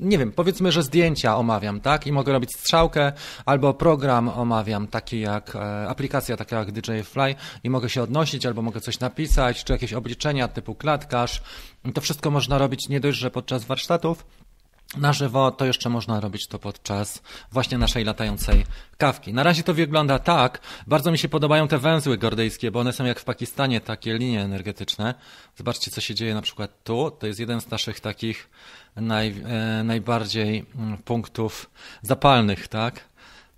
nie 0.00 0.18
wiem, 0.18 0.32
powiedzmy, 0.32 0.72
że 0.72 0.82
zdjęcia 0.82 1.36
omawiam, 1.36 1.80
tak? 1.80 2.06
I 2.06 2.12
mogę 2.12 2.32
robić 2.32 2.50
strzałkę, 2.56 3.12
albo 3.46 3.74
program 3.74 4.28
omawiam, 4.28 4.86
taki 4.86 5.20
jak 5.20 5.56
e, 5.56 5.88
aplikacja 5.88 6.36
taka 6.36 6.58
jak 6.58 6.72
DJ 6.72 7.00
Fly 7.02 7.34
i 7.64 7.70
mogę 7.70 7.88
się 7.88 8.02
odnosić, 8.02 8.46
albo 8.46 8.62
mogę 8.62 8.80
coś 8.80 9.00
napisać, 9.00 9.64
czy 9.64 9.72
jakieś 9.72 9.92
obliczenia 9.92 10.48
typu 10.48 10.74
klatkarz. 10.74 11.42
I 11.84 11.92
to 11.92 12.00
wszystko 12.00 12.30
można 12.30 12.58
robić 12.58 12.88
nie 12.88 13.00
dość, 13.00 13.18
że 13.18 13.30
podczas 13.30 13.64
warsztatów, 13.64 14.26
na 14.96 15.12
żywo, 15.12 15.50
to 15.50 15.64
jeszcze 15.64 15.88
można 15.88 16.20
robić 16.20 16.46
to 16.46 16.58
podczas 16.58 17.22
właśnie 17.52 17.78
naszej 17.78 18.04
latającej 18.04 18.66
kawki. 18.98 19.32
Na 19.32 19.42
razie 19.42 19.62
to 19.62 19.74
wygląda 19.74 20.18
tak. 20.18 20.60
Bardzo 20.86 21.10
mi 21.10 21.18
się 21.18 21.28
podobają 21.28 21.68
te 21.68 21.78
węzły 21.78 22.18
gordyjskie, 22.18 22.70
bo 22.70 22.80
one 22.80 22.92
są 22.92 23.04
jak 23.04 23.20
w 23.20 23.24
Pakistanie, 23.24 23.80
takie 23.80 24.18
linie 24.18 24.42
energetyczne. 24.42 25.14
Zobaczcie, 25.56 25.90
co 25.90 26.00
się 26.00 26.14
dzieje 26.14 26.34
na 26.34 26.42
przykład 26.42 26.70
tu. 26.84 27.10
To 27.10 27.26
jest 27.26 27.40
jeden 27.40 27.60
z 27.60 27.70
naszych 27.70 28.00
takich 28.00 28.50
naj, 28.96 29.42
e, 29.46 29.84
najbardziej 29.84 30.66
mm, 30.74 30.98
punktów 30.98 31.70
zapalnych, 32.02 32.68
tak? 32.68 33.04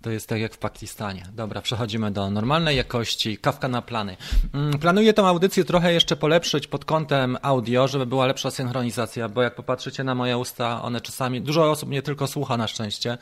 To 0.01 0.09
jest 0.09 0.29
tak 0.29 0.39
jak 0.39 0.53
w 0.53 0.57
Pakistanie. 0.57 1.23
Dobra, 1.33 1.61
przechodzimy 1.61 2.11
do 2.11 2.29
normalnej 2.31 2.77
jakości. 2.77 3.37
Kawka 3.37 3.67
na 3.67 3.81
plany. 3.81 4.17
Mm, 4.53 4.79
Planuję 4.79 5.13
tą 5.13 5.27
audycję 5.27 5.63
trochę 5.65 5.93
jeszcze 5.93 6.15
polepszyć 6.15 6.67
pod 6.67 6.85
kątem 6.85 7.37
audio, 7.41 7.87
żeby 7.87 8.05
była 8.05 8.25
lepsza 8.25 8.51
synchronizacja, 8.51 9.29
bo 9.29 9.41
jak 9.41 9.55
popatrzycie 9.55 10.03
na 10.03 10.15
moje 10.15 10.37
usta, 10.37 10.81
one 10.81 11.01
czasami, 11.01 11.41
dużo 11.41 11.71
osób 11.71 11.89
mnie 11.89 12.01
tylko 12.01 12.27
słucha 12.27 12.57
na 12.57 12.67
szczęście, 12.67 13.17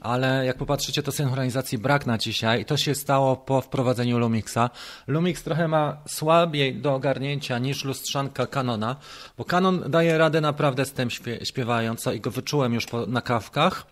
ale 0.00 0.46
jak 0.46 0.56
popatrzycie, 0.56 1.02
to 1.02 1.12
synchronizacji 1.12 1.78
brak 1.78 2.06
na 2.06 2.18
dzisiaj 2.18 2.60
i 2.60 2.64
to 2.64 2.76
się 2.76 2.94
stało 2.94 3.36
po 3.36 3.60
wprowadzeniu 3.60 4.18
Lumixa. 4.18 4.70
Lumix 5.06 5.42
trochę 5.42 5.68
ma 5.68 5.96
słabiej 6.08 6.74
do 6.80 6.94
ogarnięcia 6.94 7.58
niż 7.58 7.84
lustrzanka 7.84 8.46
Canona, 8.46 8.96
bo 9.38 9.44
Canon 9.44 9.90
daje 9.90 10.18
radę 10.18 10.40
naprawdę 10.40 10.84
z 10.84 10.92
tym 10.92 11.08
śpie- 11.08 11.44
śpiewająco 11.44 12.12
i 12.12 12.20
go 12.20 12.30
wyczułem 12.30 12.74
już 12.74 12.86
po, 12.86 13.06
na 13.06 13.20
kawkach. 13.20 13.91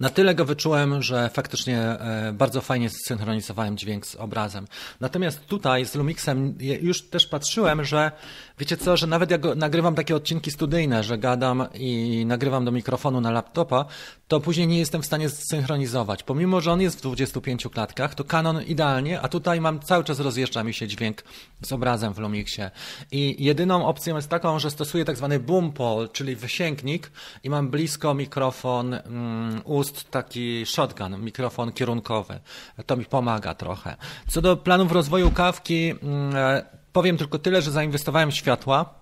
Na 0.00 0.10
tyle 0.10 0.34
go 0.34 0.44
wyczułem, 0.44 1.02
że 1.02 1.30
faktycznie 1.34 1.78
e, 1.78 2.32
bardzo 2.32 2.60
fajnie 2.60 2.90
zsynchronizowałem 2.90 3.76
dźwięk 3.76 4.06
z 4.06 4.14
obrazem. 4.14 4.66
Natomiast 5.00 5.46
tutaj 5.46 5.86
z 5.86 5.94
Lumixem 5.94 6.54
już 6.60 7.02
też 7.02 7.26
patrzyłem, 7.26 7.84
że 7.84 8.12
wiecie 8.58 8.76
co, 8.76 8.96
że 8.96 9.06
nawet 9.06 9.30
jak 9.30 9.42
nagrywam 9.56 9.94
takie 9.94 10.16
odcinki 10.16 10.50
studyjne, 10.50 11.04
że 11.04 11.18
gadam 11.18 11.66
i 11.74 12.24
nagrywam 12.26 12.64
do 12.64 12.72
mikrofonu 12.72 13.20
na 13.20 13.30
laptopa, 13.30 13.84
to 14.28 14.40
później 14.40 14.66
nie 14.66 14.78
jestem 14.78 15.02
w 15.02 15.06
stanie 15.06 15.28
zsynchronizować. 15.28 16.22
Pomimo, 16.22 16.60
że 16.60 16.72
on 16.72 16.80
jest 16.80 16.98
w 16.98 17.02
25 17.02 17.66
klatkach, 17.72 18.14
to 18.14 18.24
Canon 18.24 18.62
idealnie, 18.62 19.20
a 19.20 19.28
tutaj 19.28 19.60
mam 19.60 19.80
cały 19.80 20.04
czas 20.04 20.20
rozjeżdża 20.20 20.64
mi 20.64 20.74
się 20.74 20.86
dźwięk 20.88 21.24
z 21.62 21.72
obrazem 21.72 22.14
w 22.14 22.18
Lumixie. 22.18 22.70
I 23.10 23.44
jedyną 23.44 23.86
opcją 23.86 24.16
jest 24.16 24.28
taką, 24.28 24.58
że 24.58 24.70
stosuję 24.70 25.04
tak 25.04 25.16
zwany 25.16 25.40
boom 25.40 25.72
pole, 25.72 26.08
czyli 26.08 26.36
wysięgnik 26.36 27.10
i 27.44 27.50
mam 27.50 27.70
blisko 27.70 28.14
mikrofon 28.14 28.94
mm, 28.94 29.51
ust, 29.64 30.10
taki 30.10 30.66
shotgun, 30.66 31.24
mikrofon 31.24 31.72
kierunkowy. 31.72 32.40
To 32.86 32.96
mi 32.96 33.04
pomaga 33.04 33.54
trochę. 33.54 33.96
Co 34.28 34.42
do 34.42 34.56
planów 34.56 34.92
rozwoju 34.92 35.30
kawki, 35.30 35.94
mm, 36.02 36.36
e, 36.36 36.62
powiem 36.92 37.16
tylko 37.16 37.38
tyle, 37.38 37.62
że 37.62 37.70
zainwestowałem 37.70 38.30
w 38.30 38.34
światła 38.34 38.94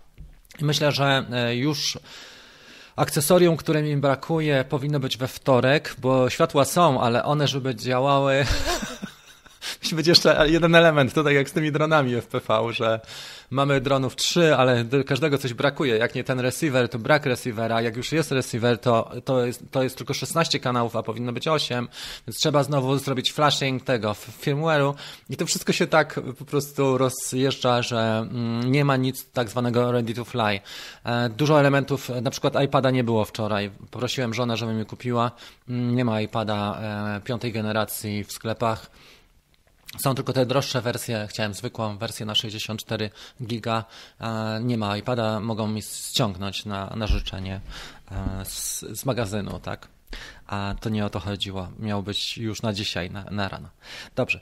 i 0.60 0.64
myślę, 0.64 0.92
że 0.92 1.24
e, 1.32 1.56
już 1.56 1.98
akcesorium, 2.96 3.56
które 3.56 3.82
mi 3.82 3.96
brakuje, 3.96 4.64
powinno 4.68 5.00
być 5.00 5.16
we 5.16 5.28
wtorek, 5.28 5.94
bo 5.98 6.30
światła 6.30 6.64
są, 6.64 7.00
ale 7.00 7.24
one, 7.24 7.48
żeby 7.48 7.74
działały. 7.74 8.44
Musi 9.82 9.94
być 9.94 10.06
jeszcze 10.06 10.44
jeden 10.48 10.74
element, 10.74 11.14
to 11.14 11.24
tak 11.24 11.34
jak 11.34 11.48
z 11.48 11.52
tymi 11.52 11.72
dronami 11.72 12.20
FPV, 12.20 12.72
że 12.72 13.00
mamy 13.50 13.80
dronów 13.80 14.16
trzy, 14.16 14.56
ale 14.56 14.84
do 14.84 15.04
każdego 15.04 15.38
coś 15.38 15.54
brakuje. 15.54 15.96
Jak 15.96 16.14
nie 16.14 16.24
ten 16.24 16.40
receiver, 16.40 16.88
to 16.88 16.98
brak 16.98 17.26
receivera. 17.26 17.82
Jak 17.82 17.96
już 17.96 18.12
jest 18.12 18.32
receiver, 18.32 18.78
to, 18.78 19.10
to, 19.24 19.46
jest, 19.46 19.64
to 19.70 19.82
jest 19.82 19.96
tylko 19.96 20.14
16 20.14 20.60
kanałów, 20.60 20.96
a 20.96 21.02
powinno 21.02 21.32
być 21.32 21.48
8, 21.48 21.88
więc 22.26 22.36
trzeba 22.36 22.62
znowu 22.62 22.98
zrobić 22.98 23.32
flashing 23.32 23.84
tego 23.84 24.12
firmware'u 24.42 24.94
i 25.30 25.36
to 25.36 25.46
wszystko 25.46 25.72
się 25.72 25.86
tak 25.86 26.20
po 26.38 26.44
prostu 26.44 26.98
rozjeżdża, 26.98 27.82
że 27.82 28.26
mm, 28.30 28.72
nie 28.72 28.84
ma 28.84 28.96
nic 28.96 29.30
tak 29.32 29.48
zwanego 29.48 29.92
ready 29.92 30.14
to 30.14 30.24
fly. 30.24 30.60
E, 31.04 31.28
Dużo 31.28 31.60
elementów, 31.60 32.10
e, 32.10 32.20
na 32.20 32.30
przykład 32.30 32.62
iPada 32.64 32.90
nie 32.90 33.04
było 33.04 33.24
wczoraj. 33.24 33.70
Poprosiłem 33.90 34.34
żonę, 34.34 34.56
żeby 34.56 34.72
mi 34.72 34.86
kupiła. 34.86 35.30
Mm, 35.68 35.96
Nie 35.96 36.04
ma 36.04 36.20
iPada 36.20 36.80
e, 37.16 37.20
piątej 37.20 37.52
generacji 37.52 38.24
w 38.24 38.32
sklepach. 38.32 38.90
Są 39.98 40.14
tylko 40.14 40.32
te 40.32 40.46
droższe 40.46 40.80
wersje, 40.80 41.26
chciałem 41.30 41.54
zwykłą 41.54 41.98
wersję 41.98 42.26
na 42.26 42.34
64 42.34 43.10
giga. 43.42 43.84
E, 44.20 44.60
Nie 44.62 44.78
ma 44.78 44.96
iPada, 44.96 45.40
mogą 45.40 45.66
mi 45.68 45.82
ściągnąć 45.82 46.64
na, 46.64 46.92
na 46.96 47.06
życzenie 47.06 47.60
e, 48.10 48.44
z, 48.44 48.80
z 48.80 49.04
magazynu, 49.04 49.58
tak? 49.58 49.88
A 50.46 50.74
to 50.80 50.88
nie 50.90 51.06
o 51.06 51.10
to 51.10 51.20
chodziło. 51.20 51.68
Miał 51.78 52.02
być 52.02 52.38
już 52.38 52.62
na 52.62 52.72
dzisiaj, 52.72 53.10
na, 53.10 53.24
na 53.30 53.48
rano. 53.48 53.68
Dobrze. 54.16 54.40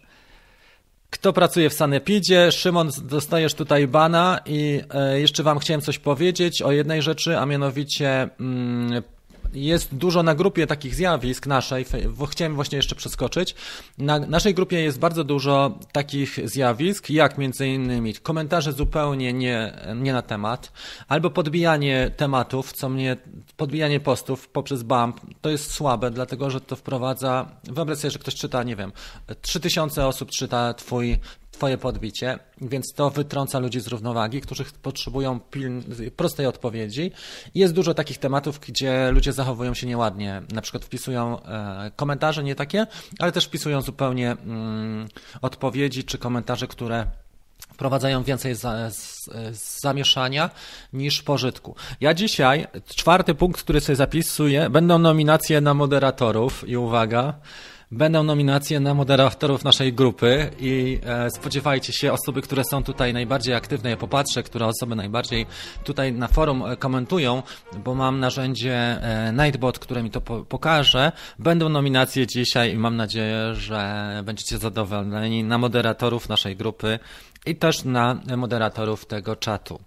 Kto 1.11 1.32
pracuje 1.32 1.70
w 1.70 1.74
Sanepidzie? 1.74 2.53
Szymon, 2.53 2.90
dostajesz 3.03 3.55
tutaj 3.55 3.86
bana 3.86 4.40
i 4.46 4.82
e, 4.90 5.20
jeszcze 5.20 5.42
Wam 5.42 5.59
chciałem 5.59 5.80
coś 5.80 5.99
powiedzieć 5.99 6.62
o 6.62 6.72
jednej 6.72 7.03
rzeczy, 7.03 7.38
a 7.38 7.46
mianowicie 7.46 8.28
mm, 8.40 9.03
jest 9.53 9.94
dużo 9.94 10.22
na 10.22 10.34
grupie 10.34 10.66
takich 10.66 10.94
zjawisk 10.94 11.46
naszej, 11.46 11.84
chciałem 12.30 12.55
właśnie 12.55 12.76
jeszcze 12.76 12.94
przeskoczyć. 12.94 13.55
Na 13.99 14.18
naszej 14.18 14.55
grupie 14.55 14.80
jest 14.80 14.99
bardzo 14.99 15.24
dużo 15.24 15.78
takich 15.92 16.49
zjawisk, 16.49 17.11
jak 17.11 17.38
między 17.38 17.68
innymi 17.68 18.14
komentarze 18.14 18.72
zupełnie 18.72 19.32
nie, 19.32 19.72
nie 19.96 20.12
na 20.12 20.22
temat, 20.22 20.72
albo 21.09 21.30
podbijanie 21.30 22.11
tematów, 22.16 22.72
co 22.72 22.88
mnie, 22.88 23.16
podbijanie 23.57 24.01
postów 24.01 24.49
poprzez 24.49 24.82
bump, 24.82 25.20
to 25.40 25.51
jest 25.51 25.70
słabe, 25.70 26.11
dlatego 26.11 26.51
że 26.51 26.61
to 26.61 26.76
wprowadza, 26.76 27.51
wyobraź 27.64 27.99
sobie, 27.99 28.11
że 28.11 28.18
ktoś 28.18 28.34
czyta, 28.34 28.62
nie 28.62 28.76
wiem, 28.76 28.92
3000 29.42 30.07
osób 30.07 30.30
czyta 30.30 30.74
twój 30.74 31.18
Twoje 31.59 31.79
podbicie, 31.79 32.39
więc 32.61 32.93
to 32.95 33.11
wytrąca 33.11 33.59
ludzi 33.59 33.81
z 33.81 33.87
równowagi, 33.87 34.41
którzy 34.41 34.65
potrzebują 34.83 35.41
piln, 35.41 35.83
prostej 36.17 36.47
odpowiedzi. 36.47 37.13
Jest 37.55 37.75
dużo 37.75 37.95
takich 37.95 38.19
tematów, 38.19 38.61
gdzie 38.61 39.11
ludzie 39.11 39.33
zachowują 39.33 39.75
się 39.75 39.87
nieładnie. 39.87 40.43
Na 40.53 40.63
przykład 40.63 40.85
wpisują 40.85 41.43
e, 41.43 41.91
komentarze 41.97 42.45
nie 42.45 42.55
takie, 42.55 42.87
ale 43.19 43.33
też 43.33 43.45
wpisują 43.45 43.81
zupełnie 43.81 44.31
mm, 44.31 45.09
odpowiedzi 45.43 46.05
czy 46.05 46.19
komentarze, 46.19 46.67
które 46.67 47.07
wprowadzają 47.59 48.23
więcej 48.23 48.55
za, 48.55 48.91
z, 48.91 49.25
z 49.53 49.81
zamieszania 49.81 50.51
niż 50.93 51.23
pożytku. 51.23 51.75
Ja 52.01 52.15
dzisiaj, 52.15 52.67
czwarty 52.87 53.35
punkt, 53.35 53.63
który 53.63 53.81
sobie 53.81 53.97
zapisuję, 53.97 54.71
będą 54.71 54.99
nominacje 54.99 55.61
na 55.61 55.75
moderatorów 55.75 56.69
i 56.69 56.77
uwaga, 56.77 57.35
Będą 57.91 58.22
nominacje 58.22 58.80
na 58.80 58.95
moderatorów 58.95 59.64
naszej 59.64 59.93
grupy 59.93 60.51
i 60.61 61.01
e, 61.05 61.30
spodziewajcie 61.30 61.93
się 61.93 62.12
osoby, 62.12 62.43
które 62.43 62.64
są 62.64 62.82
tutaj 62.84 63.12
najbardziej 63.12 63.55
aktywne. 63.55 63.91
Ja 63.91 63.97
popatrzę, 63.97 64.43
które 64.43 64.66
osoby 64.66 64.97
najbardziej 64.97 65.47
tutaj 65.84 66.12
na 66.12 66.28
forum 66.28 66.62
e, 66.66 66.76
komentują, 66.76 67.43
bo 67.84 67.95
mam 67.95 68.20
narzędzie 68.20 68.74
e, 68.74 69.32
Nightbot, 69.32 69.78
które 69.78 70.03
mi 70.03 70.11
to 70.11 70.20
po 70.20 70.45
pokaże. 70.45 71.12
Będą 71.39 71.68
nominacje 71.68 72.26
dzisiaj 72.26 72.72
i 72.72 72.76
mam 72.76 72.97
nadzieję, 72.97 73.55
że 73.55 74.22
będziecie 74.24 74.59
zadowoleni 74.59 75.45
na 75.45 75.59
moderatorów 75.59 76.28
naszej 76.28 76.57
grupy 76.57 76.99
i 77.47 77.57
też 77.57 77.84
na 77.84 78.20
moderatorów 78.36 79.07
tego 79.07 79.36
czatu. 79.36 79.80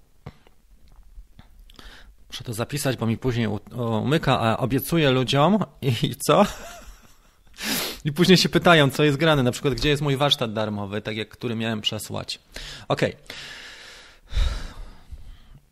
Muszę 2.30 2.43
to 2.43 2.54
zapisać, 2.54 2.97
bo 2.97 3.06
mi 3.06 3.18
później 3.18 3.47
umyka, 4.04 4.39
a 4.39 4.58
obiecuję 4.58 5.12
ludziom 5.12 5.60
i 5.82 6.16
co? 6.16 6.45
I 8.06 8.12
później 8.12 8.38
się 8.38 8.49
pytają, 8.49 8.89
co 8.89 9.04
jest 9.04 9.18
grane, 9.18 9.43
na 9.43 9.52
przykład, 9.52 9.74
gdzie 9.74 9.89
jest 9.89 10.02
mój 10.02 10.18
warsztat 10.18 10.54
darmowy, 10.54 11.02
tak 11.02 11.18
jak 11.18 11.30
który 11.30 11.56
miałem 11.56 11.82
przesłać. 11.82 12.39
Okej. 12.88 13.14
Okay. 13.14 13.22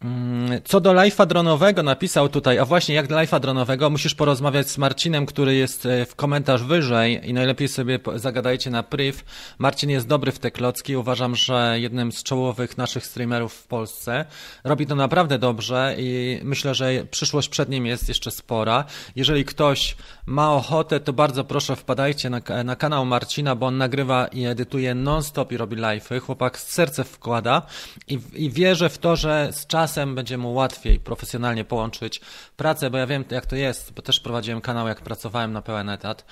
Mm, 0.04 0.62
co 0.64 0.82
do 0.82 0.94
live'a 0.94 1.28
dronowego 1.28 1.84
napisał 1.84 2.30
tutaj, 2.30 2.60
a 2.60 2.66
właśnie 2.66 2.96
jak 2.96 3.08
do 3.08 3.16
live'a 3.16 3.40
dronowego 3.40 3.90
musisz 3.90 4.16
porozmawiać 4.16 4.70
z 4.70 4.78
Marcinem, 4.78 5.26
który 5.26 5.56
jest 5.56 5.86
e, 5.86 6.06
w 6.06 6.16
komentarz 6.16 6.64
wyżej 6.64 7.30
i 7.30 7.34
najlepiej 7.34 7.68
sobie 7.68 8.00
zagadajcie 8.16 8.70
na 8.70 8.84
priv. 8.84 9.18
Marcin 9.58 9.90
jest 9.90 10.08
dobry 10.08 10.32
w 10.32 10.40
te 10.40 10.52
klocki, 10.52 10.96
uważam, 10.96 11.36
że 11.36 11.76
jednym 11.80 12.12
z 12.12 12.24
czołowych 12.24 12.78
naszych 12.78 13.06
streamerów 13.06 13.54
w 13.54 13.68
Polsce. 13.68 14.26
Robi 14.64 14.86
to 14.86 14.96
naprawdę 14.96 15.40
dobrze 15.40 15.96
i 15.98 16.40
myślę, 16.44 16.76
że 16.76 17.06
przyszłość 17.12 17.50
przed 17.50 17.70
nim 17.70 17.86
jest 17.86 18.08
jeszcze 18.08 18.32
spora. 18.32 18.86
Jeżeli 19.16 19.46
ktoś 19.46 19.96
ma 20.30 20.54
ochotę, 20.54 21.00
to 21.00 21.14
bardzo 21.14 21.44
proszę 21.44 21.76
wpadajcie 21.76 22.30
na, 22.30 22.42
na 22.64 22.76
kanał 22.76 23.06
Marcina, 23.06 23.56
bo 23.56 23.66
on 23.66 23.78
nagrywa 23.78 24.28
i 24.28 24.46
edytuje 24.46 24.96
non-stop 24.96 25.52
i 25.52 25.58
robi 25.58 25.76
live'y. 25.76 26.20
Chłopak 26.20 26.60
serce 26.60 27.04
wkłada 27.04 27.62
i, 28.08 28.20
i 28.34 28.50
wierzę 28.50 28.90
w 28.90 28.98
to, 28.98 29.16
że 29.16 29.50
z 29.52 29.68
czasem 29.68 29.90
czasem 29.90 30.16
będzie 30.16 30.38
mu 30.38 30.54
łatwiej 30.54 31.00
profesjonalnie 31.00 31.66
połączyć 31.66 32.22
pracę, 32.58 32.90
bo 32.90 32.98
ja 32.98 33.08
wiem 33.08 33.26
jak 33.32 33.46
to 33.46 33.56
jest, 33.56 33.94
bo 33.94 34.02
też 34.02 34.20
prowadziłem 34.20 34.62
kanał 34.62 34.88
jak 34.88 35.02
pracowałem 35.02 35.54
na 35.54 35.62
pełen 35.62 35.90
etat, 35.90 36.26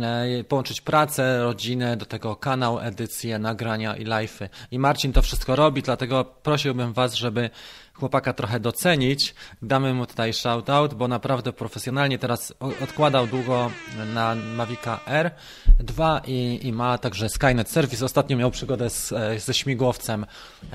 e, 0.00 0.44
połączyć 0.44 0.80
pracę, 0.80 1.42
rodzinę, 1.42 1.96
do 1.96 2.06
tego 2.06 2.36
kanał, 2.36 2.80
edycję, 2.80 3.38
nagrania 3.38 3.96
i 3.96 4.04
live'y. 4.04 4.48
I 4.70 4.78
Marcin 4.78 5.12
to 5.12 5.22
wszystko 5.22 5.56
robi, 5.56 5.82
dlatego 5.82 6.24
prosiłbym 6.24 6.92
Was, 6.92 7.14
żeby 7.14 7.50
chłopaka 7.94 8.32
trochę 8.32 8.60
docenić. 8.60 9.34
Damy 9.62 9.94
mu 9.94 10.06
tutaj 10.06 10.32
shoutout, 10.32 10.94
bo 10.94 11.08
naprawdę 11.08 11.52
profesjonalnie 11.52 12.18
teraz 12.18 12.54
odkładał 12.82 13.26
długo 13.26 13.70
na 14.14 14.34
Mavica 14.34 15.00
R2 15.06 16.20
i, 16.26 16.66
i 16.66 16.72
ma 16.72 16.98
także 16.98 17.28
Skynet 17.28 17.70
Service. 17.70 18.04
Ostatnio 18.04 18.36
miał 18.36 18.50
przygodę 18.50 18.90
z, 18.90 19.12
e, 19.12 19.40
ze 19.40 19.54
śmigłowcem 19.54 20.26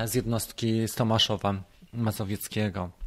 z 0.06 0.16
jednostki 0.16 0.88
z 0.88 0.96
Tomaszowa. 0.96 1.56
Mazowieckiego. 1.94 2.99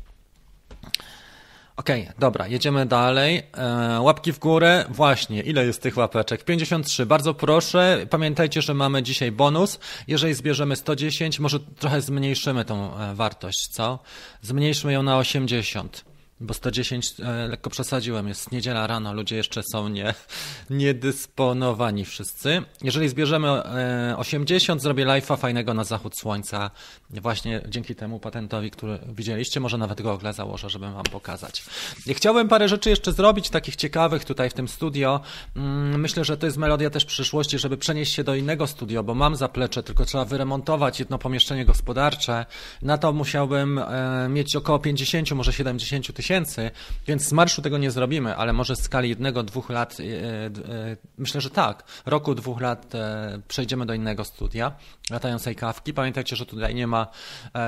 Okej, 1.83 2.03
okay, 2.03 2.15
dobra, 2.19 2.49
jedziemy 2.49 2.87
dalej. 2.87 3.43
E, 3.57 4.01
łapki 4.01 4.33
w 4.33 4.39
górę. 4.39 4.85
Właśnie, 4.89 5.41
ile 5.41 5.67
jest 5.67 5.83
tych 5.83 5.97
łapeczek? 5.97 6.45
53. 6.45 7.07
Bardzo 7.07 7.35
proszę. 7.35 8.07
Pamiętajcie, 8.11 8.63
że 8.63 8.75
mamy 8.75 9.03
dzisiaj 9.03 9.33
bonus. 9.33 9.79
Jeżeli 10.09 10.35
zbierzemy 10.35 10.77
110, 10.77 11.41
może 11.41 11.61
trochę 11.61 12.01
zmniejszymy 12.01 12.65
tą 12.65 12.99
e, 12.99 13.15
wartość, 13.15 13.69
co? 13.69 13.99
Zmniejszmy 14.43 14.93
ją 14.93 15.03
na 15.03 15.19
80 15.19 16.12
bo 16.43 16.55
110 16.55 17.15
e, 17.21 17.49
lekko 17.49 17.71
przesadziłem, 17.71 18.29
jest 18.29 18.53
niedziela 18.53 18.87
rano, 18.87 19.13
ludzie 19.13 19.37
jeszcze 19.37 19.63
są 19.73 19.89
nie, 19.89 20.15
niedysponowani 20.71 22.05
wszyscy. 22.05 22.63
Jeżeli 22.83 23.09
zbierzemy 23.09 23.49
e, 23.49 24.15
80, 24.17 24.83
zrobię 24.83 25.07
live'a 25.07 25.39
fajnego 25.39 25.75
na 25.75 25.85
zachód 25.85 26.19
słońca, 26.19 26.71
właśnie 27.11 27.63
dzięki 27.69 27.95
temu 27.95 28.21
patentowi, 28.21 28.71
który 28.71 28.99
widzieliście, 29.09 29.61
może 29.61 29.79
nawet 29.79 30.03
Google 30.03 30.33
założę, 30.33 30.71
żeby 30.71 30.93
wam 30.93 31.05
pokazać. 31.05 31.65
Chciałbym 32.09 32.49
parę 32.49 32.69
rzeczy 32.69 32.91
jeszcze 32.91 33.13
zrobić, 33.13 33.51
takich 33.51 33.77
ciekawych 33.77 34.25
tutaj 34.25 34.51
w 34.51 34.55
tym 34.55 34.69
studio. 34.69 35.21
Mm, 35.57 36.01
myślę, 36.01 36.25
że 36.25 36.37
to 36.37 36.47
jest 36.47 36.59
melodia 36.59 36.91
też 36.91 37.05
przyszłości, 37.05 37.59
żeby 37.59 37.77
przenieść 37.77 38.15
się 38.15 38.25
do 38.25 38.35
innego 38.35 38.67
studio, 38.67 39.05
bo 39.05 39.15
mam 39.15 39.37
zaplecze, 39.37 39.83
tylko 39.83 40.05
trzeba 40.05 40.25
wyremontować 40.25 40.99
jedno 41.01 41.19
pomieszczenie 41.19 41.65
gospodarcze. 41.65 42.47
Na 42.83 42.99
to 42.99 43.13
musiałbym 43.13 43.79
e, 43.79 44.29
mieć 44.29 44.57
około 44.57 44.79
50, 44.79 45.31
może 45.31 45.53
70 45.53 46.15
tysięcy 46.15 46.32
tysięcy, 46.33 46.71
więc 47.07 47.29
z 47.29 47.33
marszu 47.33 47.63
tego 47.63 47.79
nie 47.79 47.91
zrobimy, 47.91 48.37
ale 48.37 48.53
może 48.53 48.77
w 48.77 48.79
skali 48.79 49.09
jednego, 49.09 49.43
dwóch 49.43 49.71
lat, 49.71 49.97
e, 50.01 50.05
e, 50.05 50.97
myślę, 51.19 51.41
że 51.41 51.51
tak, 51.51 51.85
roku, 52.07 52.35
dwóch 52.35 52.61
lat 52.61 52.95
e, 52.95 53.41
przejdziemy 53.49 53.87
do 53.87 53.95
innego 53.95 54.25
studia, 54.25 54.73
latającej 55.11 55.57
kawki. 55.57 55.95
Pamiętajcie, 55.95 56.37
że 56.37 56.47
tutaj 56.47 56.75
nie 56.75 56.87
ma, 56.87 57.07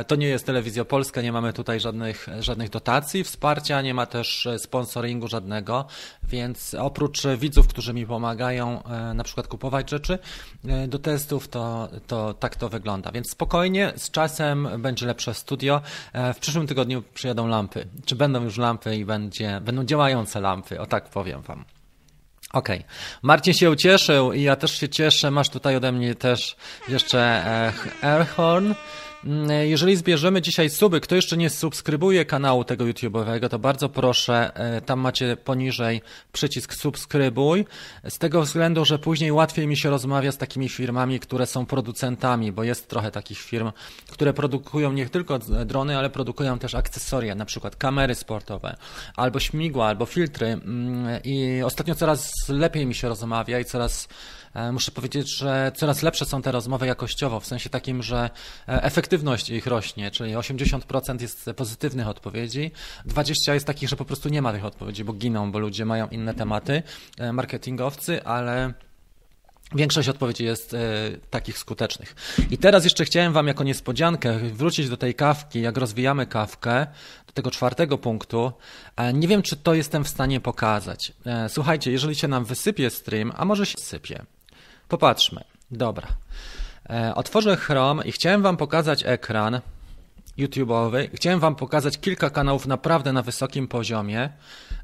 to 0.06 0.16
nie 0.16 0.26
jest 0.26 0.46
telewizja 0.46 0.84
polska, 0.84 1.22
nie 1.22 1.32
mamy 1.32 1.52
tutaj 1.52 1.80
żadnych, 1.80 2.26
żadnych 2.40 2.70
dotacji, 2.70 3.24
wsparcia, 3.24 3.82
nie 3.82 3.94
ma 3.94 4.06
też 4.06 4.48
sponsoringu 4.58 5.28
żadnego, 5.28 5.86
więc 6.22 6.74
oprócz 6.74 7.22
widzów, 7.38 7.68
którzy 7.68 7.94
mi 7.94 8.06
pomagają 8.06 8.82
na 9.14 9.24
przykład 9.24 9.48
kupować 9.48 9.90
rzeczy 9.90 10.18
do 10.88 10.98
testów, 10.98 11.48
to, 11.48 11.88
to 12.06 12.34
tak 12.34 12.56
to 12.56 12.68
wygląda. 12.68 13.12
Więc 13.12 13.30
spokojnie, 13.30 13.92
z 13.96 14.10
czasem 14.10 14.68
będzie 14.78 15.06
lepsze 15.06 15.34
studio. 15.34 15.80
W 16.34 16.38
przyszłym 16.38 16.66
tygodniu 16.66 17.02
przyjadą 17.14 17.46
lampy. 17.46 17.88
Czy 18.04 18.16
będą 18.16 18.44
już 18.44 18.53
lampy 18.59 18.96
i 18.96 19.05
będzie, 19.05 19.61
będą 19.61 19.84
działające 19.84 20.40
lampy, 20.40 20.80
o 20.80 20.86
tak 20.86 21.09
powiem 21.09 21.42
wam. 21.42 21.64
Okej. 22.52 22.78
Okay. 22.78 22.90
Marcin 23.22 23.55
się 23.55 23.70
ucieszył 23.70 24.32
i 24.32 24.42
ja 24.42 24.57
też 24.57 24.80
się 24.80 24.88
cieszę. 24.88 25.30
Masz 25.30 25.48
tutaj 25.48 25.76
ode 25.76 25.92
mnie 25.92 26.14
też 26.14 26.57
jeszcze 26.88 27.20
e, 27.20 27.72
Airhorn. 28.02 28.74
Mm, 29.27 29.68
jeżeli 29.68 29.97
zbierzemy 29.97 30.43
dzisiaj 30.43 30.70
suby, 30.70 31.01
kto 31.01 31.14
jeszcze 31.14 31.37
nie 31.37 31.51
subskrybuje 31.51 32.25
kanału 32.25 32.64
tego 32.64 32.85
YouTube'owego, 32.85 33.49
to 33.49 33.59
bardzo 33.59 33.89
proszę, 33.89 34.51
e, 34.55 34.81
tam 34.81 35.01
macie 35.01 35.37
poniżej 35.37 36.03
przycisk 36.33 36.75
subskrybuj, 36.75 37.64
z 38.09 38.18
tego 38.18 38.43
względu, 38.43 38.85
że 38.85 38.99
później 38.99 39.33
łatwiej 39.33 39.66
mi 39.66 39.77
się 39.77 39.91
rozmawia 39.91 40.33
z 40.33 40.39
takimi 40.39 40.68
firmami, 40.68 41.20
które 41.20 41.47
są 41.47 41.66
producentami, 41.66 42.53
bo 42.53 42.64
jest 42.64 42.89
trochę 42.89 43.11
takich 43.11 43.39
firm, 43.39 43.72
które 44.11 44.33
produkują 44.33 44.93
nie 44.93 45.09
tylko 45.09 45.39
drony, 45.39 45.99
ale 45.99 46.11
produkują 46.11 46.59
też 46.59 46.75
akcesoria, 46.75 47.35
na 47.35 47.45
przykład 47.45 47.77
kamery 47.77 48.14
sportowe, 48.14 48.77
albo 49.16 49.41
śmigła, 49.41 49.87
albo 49.87 50.07
filtry. 50.07 50.47
Mm, 50.47 51.22
i 51.25 51.62
ostatnio 51.62 51.95
coraz 51.95 52.33
lepiej 52.49 52.87
mi 52.87 52.95
się 52.95 53.09
rozmawia 53.09 53.61
i 53.61 53.64
coraz 53.64 54.09
muszę 54.72 54.90
powiedzieć, 54.90 55.38
że 55.38 55.72
coraz 55.76 56.02
lepsze 56.02 56.24
są 56.24 56.42
te 56.42 56.52
rozmowy 56.52 56.86
jakościowo, 56.86 57.40
w 57.40 57.46
sensie 57.46 57.70
takim, 57.70 58.02
że 58.02 58.30
e, 58.68 58.82
efektywność 58.82 59.50
ich 59.50 59.66
rośnie, 59.66 60.11
czyli 60.11 60.34
80% 60.34 61.22
jest 61.22 61.50
pozytywnych 61.57 62.09
odpowiedzi, 62.09 62.70
20% 63.07 63.52
jest 63.52 63.66
takich, 63.66 63.88
że 63.88 63.96
po 63.96 64.05
prostu 64.05 64.28
nie 64.28 64.42
ma 64.42 64.52
tych 64.52 64.64
odpowiedzi, 64.64 65.05
bo 65.05 65.12
giną, 65.12 65.52
bo 65.52 65.59
ludzie 65.59 65.84
mają 65.84 66.09
inne 66.09 66.34
tematy, 66.34 66.82
e, 67.18 67.32
marketingowcy, 67.32 68.24
ale 68.24 68.74
Większość 69.74 70.09
odpowiedzi 70.09 70.44
jest 70.44 70.74
e, 70.74 70.78
takich 71.30 71.59
skutecznych. 71.59 72.14
I 72.50 72.59
teraz 72.59 72.84
jeszcze 72.84 73.05
chciałem 73.05 73.32
Wam 73.32 73.46
jako 73.46 73.64
niespodziankę 73.64 74.38
wrócić 74.38 74.88
do 74.88 74.96
tej 74.96 75.14
kawki, 75.14 75.61
jak 75.61 75.76
rozwijamy 75.76 76.26
kawkę, 76.26 76.86
do 77.26 77.32
tego 77.32 77.50
czwartego 77.50 77.98
punktu. 77.98 78.52
E, 78.96 79.12
nie 79.12 79.28
wiem, 79.28 79.42
czy 79.42 79.57
to 79.57 79.74
jestem 79.74 80.05
w 80.05 80.09
stanie 80.09 80.40
pokazać. 80.40 81.12
E, 81.26 81.48
słuchajcie, 81.48 81.92
jeżeli 81.92 82.14
się 82.14 82.28
nam 82.28 82.44
wysypie 82.44 82.90
stream, 82.90 83.32
a 83.36 83.44
może 83.44 83.66
się 83.66 83.78
sypie, 83.78 84.24
Popatrzmy. 84.95 85.45
Dobra. 85.70 86.09
E, 86.90 87.14
otworzę 87.14 87.57
Chrome 87.57 88.05
i 88.05 88.12
chciałem 88.12 88.42
Wam 88.42 88.57
pokazać 88.57 89.03
ekran. 89.07 89.61
YouTube'owy. 90.38 91.09
Chciałem 91.14 91.40
Wam 91.40 91.55
pokazać 91.55 91.99
kilka 91.99 92.30
kanałów 92.30 92.66
naprawdę 92.66 93.12
na 93.12 93.22
wysokim 93.22 93.68
poziomie, 93.68 94.30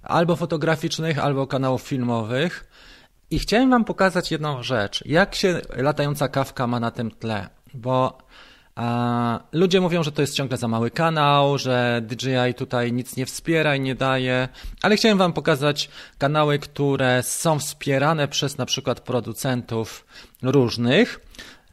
albo 0.02 0.36
fotograficznych, 0.36 1.18
albo 1.18 1.46
kanałów 1.46 1.82
filmowych. 1.82 2.70
I 3.30 3.38
chciałem 3.38 3.70
Wam 3.70 3.84
pokazać 3.84 4.30
jedną 4.32 4.62
rzecz. 4.62 5.02
Jak 5.06 5.34
się 5.34 5.60
latająca 5.76 6.28
kawka 6.28 6.66
ma 6.66 6.80
na 6.80 6.90
tym 6.90 7.10
tle? 7.10 7.48
Bo 7.74 8.18
a, 8.74 9.40
ludzie 9.52 9.80
mówią, 9.80 10.02
że 10.02 10.12
to 10.12 10.20
jest 10.20 10.34
ciągle 10.34 10.56
za 10.56 10.68
mały 10.68 10.90
kanał, 10.90 11.58
że 11.58 12.02
DJI 12.04 12.54
tutaj 12.56 12.92
nic 12.92 13.16
nie 13.16 13.26
wspiera 13.26 13.76
i 13.76 13.80
nie 13.80 13.94
daje, 13.94 14.48
ale 14.82 14.96
chciałem 14.96 15.18
Wam 15.18 15.32
pokazać 15.32 15.90
kanały, 16.18 16.58
które 16.58 17.22
są 17.22 17.58
wspierane 17.58 18.28
przez 18.28 18.58
na 18.58 18.66
przykład 18.66 19.00
producentów 19.00 20.06
różnych. 20.42 21.20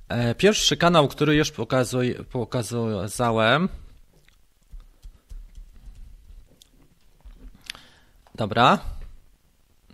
E, 0.10 0.36
pierwszy 0.36 0.78
kanał, 0.78 1.08
który 1.08 1.36
już 1.36 1.52
pokazuj, 1.52 2.16
pokazałem. 2.32 3.70
Dobra. 8.36 8.80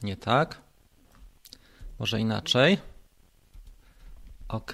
Nie 0.04 0.18
tak. 0.18 0.58
Może 2.00 2.20
inaczej. 2.20 2.78
Ok. 4.48 4.74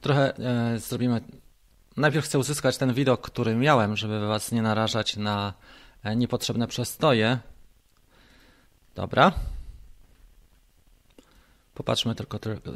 Trochę 0.00 0.36
e, 0.36 0.78
zrobimy. 0.78 1.20
Najpierw 1.96 2.24
chcę 2.24 2.38
uzyskać 2.38 2.78
ten 2.78 2.94
widok, 2.94 3.20
który 3.20 3.54
miałem, 3.54 3.96
żeby 3.96 4.26
Was 4.26 4.52
nie 4.52 4.62
narażać 4.62 5.16
na 5.16 5.54
e, 6.02 6.16
niepotrzebne 6.16 6.66
przestoje. 6.66 7.38
Dobra. 8.94 9.32
Popatrzmy 11.74 12.14
tylko, 12.14 12.38
tylko 12.38 12.70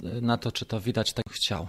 na 0.00 0.38
to, 0.38 0.52
czy 0.52 0.66
to 0.66 0.80
widać 0.80 1.12
tak 1.12 1.24
chciał. 1.30 1.68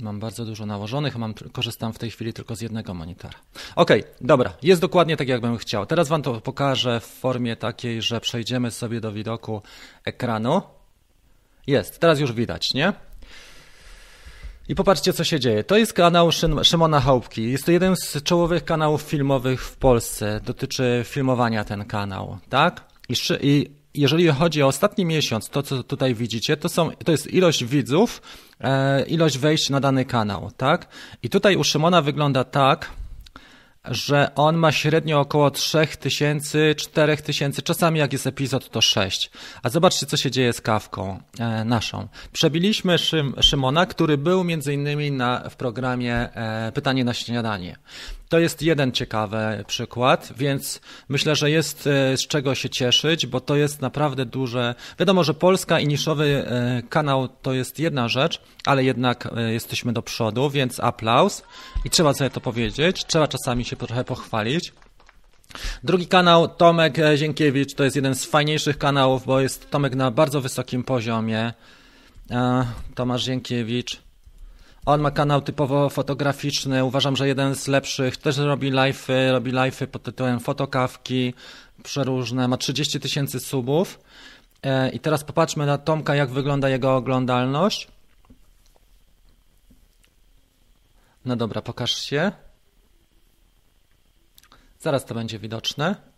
Mam 0.00 0.20
bardzo 0.20 0.44
dużo 0.44 0.66
nałożonych, 0.66 1.16
mam, 1.16 1.34
korzystam 1.52 1.92
w 1.92 1.98
tej 1.98 2.10
chwili 2.10 2.32
tylko 2.32 2.56
z 2.56 2.60
jednego 2.60 2.94
monitora. 2.94 3.38
Ok, 3.76 3.90
dobra, 4.20 4.52
jest 4.62 4.80
dokładnie 4.80 5.16
tak, 5.16 5.28
jakbym 5.28 5.58
chciał. 5.58 5.86
Teraz 5.86 6.08
Wam 6.08 6.22
to 6.22 6.40
pokażę 6.40 7.00
w 7.00 7.04
formie 7.04 7.56
takiej, 7.56 8.02
że 8.02 8.20
przejdziemy 8.20 8.70
sobie 8.70 9.00
do 9.00 9.12
widoku 9.12 9.62
ekranu. 10.04 10.62
Jest, 11.66 11.98
teraz 11.98 12.20
już 12.20 12.32
widać, 12.32 12.74
nie? 12.74 12.92
I 14.68 14.74
popatrzcie, 14.74 15.12
co 15.12 15.24
się 15.24 15.40
dzieje. 15.40 15.64
To 15.64 15.76
jest 15.76 15.92
kanał 15.92 16.30
Szymona 16.62 17.00
Chałupki. 17.00 17.50
Jest 17.50 17.64
to 17.64 17.72
jeden 17.72 17.96
z 17.96 18.22
czołowych 18.22 18.64
kanałów 18.64 19.02
filmowych 19.02 19.64
w 19.64 19.76
Polsce. 19.76 20.40
Dotyczy 20.44 21.02
filmowania 21.04 21.64
ten 21.64 21.84
kanał, 21.84 22.38
tak? 22.48 22.84
I, 23.08 23.14
i 23.40 23.70
jeżeli 23.94 24.28
chodzi 24.28 24.62
o 24.62 24.66
ostatni 24.66 25.04
miesiąc, 25.04 25.48
to 25.48 25.62
co 25.62 25.82
tutaj 25.82 26.14
widzicie, 26.14 26.56
to, 26.56 26.68
są, 26.68 26.90
to 26.90 27.12
jest 27.12 27.26
ilość 27.26 27.64
widzów, 27.64 28.22
e, 28.60 29.04
ilość 29.06 29.38
wejść 29.38 29.70
na 29.70 29.80
dany 29.80 30.04
kanał, 30.04 30.50
tak? 30.56 30.88
I 31.22 31.28
tutaj 31.28 31.56
u 31.56 31.64
Szymona 31.64 32.02
wygląda 32.02 32.44
tak, 32.44 32.90
że 33.84 34.34
on 34.34 34.56
ma 34.56 34.72
średnio 34.72 35.20
około 35.20 35.50
3000, 35.50 36.74
4000, 36.74 37.62
czasami 37.62 37.98
jak 37.98 38.12
jest 38.12 38.26
epizod 38.26 38.70
to 38.70 38.80
6. 38.80 39.30
A 39.62 39.68
zobaczcie, 39.68 40.06
co 40.06 40.16
się 40.16 40.30
dzieje 40.30 40.52
z 40.52 40.60
kawką 40.60 41.20
e, 41.38 41.64
naszą. 41.64 42.08
Przebiliśmy 42.32 42.98
Szym, 42.98 43.34
Szymona, 43.40 43.86
który 43.86 44.18
był 44.18 44.44
między 44.44 44.74
innymi 44.74 45.12
na, 45.12 45.50
w 45.50 45.56
programie 45.56 46.14
e, 46.14 46.72
Pytanie 46.72 47.04
na 47.04 47.14
śniadanie. 47.14 47.76
To 48.28 48.38
jest 48.38 48.62
jeden 48.62 48.92
ciekawy 48.92 49.64
przykład, 49.66 50.32
więc 50.36 50.80
myślę, 51.08 51.36
że 51.36 51.50
jest 51.50 51.86
e, 51.86 52.16
z 52.16 52.26
czego 52.26 52.54
się 52.54 52.70
cieszyć, 52.70 53.26
bo 53.26 53.40
to 53.40 53.56
jest 53.56 53.80
naprawdę 53.80 54.26
duże. 54.26 54.74
Wiadomo, 54.98 55.24
że 55.24 55.34
Polska 55.34 55.80
i 55.80 55.86
niszowy 55.86 56.46
e, 56.46 56.82
kanał 56.88 57.28
to 57.28 57.52
jest 57.52 57.78
jedna 57.78 58.08
rzecz, 58.08 58.40
ale 58.66 58.84
jednak 58.84 59.28
e, 59.36 59.52
jesteśmy 59.52 59.92
do 59.92 60.02
przodu, 60.02 60.50
więc 60.50 60.80
aplauz 60.80 61.42
i 61.84 61.90
trzeba 61.90 62.14
sobie 62.14 62.30
to 62.30 62.40
powiedzieć. 62.40 63.04
Trzeba 63.04 63.28
czasami 63.28 63.64
się 63.64 63.76
trochę 63.76 64.04
pochwalić. 64.04 64.72
Drugi 65.84 66.06
kanał, 66.06 66.48
Tomek 66.48 66.96
Zienkiewicz, 67.16 67.74
to 67.74 67.84
jest 67.84 67.96
jeden 67.96 68.14
z 68.14 68.24
fajniejszych 68.24 68.78
kanałów, 68.78 69.26
bo 69.26 69.40
jest 69.40 69.70
Tomek 69.70 69.94
na 69.94 70.10
bardzo 70.10 70.40
wysokim 70.40 70.84
poziomie. 70.84 71.52
Tomasz 72.94 73.24
Zienkiewicz. 73.24 74.04
On 74.86 75.00
ma 75.00 75.10
kanał 75.10 75.40
typowo 75.40 75.88
fotograficzny, 75.88 76.84
uważam, 76.84 77.16
że 77.16 77.28
jeden 77.28 77.54
z 77.54 77.68
lepszych, 77.68 78.16
też 78.16 78.36
robi 78.36 78.72
live'y, 78.72 79.32
robi 79.32 79.52
live'y 79.52 79.86
pod 79.86 80.02
tytułem 80.02 80.40
fotokawki, 80.40 81.34
przeróżne, 81.82 82.48
ma 82.48 82.56
30 82.56 83.00
tysięcy 83.00 83.40
subów. 83.40 84.00
E, 84.62 84.90
I 84.90 85.00
teraz 85.00 85.24
popatrzmy 85.24 85.66
na 85.66 85.78
Tomka, 85.78 86.14
jak 86.14 86.30
wygląda 86.30 86.68
jego 86.68 86.96
oglądalność. 86.96 87.88
No 91.24 91.36
dobra, 91.36 91.62
pokaż 91.62 91.94
się. 91.94 92.32
Zaraz 94.80 95.04
to 95.04 95.14
będzie 95.14 95.38
widoczne. 95.38 96.14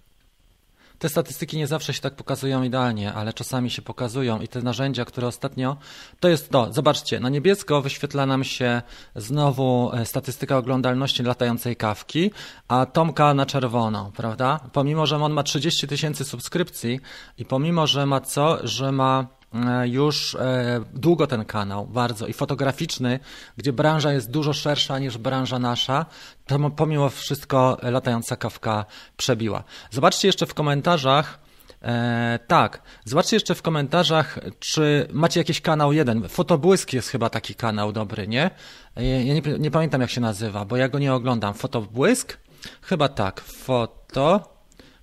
Te 0.98 1.09
statystyki 1.09 1.57
nie 1.57 1.66
zawsze 1.66 1.94
się 1.94 2.00
tak 2.00 2.14
pokazują 2.14 2.62
idealnie, 2.62 3.12
ale 3.12 3.32
czasami 3.32 3.70
się 3.70 3.82
pokazują 3.82 4.40
i 4.40 4.48
te 4.48 4.62
narzędzia, 4.62 5.04
które 5.04 5.26
ostatnio, 5.26 5.76
to 6.20 6.28
jest 6.28 6.50
to. 6.50 6.72
Zobaczcie, 6.72 7.20
na 7.20 7.28
niebiesko 7.28 7.82
wyświetla 7.82 8.26
nam 8.26 8.44
się 8.44 8.82
znowu 9.16 9.90
e, 9.94 10.07
statystyka 10.07 10.57
oglądalności 10.57 11.22
latającej 11.22 11.76
kawki, 11.76 12.30
a 12.68 12.86
Tomka 12.86 13.34
na 13.34 13.46
czerwono, 13.46 14.12
prawda? 14.16 14.61
Pomimo, 14.72 15.07
że 15.07 15.16
on 15.16 15.32
ma 15.32 15.42
30 15.42 15.88
tysięcy 15.88 16.24
subskrypcji 16.24 17.00
i 17.38 17.44
pomimo, 17.44 17.86
że 17.86 18.07
ma 18.07 18.20
co, 18.20 18.59
że 18.66 18.92
ma 18.92 19.36
już 19.84 20.34
e, 20.34 20.80
długo 20.94 21.26
ten 21.26 21.44
kanał, 21.44 21.86
bardzo 21.86 22.26
i 22.26 22.32
fotograficzny, 22.32 23.20
gdzie 23.57 23.72
branża 23.72 24.12
jest 24.12 24.30
dużo 24.30 24.52
szersza 24.52 24.98
niż 24.98 25.18
branża 25.18 25.59
nasza, 25.59 26.07
to 26.46 26.70
pomimo 26.70 27.09
wszystko 27.11 27.78
latająca 27.82 28.36
kawka 28.36 28.84
przebiła. 29.16 29.64
Zobaczcie 29.90 30.28
jeszcze 30.28 30.46
w 30.46 30.54
komentarzach, 30.54 31.46
E, 31.82 32.38
tak, 32.46 32.82
zobaczcie 33.04 33.36
jeszcze 33.36 33.54
w 33.54 33.62
komentarzach, 33.62 34.38
czy 34.59 35.09
macie 35.12 35.40
jakiś 35.40 35.61
kanał 35.61 35.92
jeden. 35.92 36.28
Fotobłysk 36.28 36.92
jest 36.92 37.09
chyba 37.09 37.30
taki 37.30 37.54
kanał 37.54 37.92
dobry, 37.92 38.28
nie? 38.28 38.50
E, 38.96 39.24
ja 39.24 39.34
nie, 39.34 39.42
nie, 39.59 39.70
pamiętam 39.70 40.00
jak 40.00 40.11
się 40.11 40.20
nazywa, 40.20 40.64
bo 40.64 40.76
ja 40.76 40.88
go 40.88 40.98
nie 40.98 41.14
oglądam. 41.14 41.54
Fotobłysk? 41.54 42.38
Chyba 42.82 43.09
tak. 43.09 43.40
Foto, 43.40 44.57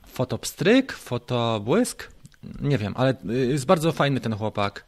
fotopstryk, 0.07 0.93
fotobłysk. 0.93 2.12
Nie 2.61 2.77
wiem, 2.77 2.93
ale 2.97 3.13
jest 3.25 3.65
bardzo 3.65 3.91
fajny 3.91 4.19
ten 4.19 4.35
chłopak. 4.35 4.85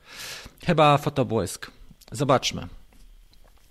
Chyba 0.66 0.98
fotobłysk. 0.98 1.72
Zobaczmy. 2.12 2.68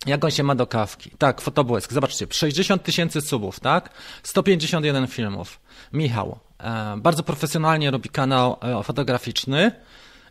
Jak 0.07 0.25
on 0.25 0.31
się 0.31 0.43
ma 0.43 0.55
do 0.55 0.67
kawki? 0.67 1.11
Tak, 1.19 1.41
fotobłysk. 1.41 1.93
Zobaczcie, 1.93 2.27
60 2.31 2.83
tysięcy 2.83 3.21
subów, 3.21 3.61
tak? 3.61 3.91
151 4.23 5.07
filmów. 5.07 5.61
Michał. 5.93 6.39
E, 6.59 6.97
bardzo 6.97 7.23
profesjonalnie 7.23 7.91
robi 7.91 8.09
kanał 8.09 8.57
e, 8.63 8.83
fotograficzny. 8.83 9.73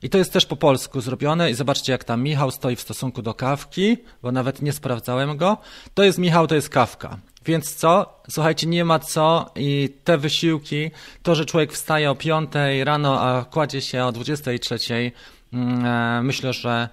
I 0.02 0.10
to 0.10 0.18
jest 0.18 0.34
też 0.34 0.46
po 0.46 0.56
polsku 0.56 1.02
zrobione. 1.02 1.52
I 1.52 1.54
zobaczcie, 1.54 1.92
jak 1.92 2.04
tam 2.04 2.24
Michał 2.24 2.52
stoi 2.52 2.76
w 2.76 2.82
stosunku 2.82 3.22
do 3.22 3.34
kawki, 3.34 3.98
bo 4.22 4.32
nawet 4.32 4.62
nie 4.62 4.74
sprawdzałem 4.74 5.38
go. 5.38 5.58
To 5.94 6.04
jest 6.04 6.18
Michał, 6.18 6.48
to 6.48 6.56
jest 6.56 6.70
kawka. 6.70 7.18
Więc 7.46 7.76
co? 7.76 8.22
Słuchajcie, 8.30 8.68
nie 8.68 8.86
ma 8.86 9.00
co 9.00 9.52
i 9.56 9.90
te 10.04 10.18
wysiłki, 10.18 10.92
to, 11.24 11.36
że 11.36 11.46
człowiek 11.46 11.74
wstaje 11.74 12.12
o 12.12 12.16
5 12.16 12.52
rano, 12.84 13.22
a 13.22 13.46
kładzie 13.46 13.82
się 13.82 14.06
o 14.06 14.12
23, 14.12 15.12
mm, 15.54 15.86
e, 15.86 16.24
myślę, 16.24 16.54
że, 16.54 16.90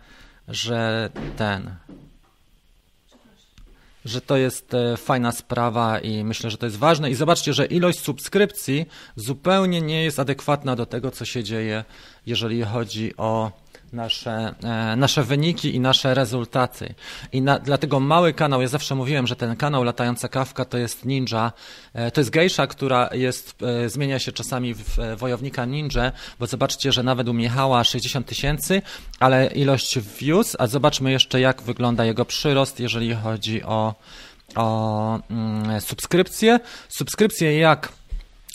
że 0.48 1.10
ten, 1.36 1.74
że 4.04 4.20
to 4.20 4.36
jest 4.36 4.74
e, 4.74 4.96
fajna 4.96 5.32
sprawa 5.32 5.98
i 5.98 6.24
myślę, 6.24 6.50
że 6.50 6.58
to 6.58 6.66
jest 6.66 6.78
ważne. 6.78 7.10
I 7.10 7.14
zobaczcie, 7.14 7.52
że 7.52 7.66
ilość 7.66 8.00
subskrypcji 8.00 8.86
zupełnie 9.16 9.80
nie 9.80 10.04
jest 10.04 10.18
adekwatna 10.18 10.76
do 10.76 10.86
tego, 10.86 11.10
co 11.10 11.24
się 11.24 11.44
dzieje, 11.44 11.84
jeżeli 12.26 12.62
chodzi 12.62 13.16
o 13.16 13.52
nasze, 13.92 14.54
e, 14.62 14.96
nasze 14.96 15.22
wyniki 15.22 15.74
i 15.74 15.80
nasze 15.80 16.14
rezultaty. 16.14 16.94
I 17.32 17.42
na, 17.42 17.58
dlatego 17.58 18.00
mały 18.00 18.32
kanał, 18.32 18.62
ja 18.62 18.68
zawsze 18.68 18.94
mówiłem, 18.94 19.26
że 19.26 19.36
ten 19.36 19.56
kanał 19.56 19.84
Latająca 19.84 20.28
Kawka 20.28 20.64
to 20.64 20.78
jest 20.78 21.04
ninja, 21.04 21.52
e, 21.94 22.10
to 22.10 22.20
jest 22.20 22.30
gejsza, 22.30 22.66
która 22.66 23.08
jest, 23.12 23.62
e, 23.62 23.88
zmienia 23.88 24.18
się 24.18 24.32
czasami 24.32 24.74
w 24.74 24.98
wojownika 25.16 25.64
ninja, 25.64 26.12
bo 26.38 26.46
zobaczcie, 26.46 26.92
że 26.92 27.02
nawet 27.02 27.28
u 27.28 27.32
Michała 27.32 27.84
60 27.84 28.26
tysięcy, 28.26 28.82
ale 29.20 29.46
ilość 29.46 29.98
views, 29.98 30.56
a 30.58 30.66
zobaczmy 30.66 31.10
jeszcze 31.10 31.40
jak 31.40 31.62
wygląda 31.62 32.04
jego 32.04 32.24
przyrost, 32.24 32.80
jeżeli 32.80 33.14
chodzi 33.14 33.62
o, 33.62 33.94
o 34.56 35.18
mm, 35.30 35.80
subskrypcje. 35.80 36.60
Subskrypcje 36.88 37.58
jak 37.58 37.99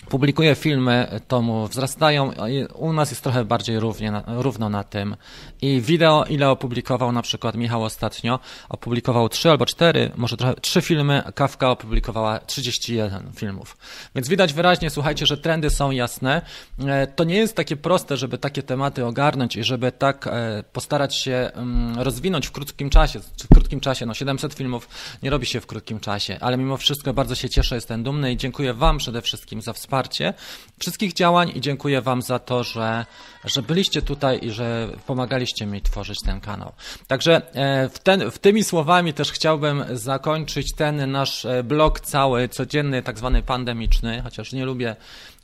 publikuje 0.09 0.55
filmy, 0.55 1.21
to 1.27 1.41
mu 1.41 1.67
wzrastają. 1.67 2.31
U 2.75 2.93
nas 2.93 3.09
jest 3.09 3.23
trochę 3.23 3.45
bardziej 3.45 3.79
równie, 3.79 4.21
równo 4.27 4.69
na 4.69 4.83
tym. 4.83 5.15
I 5.61 5.81
wideo, 5.81 6.25
ile 6.29 6.49
opublikował 6.49 7.11
na 7.11 7.21
przykład 7.21 7.55
Michał 7.55 7.83
ostatnio, 7.83 8.39
opublikował 8.69 9.29
trzy 9.29 9.49
albo 9.49 9.65
cztery, 9.65 10.11
może 10.15 10.37
trochę, 10.37 10.53
trzy 10.53 10.81
filmy, 10.81 11.23
Kawka 11.35 11.69
opublikowała 11.71 12.39
31 12.39 13.31
filmów. 13.35 13.77
Więc 14.15 14.27
widać 14.27 14.53
wyraźnie, 14.53 14.89
słuchajcie, 14.89 15.25
że 15.25 15.37
trendy 15.37 15.69
są 15.69 15.91
jasne. 15.91 16.41
E, 16.85 17.07
to 17.07 17.23
nie 17.23 17.35
jest 17.35 17.55
takie 17.55 17.75
proste, 17.75 18.17
żeby 18.17 18.37
takie 18.37 18.63
tematy 18.63 19.05
ogarnąć 19.05 19.55
i 19.55 19.63
żeby 19.63 19.91
tak 19.91 20.27
e, 20.27 20.63
postarać 20.73 21.15
się 21.15 21.51
mm, 21.53 21.99
rozwinąć 21.99 22.47
w 22.47 22.51
krótkim 22.51 22.89
czasie. 22.89 23.19
W 23.19 23.47
krótkim 23.53 23.79
czasie, 23.79 24.05
no 24.05 24.13
700 24.13 24.53
filmów 24.53 24.89
nie 25.23 25.29
robi 25.29 25.45
się 25.45 25.61
w 25.61 25.65
krótkim 25.65 25.99
czasie, 25.99 26.37
ale 26.41 26.57
mimo 26.57 26.77
wszystko 26.77 27.13
bardzo 27.13 27.35
się 27.35 27.49
cieszę, 27.49 27.75
jestem 27.75 28.03
dumny 28.03 28.31
i 28.31 28.37
dziękuję 28.37 28.73
Wam 28.73 28.97
przede 28.97 29.21
wszystkim 29.21 29.61
za 29.61 29.73
wsparcie 29.73 29.94
wsparcie 29.95 30.33
wszystkich 30.79 31.13
działań 31.13 31.51
i 31.55 31.61
dziękuję 31.61 32.01
Wam 32.01 32.21
za 32.21 32.39
to, 32.39 32.63
że, 32.63 33.05
że 33.45 33.61
byliście 33.61 34.01
tutaj 34.01 34.39
i 34.41 34.51
że 34.51 34.89
pomagaliście 35.07 35.65
mi 35.65 35.81
tworzyć 35.81 36.17
ten 36.25 36.41
kanał. 36.41 36.71
Także 37.07 37.41
e, 37.53 37.89
w, 37.89 37.99
ten, 37.99 38.31
w 38.31 38.39
tymi 38.39 38.63
słowami 38.63 39.13
też 39.13 39.31
chciałbym 39.31 39.85
zakończyć 39.91 40.75
ten 40.75 41.11
nasz 41.11 41.45
e, 41.45 41.63
blog 41.63 41.99
cały, 41.99 42.49
codzienny, 42.49 43.03
tak 43.03 43.17
zwany 43.17 43.41
pandemiczny, 43.41 44.21
chociaż 44.23 44.53
nie 44.53 44.65
lubię 44.65 44.95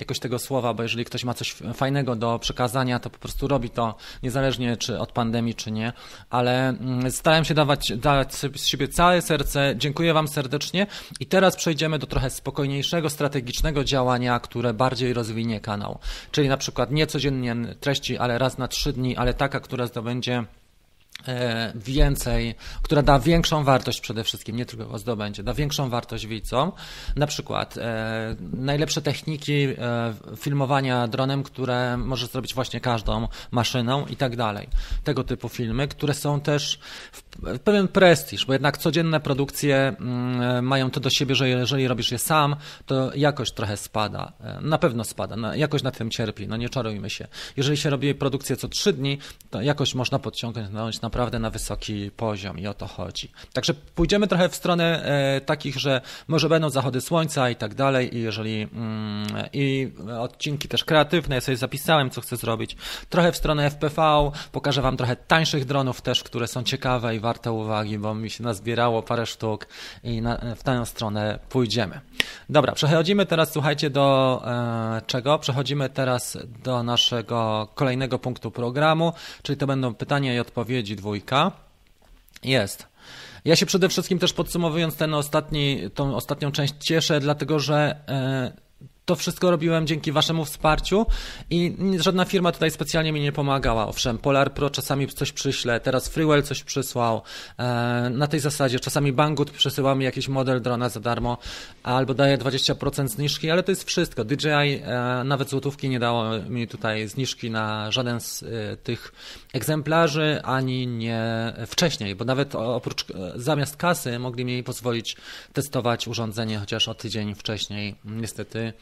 jakoś 0.01 0.19
tego 0.19 0.39
słowa, 0.39 0.73
bo 0.73 0.83
jeżeli 0.83 1.05
ktoś 1.05 1.23
ma 1.23 1.33
coś 1.33 1.55
fajnego 1.73 2.15
do 2.15 2.39
przekazania, 2.39 2.99
to 2.99 3.09
po 3.09 3.19
prostu 3.19 3.47
robi 3.47 3.69
to 3.69 3.95
niezależnie 4.23 4.77
czy 4.77 4.99
od 4.99 5.11
pandemii, 5.11 5.55
czy 5.55 5.71
nie, 5.71 5.93
ale 6.29 6.69
mm, 6.69 7.11
starałem 7.11 7.45
się 7.45 7.53
dawać, 7.53 7.93
dawać 7.97 8.33
z 8.35 8.65
siebie 8.65 8.87
całe 8.87 9.21
serce. 9.21 9.73
Dziękuję 9.77 10.13
Wam 10.13 10.27
serdecznie 10.27 10.87
i 11.19 11.25
teraz 11.25 11.55
przejdziemy 11.55 11.99
do 11.99 12.07
trochę 12.07 12.29
spokojniejszego, 12.29 13.09
strategicznego 13.09 13.83
działania, 13.83 14.39
które 14.39 14.73
bardziej 14.73 15.13
rozwinie 15.13 15.59
kanał. 15.59 15.99
Czyli 16.31 16.49
na 16.49 16.57
przykład 16.57 16.91
nie 16.91 17.07
codziennie 17.07 17.55
treści, 17.79 18.17
ale 18.17 18.37
raz 18.37 18.57
na 18.57 18.67
trzy 18.67 18.93
dni, 18.93 19.17
ale 19.17 19.33
taka, 19.33 19.59
która 19.59 19.87
zdobędzie 19.87 20.45
więcej, 21.75 22.55
która 22.81 23.01
da 23.01 23.19
większą 23.19 23.63
wartość 23.63 24.01
przede 24.01 24.23
wszystkim, 24.23 24.55
nie 24.55 24.65
tylko 24.65 24.97
zdobędzie, 24.97 25.43
da 25.43 25.53
większą 25.53 25.89
wartość 25.89 26.27
widzom. 26.27 26.71
Na 27.15 27.27
przykład 27.27 27.77
e, 27.77 28.35
najlepsze 28.53 29.01
techniki 29.01 29.53
e, 29.53 30.13
filmowania 30.37 31.07
dronem, 31.07 31.43
które 31.43 31.97
może 31.97 32.27
zrobić 32.27 32.53
właśnie 32.53 32.79
każdą 32.79 33.27
maszyną 33.51 34.05
i 34.05 34.15
tak 34.15 34.35
dalej. 34.35 34.67
Tego 35.03 35.23
typu 35.23 35.49
filmy, 35.49 35.87
które 35.87 36.13
są 36.13 36.41
też 36.41 36.79
w, 37.11 37.23
w 37.41 37.59
pewien 37.59 37.87
prestiż, 37.87 38.45
bo 38.45 38.53
jednak 38.53 38.77
codzienne 38.77 39.19
produkcje 39.19 39.95
mm, 39.99 40.65
mają 40.65 40.91
to 40.91 40.99
do 40.99 41.09
siebie, 41.09 41.35
że 41.35 41.49
jeżeli 41.49 41.87
robisz 41.87 42.11
je 42.11 42.17
sam, 42.17 42.55
to 42.85 43.15
jakość 43.15 43.53
trochę 43.53 43.77
spada. 43.77 44.33
E, 44.39 44.61
na 44.61 44.77
pewno 44.77 45.03
spada, 45.03 45.35
no, 45.35 45.55
jakość 45.55 45.83
na 45.83 45.91
tym 45.91 46.09
cierpi, 46.09 46.47
no 46.47 46.57
nie 46.57 46.69
czarujmy 46.69 47.09
się. 47.09 47.27
Jeżeli 47.57 47.77
się 47.77 47.89
robi 47.89 48.15
produkcję 48.15 48.55
co 48.55 48.67
trzy 48.67 48.93
dni, 48.93 49.17
to 49.49 49.61
jakość 49.61 49.95
można 49.95 50.19
podciągnąć 50.19 51.01
na 51.01 51.09
naprawdę 51.11 51.39
na 51.39 51.49
wysoki 51.49 52.11
poziom 52.11 52.59
i 52.59 52.67
o 52.67 52.73
to 52.73 52.87
chodzi. 52.87 53.31
Także 53.53 53.73
pójdziemy 53.73 54.27
trochę 54.27 54.49
w 54.49 54.55
stronę 54.55 55.03
e, 55.05 55.41
takich, 55.41 55.77
że 55.77 56.01
może 56.27 56.49
będą 56.49 56.69
zachody 56.69 57.01
słońca 57.01 57.49
i 57.49 57.55
tak 57.55 57.75
dalej 57.75 58.17
i 58.17 58.21
jeżeli 58.21 58.61
mm, 58.61 59.27
i 59.53 59.91
odcinki 60.19 60.67
też 60.67 60.83
kreatywne, 60.83 61.35
ja 61.35 61.41
sobie 61.41 61.57
zapisałem, 61.57 62.09
co 62.09 62.21
chcę 62.21 62.37
zrobić. 62.37 62.77
Trochę 63.09 63.31
w 63.31 63.37
stronę 63.37 63.69
FPV, 63.69 64.31
pokażę 64.51 64.81
Wam 64.81 64.97
trochę 64.97 65.15
tańszych 65.15 65.65
dronów 65.65 66.01
też, 66.01 66.23
które 66.23 66.47
są 66.47 66.63
ciekawe 66.63 67.15
i 67.15 67.19
warte 67.19 67.51
uwagi, 67.51 67.97
bo 67.97 68.15
mi 68.15 68.29
się 68.29 68.43
nazbierało 68.43 69.03
parę 69.03 69.25
sztuk 69.25 69.67
i 70.03 70.21
na, 70.21 70.55
w 70.55 70.63
tę 70.63 70.85
stronę 70.85 71.39
pójdziemy. 71.49 71.99
Dobra, 72.49 72.73
przechodzimy 72.73 73.25
teraz, 73.25 73.51
słuchajcie, 73.51 73.89
do 73.89 74.41
e, 74.45 75.01
czego? 75.07 75.39
Przechodzimy 75.39 75.89
teraz 75.89 76.37
do 76.63 76.83
naszego 76.83 77.67
kolejnego 77.75 78.19
punktu 78.19 78.51
programu, 78.51 79.13
czyli 79.43 79.57
to 79.57 79.67
będą 79.67 79.93
pytania 79.93 80.33
i 80.33 80.39
odpowiedzi 80.39 80.95
dwójka. 81.01 81.51
Jest. 82.43 82.87
Ja 83.45 83.55
się 83.55 83.65
przede 83.65 83.89
wszystkim 83.89 84.19
też 84.19 84.33
podsumowując 84.33 84.95
ten 84.95 85.13
ostatni, 85.13 85.89
tą 85.93 86.15
ostatnią 86.15 86.51
część 86.51 86.73
cieszę, 86.79 87.19
dlatego 87.19 87.59
że 87.59 87.95
e, 88.07 88.51
to 89.05 89.15
wszystko 89.15 89.51
robiłem 89.51 89.87
dzięki 89.87 90.11
waszemu 90.11 90.45
wsparciu 90.45 91.05
i 91.49 91.77
żadna 91.99 92.25
firma 92.25 92.51
tutaj 92.51 92.71
specjalnie 92.71 93.11
mi 93.11 93.21
nie 93.21 93.31
pomagała. 93.31 93.87
Owszem, 93.87 94.17
Polar 94.17 94.53
Pro 94.53 94.69
czasami 94.69 95.07
coś 95.07 95.31
przyśle, 95.31 95.79
teraz 95.79 96.07
Freewell 96.07 96.43
coś 96.43 96.63
przysłał. 96.63 97.21
E, 97.57 97.63
na 98.09 98.27
tej 98.27 98.39
zasadzie 98.39 98.79
czasami 98.79 99.13
Banggood 99.13 99.51
przesyła 99.51 99.95
mi 99.95 100.05
jakiś 100.05 100.27
model 100.27 100.61
drona 100.61 100.89
za 100.89 100.99
darmo 100.99 101.37
albo 101.83 102.13
daje 102.13 102.37
20% 102.37 103.07
zniżki, 103.07 103.51
ale 103.51 103.63
to 103.63 103.71
jest 103.71 103.83
wszystko. 103.83 104.23
DJI 104.23 104.47
e, 104.47 105.23
nawet 105.25 105.49
złotówki 105.49 105.89
nie 105.89 105.99
dało 105.99 106.23
mi 106.49 106.67
tutaj 106.67 107.07
zniżki 107.07 107.51
na 107.51 107.91
żaden 107.91 108.19
z 108.19 108.43
e, 108.43 108.77
tych 108.77 109.13
egzemplarzy, 109.53 110.39
ani 110.43 110.87
nie 110.87 111.53
wcześniej, 111.67 112.15
bo 112.15 112.25
nawet 112.25 112.55
oprócz 112.55 113.05
zamiast 113.35 113.77
kasy 113.77 114.19
mogli 114.19 114.45
mi 114.45 114.63
pozwolić 114.63 115.17
testować 115.53 116.07
urządzenie 116.07 116.59
chociaż 116.59 116.87
o 116.87 116.93
tydzień 116.93 117.35
wcześniej. 117.35 117.95
Niestety 118.05 118.73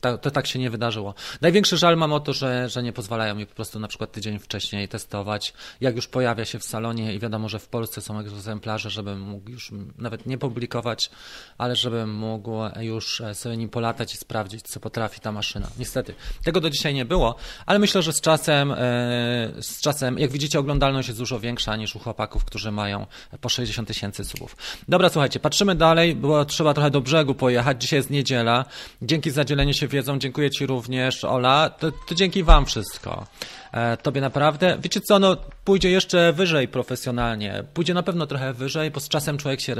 to, 0.00 0.18
to, 0.18 0.30
tak 0.30 0.46
się 0.46 0.58
nie 0.58 0.70
wydarzyło. 0.70 1.14
Największy 1.40 1.76
żal 1.76 1.96
mam 1.96 2.12
o 2.12 2.20
to, 2.20 2.32
że, 2.32 2.68
że 2.68 2.82
nie 2.82 2.92
pozwalają 2.92 3.34
mi 3.34 3.46
po 3.46 3.54
prostu 3.54 3.80
na 3.80 3.88
przykład 3.88 4.12
tydzień 4.12 4.38
wcześniej 4.38 4.88
testować. 4.88 5.52
Jak 5.80 5.96
już 5.96 6.08
pojawia 6.08 6.44
się 6.44 6.58
w 6.58 6.64
salonie 6.64 7.14
i 7.14 7.18
wiadomo, 7.18 7.48
że 7.48 7.58
w 7.58 7.68
Polsce 7.68 8.00
są 8.00 8.18
egzemplarze, 8.18 8.90
żebym 8.90 9.20
mógł 9.20 9.50
już 9.50 9.70
nawet 9.98 10.26
nie 10.26 10.38
publikować, 10.38 11.10
ale 11.58 11.76
żebym 11.76 12.14
mógł 12.14 12.50
już 12.80 13.22
sobie 13.32 13.56
nim 13.56 13.68
polatać 13.68 14.14
i 14.14 14.16
sprawdzić, 14.16 14.62
co 14.62 14.80
potrafi 14.80 15.20
ta 15.20 15.32
maszyna. 15.32 15.68
Niestety, 15.78 16.14
tego 16.44 16.60
do 16.60 16.70
dzisiaj 16.70 16.94
nie 16.94 17.04
było, 17.04 17.36
ale 17.66 17.78
myślę, 17.78 18.02
że 18.02 18.12
z 18.12 18.20
czasem, 18.20 18.72
e, 18.72 18.76
z 19.60 19.80
czasem, 19.80 20.18
jak 20.18 20.30
widzicie, 20.30 20.58
oglądalność 20.58 21.08
jest 21.08 21.20
dużo 21.20 21.40
większa 21.40 21.76
niż 21.76 21.96
u 21.96 21.98
chłopaków, 21.98 22.44
którzy 22.44 22.72
mają 22.72 23.06
po 23.40 23.48
60 23.48 23.88
tysięcy 23.88 24.24
subów. 24.24 24.56
Dobra, 24.88 25.08
słuchajcie, 25.08 25.40
patrzymy 25.40 25.74
dalej, 25.74 26.14
bo 26.14 26.44
trzeba 26.44 26.74
trochę 26.74 26.90
do 26.90 27.00
brzegu 27.00 27.34
pojechać. 27.34 27.82
Dzisiaj 27.82 27.98
jest 27.98 28.10
niedziela. 28.10 28.64
Dzięki 29.02 29.27
za 29.30 29.44
dzielenie 29.44 29.74
się 29.74 29.88
wiedzą. 29.88 30.18
Dziękuję 30.18 30.50
Ci 30.50 30.66
również, 30.66 31.24
Ola. 31.24 31.70
To, 31.70 31.92
to 31.92 32.14
dzięki 32.14 32.44
Wam 32.44 32.66
wszystko. 32.66 33.26
E, 33.72 33.96
tobie 33.96 34.20
naprawdę. 34.20 34.78
Wiecie 34.82 35.00
co, 35.00 35.18
no 35.18 35.36
pójdzie 35.64 35.90
jeszcze 35.90 36.32
wyżej 36.32 36.68
profesjonalnie. 36.68 37.64
Pójdzie 37.74 37.94
na 37.94 38.02
pewno 38.02 38.26
trochę 38.26 38.52
wyżej, 38.52 38.90
bo 38.90 39.00
z 39.00 39.08
czasem 39.08 39.38
człowiek 39.38 39.60
się 39.60 39.74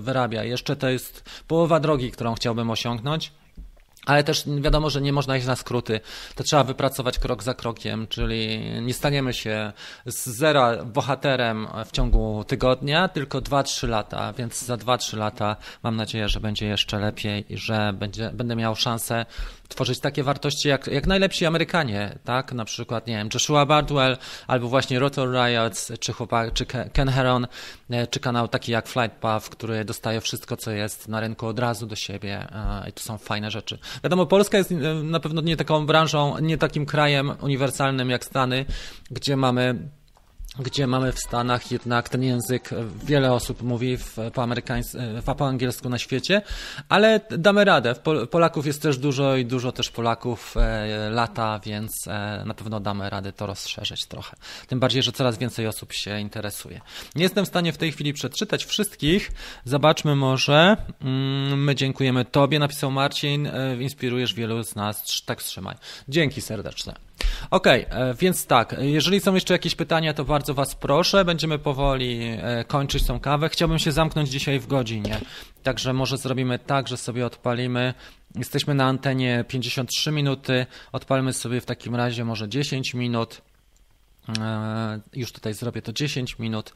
wyrabia. 0.00 0.44
Jeszcze 0.44 0.76
to 0.76 0.88
jest 0.88 1.30
połowa 1.48 1.80
drogi, 1.80 2.10
którą 2.10 2.34
chciałbym 2.34 2.70
osiągnąć. 2.70 3.32
Ale 4.06 4.24
też 4.24 4.44
wiadomo, 4.60 4.90
że 4.90 5.00
nie 5.00 5.12
można 5.12 5.36
iść 5.36 5.46
na 5.46 5.56
skróty. 5.56 6.00
To 6.34 6.44
trzeba 6.44 6.64
wypracować 6.64 7.18
krok 7.18 7.42
za 7.42 7.54
krokiem, 7.54 8.06
czyli 8.06 8.60
nie 8.82 8.94
staniemy 8.94 9.32
się 9.32 9.72
z 10.06 10.28
zera 10.28 10.84
bohaterem 10.84 11.66
w 11.86 11.92
ciągu 11.92 12.44
tygodnia, 12.46 13.08
tylko 13.08 13.38
2-3 13.38 13.88
lata, 13.88 14.32
więc 14.32 14.62
za 14.62 14.76
2-3 14.76 15.16
lata 15.16 15.56
mam 15.82 15.96
nadzieję, 15.96 16.28
że 16.28 16.40
będzie 16.40 16.66
jeszcze 16.66 16.98
lepiej 16.98 17.52
i 17.52 17.58
że 17.58 17.92
będzie, 17.92 18.30
będę 18.34 18.56
miał 18.56 18.76
szansę 18.76 19.26
tworzyć 19.68 20.00
takie 20.00 20.22
wartości 20.22 20.68
jak, 20.68 20.86
jak 20.86 21.06
najlepsi 21.06 21.46
Amerykanie, 21.46 22.18
tak? 22.24 22.52
Na 22.52 22.64
przykład, 22.64 23.06
nie 23.06 23.16
wiem, 23.16 23.28
Joshua 23.34 23.66
Bardwell, 23.66 24.16
albo 24.46 24.68
właśnie 24.68 24.98
Rotor 24.98 25.30
Riots, 25.30 25.92
czy, 26.00 26.12
chłopak, 26.12 26.52
czy 26.52 26.66
Ken 26.66 27.08
Heron, 27.08 27.46
e, 27.90 28.06
czy 28.06 28.20
kanał 28.20 28.48
taki 28.48 28.72
jak 28.72 28.88
Flight 28.88 29.16
Path, 29.16 29.48
który 29.48 29.84
dostaje 29.84 30.20
wszystko, 30.20 30.56
co 30.56 30.70
jest 30.70 31.08
na 31.08 31.20
rynku 31.20 31.46
od 31.46 31.58
razu 31.58 31.86
do 31.86 31.96
siebie 31.96 32.46
e, 32.52 32.88
i 32.88 32.92
to 32.92 33.02
są 33.02 33.18
fajne 33.18 33.50
rzeczy. 33.50 33.78
Wiadomo, 34.04 34.26
Polska 34.26 34.58
jest 34.58 34.72
e, 34.72 34.74
na 34.94 35.20
pewno 35.20 35.40
nie 35.40 35.56
taką 35.56 35.86
branżą, 35.86 36.38
nie 36.38 36.58
takim 36.58 36.86
krajem 36.86 37.32
uniwersalnym 37.40 38.10
jak 38.10 38.24
Stany, 38.24 38.64
gdzie 39.10 39.36
mamy 39.36 39.88
gdzie 40.58 40.86
mamy 40.86 41.12
w 41.12 41.18
Stanach 41.18 41.72
jednak 41.72 42.08
ten 42.08 42.22
język, 42.22 42.70
wiele 43.04 43.32
osób 43.32 43.62
mówi 43.62 43.96
w, 43.96 44.16
po, 44.34 44.42
amerykańs- 44.42 45.20
w, 45.22 45.34
po 45.34 45.48
angielsku 45.48 45.88
na 45.88 45.98
świecie, 45.98 46.42
ale 46.88 47.20
damy 47.38 47.64
radę. 47.64 47.94
Polaków 48.30 48.66
jest 48.66 48.82
też 48.82 48.98
dużo 48.98 49.36
i 49.36 49.44
dużo 49.46 49.72
też 49.72 49.90
Polaków 49.90 50.56
e, 50.56 51.10
lata, 51.10 51.60
więc 51.64 51.92
e, 52.06 52.42
na 52.46 52.54
pewno 52.54 52.80
damy 52.80 53.10
radę 53.10 53.32
to 53.32 53.46
rozszerzyć 53.46 54.06
trochę. 54.06 54.36
Tym 54.66 54.80
bardziej, 54.80 55.02
że 55.02 55.12
coraz 55.12 55.38
więcej 55.38 55.66
osób 55.66 55.92
się 55.92 56.20
interesuje. 56.20 56.80
Nie 57.14 57.22
jestem 57.22 57.44
w 57.44 57.48
stanie 57.48 57.72
w 57.72 57.78
tej 57.78 57.92
chwili 57.92 58.12
przeczytać 58.12 58.64
wszystkich. 58.64 59.32
Zobaczmy 59.64 60.16
może. 60.16 60.76
Mm, 61.00 61.64
my 61.64 61.74
dziękujemy 61.74 62.24
Tobie, 62.24 62.58
napisał 62.58 62.90
Marcin. 62.90 63.46
E, 63.46 63.76
inspirujesz 63.82 64.34
wielu 64.34 64.64
z 64.64 64.74
nas. 64.74 65.22
Tak 65.26 65.42
trzymaj. 65.42 65.76
Dzięki 66.08 66.40
serdeczne. 66.40 67.03
Okej, 67.50 67.86
okay, 67.86 67.98
e, 67.98 68.14
więc 68.14 68.46
tak, 68.46 68.76
jeżeli 68.78 69.20
są 69.20 69.34
jeszcze 69.34 69.54
jakieś 69.54 69.74
pytania, 69.74 70.14
to 70.14 70.24
bardzo 70.24 70.54
Was 70.54 70.74
proszę. 70.74 71.24
Będziemy 71.24 71.58
powoli 71.58 72.20
e, 72.22 72.64
kończyć 72.64 73.06
tą 73.06 73.20
kawę. 73.20 73.48
Chciałbym 73.48 73.78
się 73.78 73.92
zamknąć 73.92 74.28
dzisiaj 74.28 74.60
w 74.60 74.66
godzinie, 74.66 75.20
także 75.62 75.92
może 75.92 76.18
zrobimy 76.18 76.58
tak, 76.58 76.88
że 76.88 76.96
sobie 76.96 77.26
odpalimy. 77.26 77.94
Jesteśmy 78.34 78.74
na 78.74 78.84
antenie 78.84 79.44
53 79.48 80.12
minuty, 80.12 80.66
odpalmy 80.92 81.32
sobie 81.32 81.60
w 81.60 81.66
takim 81.66 81.94
razie 81.94 82.24
może 82.24 82.48
10 82.48 82.94
minut. 82.94 83.42
E, 84.38 85.00
już 85.12 85.32
tutaj 85.32 85.54
zrobię 85.54 85.82
to 85.82 85.92
10 85.92 86.38
minut. 86.38 86.74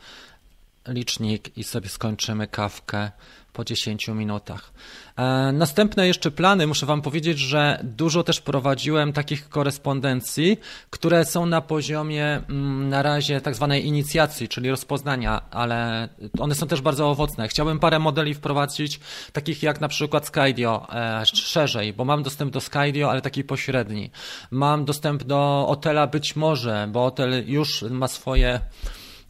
licznik 0.88 1.58
i 1.58 1.64
sobie 1.64 1.88
skończymy 1.88 2.46
kawkę 2.46 3.10
po 3.58 3.64
10 3.64 4.08
minutach. 4.08 4.72
E, 5.16 5.52
następne 5.52 6.06
jeszcze 6.06 6.30
plany, 6.30 6.66
muszę 6.66 6.86
Wam 6.86 7.02
powiedzieć, 7.02 7.38
że 7.38 7.80
dużo 7.84 8.22
też 8.22 8.40
prowadziłem 8.40 9.12
takich 9.12 9.48
korespondencji, 9.48 10.60
które 10.90 11.24
są 11.24 11.46
na 11.46 11.60
poziomie 11.60 12.24
mm, 12.48 12.88
na 12.88 13.02
razie 13.02 13.40
tak 13.40 13.54
zwanej 13.54 13.86
inicjacji, 13.86 14.48
czyli 14.48 14.70
rozpoznania, 14.70 15.42
ale 15.50 16.08
one 16.38 16.54
są 16.54 16.66
też 16.66 16.80
bardzo 16.80 17.10
owocne. 17.10 17.48
Chciałbym 17.48 17.78
parę 17.78 17.98
modeli 17.98 18.34
wprowadzić, 18.34 19.00
takich 19.32 19.62
jak 19.62 19.80
na 19.80 19.88
przykład 19.88 20.26
Skydio, 20.26 20.86
e, 20.92 21.26
szerzej, 21.26 21.92
bo 21.92 22.04
mam 22.04 22.22
dostęp 22.22 22.52
do 22.52 22.60
Skydio, 22.60 23.10
ale 23.10 23.20
taki 23.20 23.44
pośredni. 23.44 24.10
Mam 24.50 24.84
dostęp 24.84 25.22
do 25.22 25.66
Otela 25.68 26.06
być 26.06 26.36
może, 26.36 26.88
bo 26.92 27.04
Otel 27.06 27.50
już 27.50 27.82
ma 27.82 28.08
swoje 28.08 28.60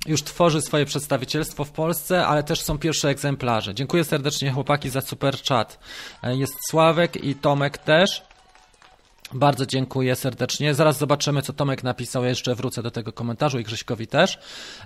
już 0.06 0.22
tworzy 0.22 0.60
swoje 0.60 0.86
przedstawicielstwo 0.86 1.64
w 1.64 1.70
Polsce, 1.70 2.26
ale 2.26 2.42
też 2.42 2.60
są 2.60 2.78
pierwsze 2.78 3.08
egzemplarze. 3.08 3.74
Dziękuję 3.74 4.04
serdecznie 4.04 4.52
chłopaki 4.52 4.90
za 4.90 5.00
super 5.00 5.36
chat. 5.48 5.78
E, 6.22 6.36
jest 6.36 6.52
Sławek 6.70 7.24
i 7.24 7.34
Tomek 7.34 7.78
też. 7.78 8.27
Bardzo 9.32 9.66
dziękuję 9.66 10.16
serdecznie. 10.16 10.74
Zaraz 10.74 10.98
zobaczymy, 10.98 11.42
co 11.42 11.52
Tomek 11.52 11.82
napisał. 11.82 12.22
Ja 12.22 12.28
jeszcze 12.28 12.54
wrócę 12.54 12.82
do 12.82 12.90
tego 12.90 13.12
komentarzu 13.12 13.58
i 13.58 13.64
Grześkowi 13.64 14.06
też. 14.06 14.38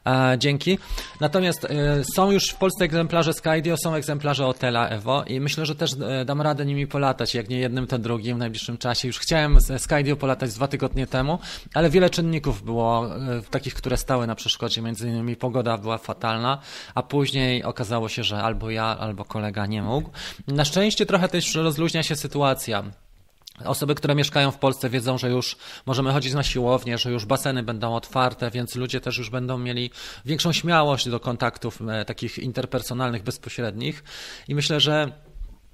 E, 0.07 0.37
dzięki. 0.39 0.79
Natomiast 1.21 1.65
e, 1.65 1.69
są 2.15 2.31
już 2.31 2.49
w 2.49 2.57
Polsce 2.57 2.85
egzemplarze 2.85 3.33
Skydio, 3.33 3.77
są 3.77 3.95
egzemplarze 3.95 4.47
Otela 4.47 4.89
Evo 4.89 5.25
i 5.27 5.41
myślę, 5.41 5.67
że 5.67 5.75
też 5.75 5.93
e, 5.93 6.25
dam 6.25 6.41
radę 6.41 6.67
nimi 6.67 6.87
polatać, 6.87 7.35
jak 7.35 7.49
nie 7.49 7.59
jednym, 7.59 7.87
to 7.87 7.99
drugim 7.99 8.37
w 8.37 8.39
najbliższym 8.39 8.79
czasie. 8.79 9.09
Już 9.09 9.19
chciałem 9.19 9.61
z 9.61 9.83
Skydio 9.83 10.17
polatać 10.17 10.55
dwa 10.55 10.69
tygodnie 10.69 11.07
temu, 11.07 11.39
ale 11.75 11.91
wiele 11.91 12.11
czynników 12.11 12.63
było 12.63 13.17
e, 13.17 13.43
takich, 13.51 13.75
które 13.75 13.97
stały 13.97 14.27
na 14.27 14.35
przeszkodzie. 14.35 14.83
Między 14.83 15.09
innymi 15.09 15.37
pogoda 15.37 15.79
była 15.79 15.99
fatalna, 15.99 16.59
a 16.95 17.03
później 17.03 17.65
okazało 17.65 18.09
się, 18.09 18.25
że 18.25 18.43
albo 18.43 18.71
ja, 18.71 18.85
albo 18.85 19.25
kolega 19.25 19.67
nie 19.67 19.83
mógł. 19.83 20.11
Na 20.49 20.65
szczęście 20.65 21.07
trochę 21.07 21.29
też 21.29 21.55
rozluźnia 21.55 22.03
się 22.03 22.17
sytuacja. 22.17 22.85
Osoby, 23.65 23.95
które 23.95 24.15
mieszkają 24.15 24.51
w 24.51 24.59
Polsce 24.59 24.91
wiedzą, 24.91 25.19
że 25.19 25.31
już 25.31 25.57
możemy 25.87 26.13
chodzić 26.13 26.35
na 26.35 26.43
siłownię, 26.43 26.99
że 26.99 27.11
już 27.11 27.27
baseny 27.27 27.63
będą 27.63 27.95
otwarte, 27.95 28.51
więc 28.51 28.75
ludzie 28.75 29.01
też 29.01 29.19
już 29.19 29.31
będą 29.31 29.59
mieli 29.59 29.91
większą 30.25 30.53
śmiałość 30.53 31.09
do 31.09 31.21
kontaktów 31.21 31.83
e, 31.89 32.05
takich 32.05 32.39
interpersonalnych, 32.39 33.23
bezpośrednich. 33.23 34.05
I 34.49 34.55
myślę, 34.55 34.81
że 34.81 35.13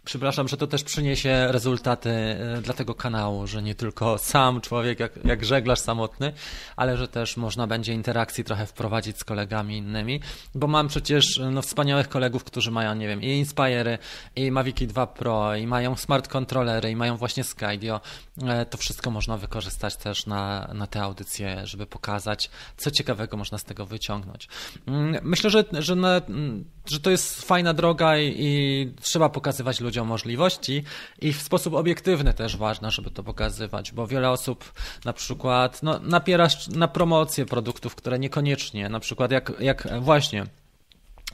Przepraszam, 0.08 0.48
że 0.48 0.56
to 0.56 0.66
też 0.66 0.84
przyniesie 0.84 1.46
rezultaty 1.48 2.10
e, 2.10 2.60
dla 2.62 2.74
tego 2.74 2.94
kanału, 2.94 3.46
że 3.46 3.62
nie 3.62 3.74
tylko 3.74 4.18
sam 4.18 4.60
człowiek 4.60 5.00
jak, 5.00 5.24
jak 5.24 5.44
żeglarz 5.44 5.80
samotny, 5.80 6.32
ale 6.76 6.96
że 6.96 7.08
też 7.08 7.36
można 7.36 7.66
będzie 7.66 7.92
interakcji 7.92 8.44
trochę 8.44 8.66
wprowadzić 8.66 9.18
z 9.18 9.24
kolegami 9.24 9.76
innymi, 9.76 10.20
bo 10.54 10.66
mam 10.66 10.88
przecież 10.88 11.40
no, 11.50 11.62
wspaniałych 11.62 12.08
kolegów, 12.08 12.44
którzy 12.44 12.70
mają, 12.70 12.94
nie 12.94 13.08
wiem, 13.08 13.22
i 13.22 13.26
Inspire, 13.26 13.98
i 14.36 14.50
Mavic 14.50 14.76
2 14.76 15.06
Pro, 15.06 15.56
i 15.56 15.66
mają 15.66 15.96
smart 15.96 16.28
kontrolery, 16.28 16.90
i 16.90 16.96
mają 16.96 17.16
właśnie 17.16 17.44
Skydio. 17.44 18.00
E, 18.42 18.66
to 18.66 18.78
wszystko 18.78 19.10
można 19.10 19.36
wykorzystać 19.36 19.96
też 19.96 20.26
na, 20.26 20.70
na 20.74 20.86
te 20.86 21.02
audycje, 21.02 21.66
żeby 21.66 21.86
pokazać, 21.86 22.50
co 22.76 22.90
ciekawego 22.90 23.36
można 23.36 23.58
z 23.58 23.64
tego 23.64 23.86
wyciągnąć. 23.86 24.48
Mm, 24.86 25.20
myślę, 25.22 25.50
że, 25.50 25.64
że, 25.72 25.96
na, 25.96 26.16
mm, 26.16 26.64
że 26.86 27.00
to 27.00 27.10
jest 27.10 27.42
fajna 27.42 27.74
droga 27.74 28.18
i, 28.18 28.34
i 28.38 28.92
trzeba 29.00 29.28
pokazywać 29.28 29.80
ludziom, 29.80 29.97
ludziom 29.98 30.08
możliwości 30.08 30.84
i 31.20 31.32
w 31.32 31.42
sposób 31.42 31.74
obiektywny 31.74 32.34
też 32.34 32.56
ważne, 32.56 32.90
żeby 32.90 33.10
to 33.10 33.22
pokazywać, 33.22 33.92
bo 33.92 34.06
wiele 34.06 34.30
osób 34.30 34.72
na 35.04 35.12
przykład 35.12 35.82
no, 35.82 35.98
napiera 36.02 36.48
na 36.74 36.88
promocję 36.88 37.46
produktów, 37.46 37.94
które 37.94 38.18
niekoniecznie, 38.18 38.88
na 38.88 39.00
przykład 39.00 39.30
jak, 39.30 39.52
jak 39.60 39.88
właśnie 40.00 40.46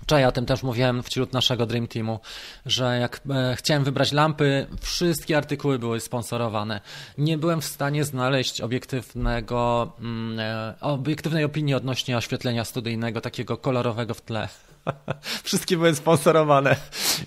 Wczoraj 0.03 0.25
o 0.25 0.33
tym 0.33 0.47
też 0.47 0.63
mówiłem 0.63 1.03
wśród 1.03 1.33
naszego 1.33 1.67
Dream 1.67 1.87
Teamu, 1.87 2.21
że 2.67 2.99
jak 2.99 3.21
e, 3.31 3.57
chciałem 3.57 3.85
wybrać 3.85 4.13
lampy, 4.13 4.67
wszystkie 4.81 5.37
artykuły 5.37 5.79
były 5.79 6.01
sponsorowane. 6.01 6.81
Nie 7.19 7.39
byłem 7.39 7.61
w 7.61 7.65
stanie 7.65 8.05
znaleźć 8.05 8.61
obiektywnego, 8.61 9.93
mm, 10.01 10.39
e, 10.39 10.75
obiektywnej 10.81 11.45
opinii 11.45 11.75
odnośnie 11.75 12.17
oświetlenia 12.17 12.65
studyjnego, 12.65 13.21
takiego 13.21 13.57
kolorowego 13.57 14.15
w 14.15 14.21
tle. 14.21 14.49
Wszystkie 15.45 15.77
były 15.77 15.95
sponsorowane. 15.95 16.77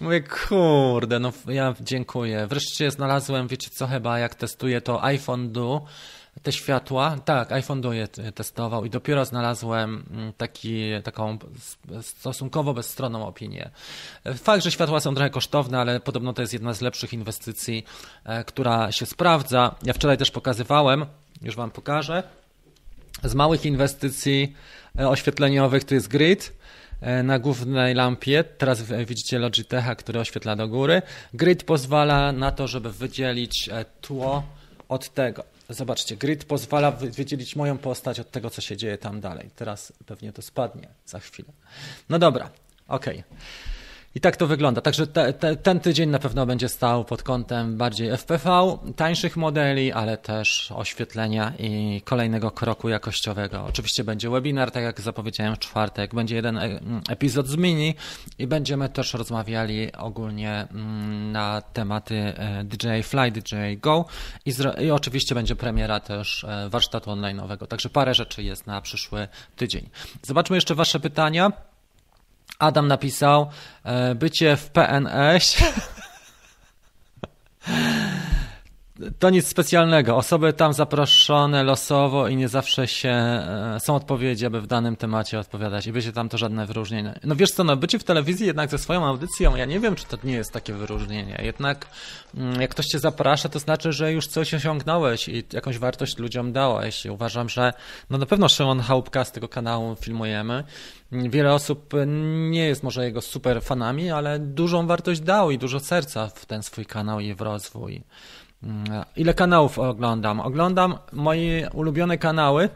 Mówię, 0.01 0.21
kurde, 0.21 1.19
no 1.19 1.33
ja 1.47 1.73
dziękuję. 1.81 2.47
Wreszcie 2.47 2.91
znalazłem, 2.91 3.47
wiecie 3.47 3.69
co, 3.69 3.87
chyba 3.87 4.19
jak 4.19 4.35
testuję 4.35 4.81
to 4.81 5.03
iPhone 5.03 5.51
Do, 5.51 5.85
te 6.43 6.51
światła, 6.51 7.15
tak, 7.25 7.51
iPhone 7.51 7.81
Do 7.81 7.93
je 7.93 8.07
testował 8.07 8.85
i 8.85 8.89
dopiero 8.89 9.25
znalazłem 9.25 10.03
mm, 10.11 10.33
taki, 10.33 10.81
taką 11.03 11.37
stosunkowo 12.01 12.73
bezstronną 12.73 13.27
opinię. 13.27 13.69
Fakt, 14.35 14.63
że 14.63 14.71
światła 14.71 14.99
są 14.99 15.15
trochę 15.15 15.29
kosztowne, 15.29 15.79
ale 15.79 15.99
podobno 15.99 16.33
to 16.33 16.41
jest 16.41 16.53
jedna 16.53 16.73
z 16.73 16.81
lepszych 16.81 17.13
inwestycji, 17.13 17.85
e, 18.23 18.43
która 18.43 18.91
się 18.91 19.05
sprawdza. 19.05 19.75
Ja 19.83 19.93
wczoraj 19.93 20.17
też 20.17 20.31
pokazywałem, 20.31 21.05
już 21.41 21.55
Wam 21.55 21.71
pokażę, 21.71 22.23
z 23.23 23.35
małych 23.35 23.65
inwestycji 23.65 24.55
e, 24.99 25.09
oświetleniowych 25.09 25.83
to 25.83 25.95
jest 25.95 26.07
grid, 26.07 26.53
na 27.23 27.39
głównej 27.39 27.95
lampie. 27.95 28.43
Teraz 28.43 28.81
widzicie 28.81 29.39
Logitecha, 29.39 29.95
który 29.95 30.19
oświetla 30.19 30.55
do 30.55 30.67
góry. 30.67 31.01
Grid 31.33 31.63
pozwala 31.63 32.31
na 32.31 32.51
to, 32.51 32.67
żeby 32.67 32.91
wydzielić 32.91 33.69
e, 33.69 33.85
tło 34.01 34.43
od 34.89 35.09
tego. 35.09 35.43
Zobaczcie, 35.69 36.17
grid 36.17 36.45
pozwala 36.45 36.91
wydzielić 36.91 37.55
moją 37.55 37.77
postać 37.77 38.19
od 38.19 38.31
tego, 38.31 38.49
co 38.49 38.61
się 38.61 38.77
dzieje 38.77 38.97
tam 38.97 39.21
dalej. 39.21 39.49
Teraz 39.55 39.93
pewnie 40.05 40.33
to 40.33 40.41
spadnie 40.41 40.87
za 41.05 41.19
chwilę. 41.19 41.49
No 42.09 42.19
dobra, 42.19 42.49
okej. 42.87 43.19
Okay. 43.19 43.76
I 44.18 44.20
tak 44.20 44.38
to 44.38 44.47
wygląda. 44.47 44.82
Także 44.82 45.07
te, 45.07 45.34
te, 45.34 45.55
ten 45.55 45.80
tydzień 45.80 46.09
na 46.09 46.20
pewno 46.20 46.45
będzie 46.45 46.70
stał 46.70 47.05
pod 47.05 47.24
kątem 47.24 47.78
bardziej 47.78 48.18
FPV, 48.18 48.78
tańszych 48.95 49.38
modeli, 49.38 49.91
ale 49.91 50.18
też 50.18 50.72
oświetlenia 50.76 51.53
i 51.59 52.01
kolejnego 52.05 52.51
kroku 52.51 52.89
jakościowego. 52.89 53.65
Oczywiście 53.65 54.03
będzie 54.03 54.30
webinar, 54.30 54.72
tak 54.72 54.84
jak 54.84 55.01
zapowiedziałem 55.01 55.55
w 55.55 55.59
czwartek, 55.59 56.15
będzie 56.15 56.36
jeden 56.36 56.57
e, 56.57 56.80
epizod 57.09 57.47
z 57.47 57.55
mini 57.55 57.95
i 58.39 58.47
będziemy 58.47 58.89
też 58.89 59.13
rozmawiali 59.13 59.93
ogólnie 59.93 60.68
mm, 60.72 61.32
na 61.32 61.61
tematy 61.61 62.15
e, 62.15 62.63
DJI 62.63 63.03
Fly, 63.03 63.32
DJI 63.32 63.78
Go 63.78 64.05
i, 64.45 64.53
i 64.86 64.91
oczywiście 64.91 65.36
będzie 65.36 65.55
premiera 65.55 65.99
też 65.99 66.43
e, 66.43 66.70
warsztatu 66.70 67.11
online'owego. 67.11 67.68
Także 67.68 67.89
parę 67.89 68.13
rzeczy 68.13 68.43
jest 68.43 68.68
na 68.68 68.82
przyszły 68.82 69.28
tydzień. 69.55 69.89
Zobaczmy 70.22 70.57
jeszcze 70.57 70.76
Wasze 70.76 70.99
pytania. 70.99 71.51
Adam 72.59 72.87
napisał, 72.87 73.49
e, 73.83 74.15
bycie 74.15 74.57
w 74.57 74.69
PNS 74.69 75.57
to 79.19 79.29
nic 79.29 79.47
specjalnego. 79.47 80.17
Osoby 80.17 80.53
tam 80.53 80.73
zaproszone 80.73 81.63
losowo 81.63 82.27
i 82.27 82.35
nie 82.35 82.47
zawsze 82.47 82.87
się 82.87 83.09
e, 83.09 83.77
są 83.79 83.95
odpowiedzi, 83.95 84.45
aby 84.45 84.61
w 84.61 84.67
danym 84.67 84.95
temacie 84.95 85.39
odpowiadać 85.39 85.87
i 85.87 85.91
bycie 85.91 86.11
tam 86.11 86.29
to 86.29 86.37
żadne 86.37 86.65
wyróżnienie. 86.65 87.19
No 87.23 87.35
wiesz 87.35 87.51
co, 87.51 87.63
no 87.63 87.77
bycie 87.77 87.99
w 87.99 88.03
telewizji 88.03 88.47
jednak 88.47 88.69
ze 88.69 88.77
swoją 88.77 89.05
audycją, 89.05 89.55
ja 89.55 89.65
nie 89.65 89.79
wiem, 89.79 89.95
czy 89.95 90.05
to 90.05 90.17
nie 90.23 90.33
jest 90.33 90.51
takie 90.51 90.73
wyróżnienie. 90.73 91.41
Jednak 91.43 91.87
mm, 92.35 92.61
jak 92.61 92.71
ktoś 92.71 92.85
cię 92.85 92.99
zaprasza, 92.99 93.49
to 93.49 93.59
znaczy, 93.59 93.91
że 93.91 94.11
już 94.11 94.27
coś 94.27 94.53
osiągnąłeś 94.53 95.27
i 95.27 95.43
jakąś 95.53 95.77
wartość 95.77 96.17
ludziom 96.17 96.53
dałeś. 96.53 97.05
I 97.05 97.09
uważam, 97.09 97.49
że 97.49 97.73
no 98.09 98.17
na 98.17 98.25
pewno 98.25 98.49
Szymon 98.49 98.79
Chałupka 98.79 99.25
z 99.25 99.31
tego 99.31 99.47
kanału 99.47 99.95
filmujemy. 99.95 100.63
Wiele 101.11 101.53
osób 101.53 101.93
nie 102.49 102.67
jest 102.67 102.83
może 102.83 103.05
jego 103.05 103.21
super 103.21 103.61
fanami, 103.61 104.11
ale 104.11 104.39
dużą 104.39 104.87
wartość 104.87 105.21
dał 105.21 105.51
i 105.51 105.57
dużo 105.57 105.79
serca 105.79 106.27
w 106.27 106.45
ten 106.45 106.63
swój 106.63 106.85
kanał 106.85 107.19
i 107.19 107.33
w 107.33 107.41
rozwój. 107.41 108.03
Mm, 108.63 109.03
ile 109.15 109.33
kanałów 109.33 109.79
oglądam? 109.79 110.39
Oglądam 110.39 110.97
moje 111.11 111.69
ulubione 111.73 112.17
kanały. 112.17 112.69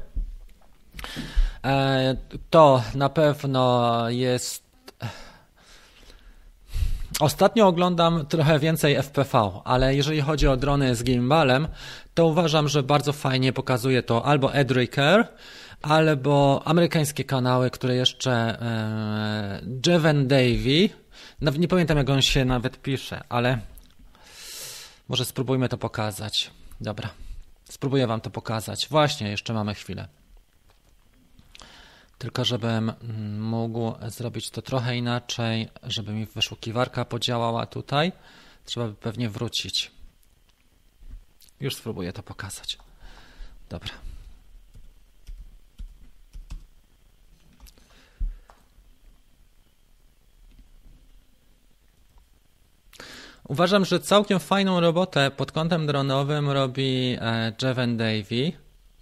E, 1.66 2.16
to 2.50 2.84
na 2.96 3.10
pewno 3.10 4.10
jest. 4.10 4.72
Ostatnio 7.20 7.68
oglądam 7.68 8.26
trochę 8.26 8.60
więcej 8.60 8.96
FPV, 8.96 9.52
ale 9.64 9.96
jeżeli 9.96 10.22
chodzi 10.22 10.48
o 10.48 10.58
drony 10.58 10.96
z 10.96 11.04
gimbalem, 11.04 11.68
to 12.14 12.26
uważam, 12.26 12.68
że 12.68 12.84
bardzo 12.84 13.14
fajnie 13.14 13.54
pokazuje 13.54 14.04
to 14.04 14.26
albo 14.26 14.54
Edriker, 14.54 15.28
albo 15.82 16.62
amerykańskie 16.66 17.24
kanały, 17.24 17.70
które 17.70 17.96
jeszcze 17.96 18.32
e, 18.32 19.62
Jeven 19.88 20.28
Davy, 20.28 20.90
nie 21.58 21.68
pamiętam 21.68 21.98
jak 21.98 22.10
on 22.10 22.22
się 22.22 22.46
nawet 22.46 22.82
pisze, 22.82 23.24
ale 23.30 23.60
może 25.12 25.26
spróbujmy 25.26 25.70
to 25.70 25.78
pokazać. 25.78 26.52
Dobra, 26.82 27.10
spróbuję 27.70 28.08
Wam 28.08 28.22
to 28.22 28.30
pokazać. 28.30 28.88
Właśnie, 28.90 29.30
jeszcze 29.30 29.54
mamy 29.54 29.76
chwilę. 29.76 30.08
Tylko 32.18 32.46
żebym 32.46 32.94
mógł 33.40 33.94
zrobić 34.08 34.50
to 34.50 34.62
trochę 34.62 34.98
inaczej, 34.98 35.70
żeby 35.84 36.14
mi 36.14 36.26
wyszukiwarka 36.26 37.06
podziałała 37.06 37.66
tutaj, 37.66 38.12
trzeba 38.66 38.88
by 38.88 38.94
pewnie 38.94 39.30
wrócić. 39.30 39.92
Już 41.60 41.76
spróbuję 41.76 42.14
to 42.14 42.24
pokazać. 42.24 42.78
Dobra. 43.70 43.94
Uważam, 53.52 53.86
że 53.86 54.00
całkiem 54.00 54.40
fajną 54.40 54.80
robotę 54.80 55.32
pod 55.32 55.52
kątem 55.52 55.88
dronowym 55.88 56.50
robi 56.50 57.18
e, 57.22 57.54
Jeven 57.62 57.98
Davy. 57.98 58.52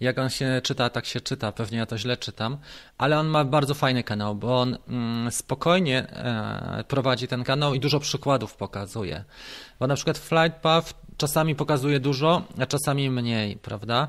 Jak 0.00 0.18
on 0.18 0.28
się 0.30 0.60
czyta, 0.64 0.90
tak 0.90 1.06
się 1.06 1.20
czyta, 1.20 1.52
pewnie 1.52 1.78
ja 1.78 1.86
to 1.86 1.98
źle 1.98 2.16
czytam, 2.16 2.58
ale 2.98 3.18
on 3.18 3.26
ma 3.26 3.44
bardzo 3.44 3.74
fajny 3.74 4.04
kanał, 4.04 4.34
bo 4.34 4.60
on 4.60 4.78
mm, 4.88 5.30
spokojnie 5.30 5.98
e, 5.98 6.84
prowadzi 6.88 7.28
ten 7.28 7.44
kanał 7.44 7.74
i 7.74 7.80
dużo 7.80 8.00
przykładów 8.00 8.56
pokazuje. 8.56 9.24
Bo 9.80 9.86
na 9.86 9.94
przykład 9.94 10.18
Flight 10.18 10.60
Path 10.60 10.94
czasami 11.16 11.54
pokazuje 11.54 12.00
dużo, 12.00 12.42
a 12.58 12.66
czasami 12.66 13.10
mniej, 13.10 13.56
prawda? 13.56 14.08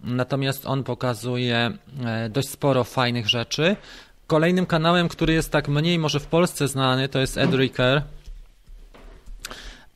Natomiast 0.00 0.66
on 0.66 0.84
pokazuje 0.84 1.70
e, 2.04 2.28
dość 2.28 2.48
sporo 2.48 2.84
fajnych 2.84 3.28
rzeczy. 3.28 3.76
Kolejnym 4.26 4.66
kanałem, 4.66 5.08
który 5.08 5.32
jest 5.32 5.52
tak 5.52 5.68
mniej 5.68 5.98
może 5.98 6.20
w 6.20 6.26
Polsce 6.26 6.68
znany, 6.68 7.08
to 7.08 7.18
jest 7.18 7.38
Edriker. 7.38 8.02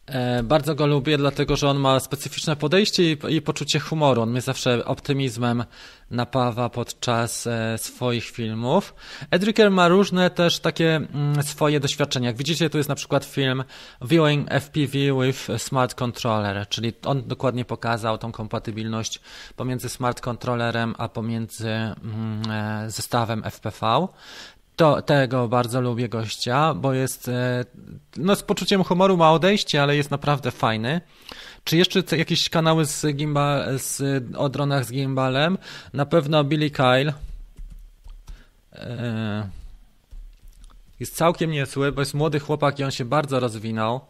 E, 0.06 0.42
bardzo 0.42 0.74
go 0.74 0.86
lubię, 0.86 1.18
dlatego 1.18 1.56
że 1.56 1.68
on 1.68 1.78
ma 1.78 2.00
specyficzne 2.00 2.56
podejście 2.56 3.12
i, 3.12 3.16
i, 3.28 3.42
poczucie 3.42 3.80
humoru. 3.80 4.22
On 4.22 4.30
mnie 4.30 4.40
zawsze 4.40 4.84
optymizmem 4.84 5.64
napawa 6.10 6.68
podczas 6.68 7.46
e, 7.46 7.78
swoich 7.78 8.24
filmów. 8.24 8.94
Edriker 9.30 9.70
ma 9.70 9.88
różne 9.88 10.30
też 10.30 10.58
takie 10.58 10.96
mm, 10.96 11.42
swoje 11.42 11.80
doświadczenia. 11.80 12.26
Jak 12.26 12.36
widzicie, 12.36 12.70
tu 12.70 12.78
jest 12.78 12.88
na 12.88 12.94
przykład 12.94 13.24
film 13.24 13.64
Viewing 14.02 14.50
FPV 14.50 14.98
with 15.26 15.62
Smart 15.62 15.94
Controller, 15.94 16.68
czyli 16.68 16.92
on 17.04 17.22
dokładnie 17.28 17.64
pokazał 17.64 18.18
tą 18.18 18.32
kompatybilność 18.32 19.20
pomiędzy 19.56 19.88
smart 19.88 20.20
controllerem 20.20 20.94
a 20.98 21.08
pomiędzy 21.08 21.68
mm, 21.68 22.42
e, 22.50 22.90
zestawem 22.90 23.42
FPV. 23.50 24.08
To, 24.76 25.02
tego 25.02 25.48
bardzo 25.48 25.80
lubię 25.80 26.08
gościa, 26.08 26.74
bo 26.74 26.92
jest 26.92 27.28
e, 27.28 27.64
no, 28.16 28.36
z 28.36 28.42
poczuciem 28.42 28.84
humoru 28.84 29.16
ma 29.16 29.32
odejście, 29.32 29.82
ale 29.82 29.96
jest 29.96 30.10
naprawdę 30.10 30.50
fajny. 30.50 31.00
Czy 31.64 31.76
jeszcze 31.76 32.16
jakieś 32.16 32.48
kanały 32.48 32.84
z 32.84 33.06
gimbal, 33.16 33.78
z, 33.78 34.24
o 34.36 34.48
dronach 34.48 34.84
z 34.84 34.92
gimbalem? 34.92 35.58
Na 35.92 36.06
pewno 36.06 36.44
Billy 36.44 36.70
Kyle. 36.70 37.12
E, 38.72 39.48
jest 41.00 41.16
całkiem 41.16 41.50
niezły, 41.50 41.92
bo 41.92 42.02
jest 42.02 42.14
młody 42.14 42.40
chłopak 42.40 42.78
i 42.78 42.84
on 42.84 42.90
się 42.90 43.04
bardzo 43.04 43.40
rozwinął. 43.40 44.00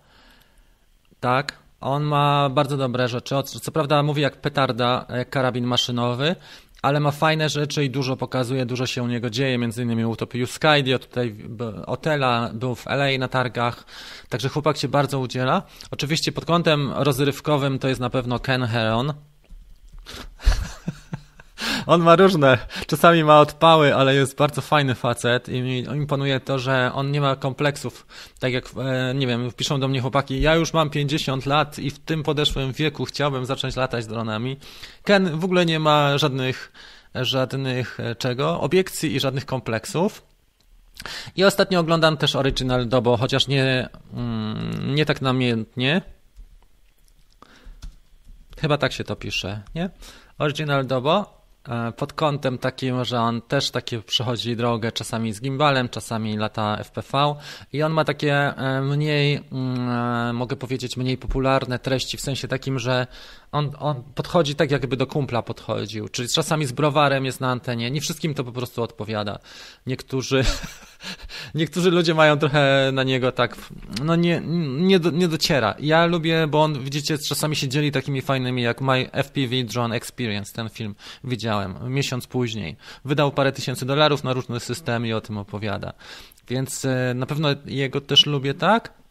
Tak, 1.20 1.58
on 1.80 2.02
ma 2.02 2.48
bardzo 2.48 2.76
dobre 2.76 3.08
rzeczy. 3.08 3.34
Co 3.42 3.72
prawda 3.72 4.02
mówi 4.02 4.22
jak 4.22 4.36
petarda, 4.36 5.06
jak 5.16 5.30
karabin 5.30 5.64
maszynowy, 5.64 6.36
ale 6.84 7.00
ma 7.00 7.10
fajne 7.10 7.48
rzeczy 7.48 7.84
i 7.84 7.90
dużo 7.90 8.16
pokazuje, 8.16 8.66
dużo 8.66 8.86
się 8.86 9.02
u 9.02 9.06
niego 9.06 9.30
dzieje, 9.30 9.58
między 9.58 9.82
innymi 9.82 10.04
utopił 10.04 10.46
Skydio, 10.46 10.98
tutaj 10.98 11.36
Otela, 11.86 12.50
był 12.54 12.74
w 12.74 12.86
LA 12.86 13.18
na 13.18 13.28
targach, 13.28 13.84
także 14.28 14.48
chłopak 14.48 14.76
się 14.76 14.88
bardzo 14.88 15.20
udziela. 15.20 15.62
Oczywiście 15.90 16.32
pod 16.32 16.44
kątem 16.44 16.92
rozrywkowym 16.94 17.78
to 17.78 17.88
jest 17.88 18.00
na 18.00 18.10
pewno 18.10 18.38
Ken 18.38 18.64
Heron. 18.64 19.12
On 21.86 22.02
ma 22.02 22.16
różne, 22.16 22.58
czasami 22.86 23.24
ma 23.24 23.40
odpały, 23.40 23.94
ale 23.94 24.14
jest 24.14 24.36
bardzo 24.36 24.60
fajny 24.60 24.94
facet 24.94 25.48
i 25.48 25.62
mi 25.62 25.78
imponuje 25.78 26.40
to, 26.40 26.58
że 26.58 26.90
on 26.94 27.10
nie 27.10 27.20
ma 27.20 27.36
kompleksów. 27.36 28.06
Tak 28.38 28.52
jak, 28.52 28.64
e, 28.78 29.14
nie 29.14 29.26
wiem, 29.26 29.50
piszą 29.56 29.80
do 29.80 29.88
mnie 29.88 30.00
chłopaki, 30.00 30.40
ja 30.40 30.54
już 30.54 30.72
mam 30.72 30.90
50 30.90 31.46
lat 31.46 31.78
i 31.78 31.90
w 31.90 31.98
tym 31.98 32.22
podeszłym 32.22 32.72
wieku 32.72 33.04
chciałbym 33.04 33.46
zacząć 33.46 33.76
latać 33.76 34.06
dronami. 34.06 34.56
Ken 35.04 35.38
w 35.38 35.44
ogóle 35.44 35.66
nie 35.66 35.80
ma 35.80 36.18
żadnych, 36.18 36.72
żadnych 37.14 38.00
e, 38.00 38.14
czego, 38.14 38.60
obiekcji 38.60 39.14
i 39.14 39.20
żadnych 39.20 39.46
kompleksów. 39.46 40.22
I 41.36 41.44
ostatnio 41.44 41.80
oglądam 41.80 42.16
też 42.16 42.36
Original 42.36 42.88
Dobo, 42.88 43.16
chociaż 43.16 43.46
nie, 43.46 43.88
mm, 44.12 44.94
nie 44.94 45.06
tak 45.06 45.22
namiętnie. 45.22 46.02
Chyba 48.58 48.78
tak 48.78 48.92
się 48.92 49.04
to 49.04 49.16
pisze, 49.16 49.62
nie? 49.74 49.90
Original 50.38 50.86
Dobo. 50.86 51.43
E, 51.68 51.92
pod 51.92 52.12
kątem 52.12 52.58
takim, 52.58 53.04
że 53.04 53.20
on 53.20 53.42
też 53.42 53.70
takie 53.70 54.00
przechodzi 54.00 54.56
drogę 54.56 54.92
czasami 54.92 55.32
z 55.32 55.40
gimbalem, 55.40 55.88
czasami 55.88 56.36
lata 56.36 56.76
FPV 56.84 57.34
i 57.72 57.82
on 57.82 57.92
ma 57.92 58.04
takie 58.04 58.34
e, 58.34 58.80
mniej, 58.80 59.44
mm, 59.52 59.88
e, 59.88 60.32
mogę 60.32 60.56
powiedzieć, 60.56 60.96
mniej 60.96 61.18
popularne 61.18 61.78
treści 61.78 62.16
w 62.16 62.20
sensie 62.20 62.48
takim, 62.48 62.78
że 62.78 63.06
on, 63.54 63.70
on 63.78 64.02
podchodzi 64.14 64.54
tak, 64.54 64.70
jakby 64.70 64.96
do 64.96 65.06
kumpla 65.06 65.42
podchodził, 65.42 66.08
czyli 66.08 66.28
czasami 66.28 66.66
z 66.66 66.72
browarem 66.72 67.24
jest 67.24 67.40
na 67.40 67.50
antenie. 67.50 67.90
Nie 67.90 68.00
wszystkim 68.00 68.34
to 68.34 68.44
po 68.44 68.52
prostu 68.52 68.82
odpowiada. 68.82 69.38
Niektórzy, 69.86 70.44
niektórzy 71.54 71.90
ludzie 71.90 72.14
mają 72.14 72.38
trochę 72.38 72.90
na 72.92 73.02
niego 73.02 73.32
tak, 73.32 73.56
no 74.04 74.16
nie, 74.16 74.42
nie, 74.66 74.98
do, 74.98 75.10
nie 75.10 75.28
dociera. 75.28 75.74
Ja 75.78 76.06
lubię, 76.06 76.46
bo 76.46 76.62
on, 76.62 76.84
widzicie, 76.84 77.18
czasami 77.18 77.56
się 77.56 77.68
dzieli 77.68 77.92
takimi 77.92 78.22
fajnymi, 78.22 78.62
jak 78.62 78.80
My 78.80 79.10
FPV 79.12 79.64
Drone 79.64 79.96
Experience, 79.96 80.52
ten 80.52 80.68
film 80.68 80.94
widziałem 81.24 81.74
miesiąc 81.88 82.26
później. 82.26 82.76
Wydał 83.04 83.32
parę 83.32 83.52
tysięcy 83.52 83.86
dolarów 83.86 84.24
na 84.24 84.32
różne 84.32 84.60
systemy 84.60 85.08
i 85.08 85.12
o 85.12 85.20
tym 85.20 85.38
opowiada. 85.38 85.92
Więc 86.48 86.84
e, 86.84 87.14
na 87.14 87.26
pewno 87.26 87.48
jego 87.66 88.00
też 88.00 88.26
lubię 88.26 88.54
tak. 88.54 89.03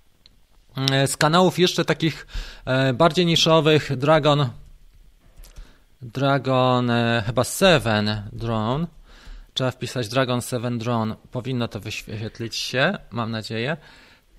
E, 0.75 1.07
z 1.07 1.17
kanałów 1.17 1.59
jeszcze 1.59 1.85
takich 1.85 2.27
e, 2.65 2.93
bardziej 2.93 3.25
niszowych 3.25 3.97
Dragon 3.97 4.49
Dragon 6.01 6.89
e, 6.89 7.23
chyba 7.25 7.43
7 7.43 8.09
Drone. 8.31 8.87
Trzeba 9.53 9.71
wpisać 9.71 10.07
Dragon 10.07 10.41
7 10.41 10.79
Drone. 10.79 11.15
Powinno 11.31 11.67
to 11.67 11.79
wyświetlić 11.79 12.55
się 12.55 12.97
mam 13.11 13.31
nadzieję. 13.31 13.77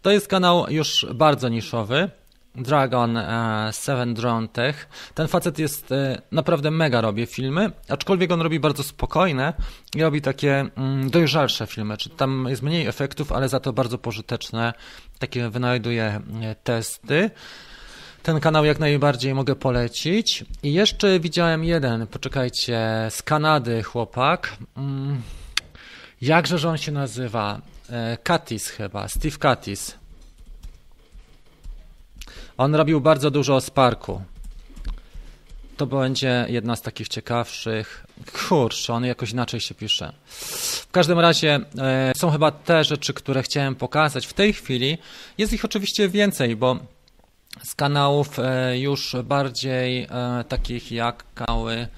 To 0.03 0.11
jest 0.11 0.28
kanał 0.28 0.66
już 0.70 1.07
bardzo 1.14 1.49
niszowy 1.49 2.11
Dragon 2.55 3.18
7 3.72 4.14
Drone 4.14 4.48
Tech. 4.48 4.88
Ten 5.14 5.28
facet 5.28 5.59
jest 5.59 5.94
naprawdę 6.32 6.70
mega 6.70 7.00
robi 7.00 7.26
filmy, 7.26 7.70
aczkolwiek 7.88 8.32
on 8.32 8.40
robi 8.40 8.61
bardzo 8.61 8.82
spokojne 8.82 9.52
i 9.94 10.02
robi 10.02 10.22
takie 10.22 10.66
mm, 10.76 11.11
dojrzalsze 11.11 11.66
filmy, 11.66 11.96
czy 11.96 12.11
tam 12.11 12.46
jest 12.48 12.62
mniej 12.62 12.86
efektów, 12.86 13.32
ale 13.32 13.48
za 13.48 13.61
to 13.61 13.72
bardzo 13.72 13.98
pożyteczne 13.98 14.72
takie 15.18 15.48
wynajduję 15.48 16.20
e, 16.42 16.55
testy. 16.55 17.30
Ten 18.22 18.40
kanał 18.40 18.64
jak 18.64 18.78
najbardziej 18.78 19.34
mogę 19.34 19.57
polecić. 19.57 20.44
I 20.62 20.72
jeszcze 20.72 21.20
widziałem 21.20 21.64
jeden, 21.64 22.07
poczekajcie, 22.07 22.80
z 23.11 23.22
Kanady 23.22 23.82
chłopak. 23.82 24.57
Mm, 24.76 25.22
jakże 26.20 26.59
że 26.59 26.68
on 26.68 26.78
się 26.78 26.92
nazywa? 26.92 27.61
Katis 28.22 28.70
e, 28.70 28.72
chyba, 28.72 29.09
Steve 29.09 29.38
Katis. 29.38 29.98
On 32.59 32.74
robił 32.74 33.00
bardzo 33.00 33.30
dużo 33.30 33.57
o 33.57 33.61
Sparku. 33.61 34.22
To 35.76 35.86
będzie 35.86 36.46
jedna 36.48 36.76
z 36.76 36.82
takich 36.82 37.09
ciekawszych. 37.09 38.07
Kurczę, 38.48 38.92
on 38.92 39.05
jakoś 39.05 39.30
inaczej 39.30 39.61
się 39.61 39.74
pisze. 39.74 40.12
W 40.26 40.90
każdym 40.90 41.18
razie 41.20 41.61
e, 41.78 42.12
są 42.16 42.30
chyba 42.30 42.50
te 42.50 42.84
rzeczy, 42.84 43.14
które 43.14 43.42
chciałem 43.42 43.74
pokazać 43.74 44.26
w 44.26 44.32
tej 44.32 44.52
chwili. 44.52 44.98
Jest 45.38 45.52
ich 45.52 45.64
oczywiście 45.64 46.09
więcej, 46.09 46.57
bo 46.57 46.78
z 47.62 47.74
kanałów 47.74 48.38
e, 48.38 48.78
już 48.78 49.16
bardziej 49.24 50.02
e, 50.02 50.44
takich 50.48 50.92
jak 50.92 51.24
kały 51.34 51.88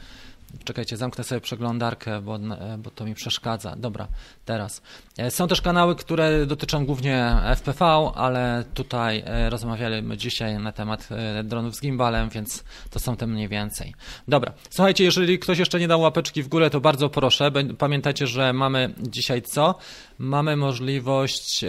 Czekajcie, 0.65 0.97
zamknę 0.97 1.25
sobie 1.25 1.41
przeglądarkę, 1.41 2.21
bo, 2.21 2.37
e, 2.37 2.79
bo 2.79 2.91
to 2.91 3.05
mi 3.05 3.15
przeszkadza. 3.15 3.77
Dobra, 3.77 4.09
teraz. 4.45 4.83
E, 5.19 5.31
są 5.31 5.49
też 5.49 5.61
kanały, 5.61 5.97
które 5.97 6.47
dotyczą 6.47 6.87
głównie 6.87 7.37
FPV, 7.57 7.85
ale 8.15 8.65
tutaj 8.75 9.23
e, 9.27 9.51
rozmawialiśmy 9.51 10.17
dzisiaj 10.17 10.59
na 10.59 10.73
temat 10.73 11.09
dronów 11.45 11.77
z 11.77 11.81
gimbalem, 11.81 12.29
więc 12.29 12.65
to 12.91 13.01
są 13.01 13.17
te 13.17 13.27
mniej 13.27 13.49
więcej. 13.49 13.95
Dobra, 14.29 14.53
słuchajcie, 14.71 15.05
jeżeli 15.05 15.39
ktoś 15.39 15.59
jeszcze 15.59 15.81
nie 15.81 15.89
dał 15.89 16.01
łapeczki 16.01 16.43
w 16.43 16.49
górę, 16.49 16.71
to 16.71 16.81
bardzo 16.81 17.09
proszę. 17.09 17.51
Pamiętajcie, 17.79 18.27
że 18.27 18.53
mamy 18.53 18.95
dzisiaj 18.99 19.43
co? 19.43 19.75
Mamy 20.19 20.57
możliwość 20.57 21.65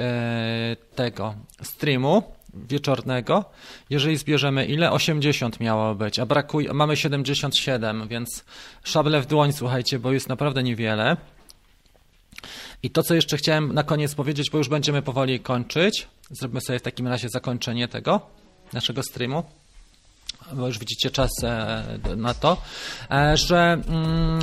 tego 0.96 1.36
streamu 1.62 2.37
wieczornego. 2.70 3.46
Jeżeli 3.90 4.18
zbierzemy 4.18 4.66
ile? 4.66 4.92
80 4.92 5.60
miało 5.60 5.96
być, 5.96 6.20
a 6.20 6.26
brakuje, 6.26 6.74
mamy 6.74 6.98
77, 6.98 8.08
więc 8.08 8.46
szable 8.84 9.22
w 9.22 9.26
dłoń, 9.26 9.54
słuchajcie, 9.54 10.00
bo 10.00 10.12
jest 10.12 10.30
naprawdę 10.30 10.64
niewiele. 10.64 11.18
I 12.84 12.90
to, 12.90 13.04
co 13.04 13.16
jeszcze 13.16 13.38
chciałem 13.38 13.74
na 13.74 13.84
koniec 13.84 14.16
powiedzieć, 14.16 14.50
bo 14.50 14.58
już 14.58 14.70
będziemy 14.70 15.02
powoli 15.02 15.40
kończyć. 15.40 16.08
Zrobimy 16.32 16.62
sobie 16.62 16.80
w 16.80 16.82
takim 16.82 17.08
razie 17.08 17.30
zakończenie 17.30 17.88
tego 17.88 18.22
naszego 18.74 19.04
streamu 19.04 19.44
bo 20.54 20.68
już 20.68 20.80
widzicie 20.80 21.12
czas 21.12 21.30
e, 21.44 21.84
na 22.16 22.34
to, 22.34 22.58
e, 23.12 23.38
że 23.38 23.58
mm, 23.58 24.42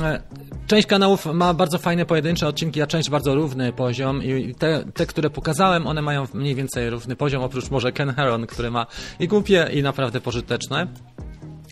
część 0.67 0.87
kanałów 0.87 1.25
ma 1.25 1.53
bardzo 1.53 1.77
fajne 1.77 2.05
pojedyncze 2.05 2.47
odcinki, 2.47 2.81
a 2.81 2.87
część 2.87 3.09
bardzo 3.09 3.35
równy 3.35 3.73
poziom 3.73 4.23
i 4.23 4.55
te, 4.55 4.83
te, 4.93 5.05
które 5.05 5.29
pokazałem, 5.29 5.87
one 5.87 6.01
mają 6.01 6.27
mniej 6.33 6.55
więcej 6.55 6.89
równy 6.89 7.15
poziom, 7.15 7.43
oprócz 7.43 7.69
może 7.69 7.91
Ken 7.91 8.13
Heron, 8.13 8.47
który 8.47 8.71
ma 8.71 8.85
i 9.19 9.27
głupie 9.27 9.69
i 9.73 9.83
naprawdę 9.83 10.21
pożyteczne. 10.21 10.87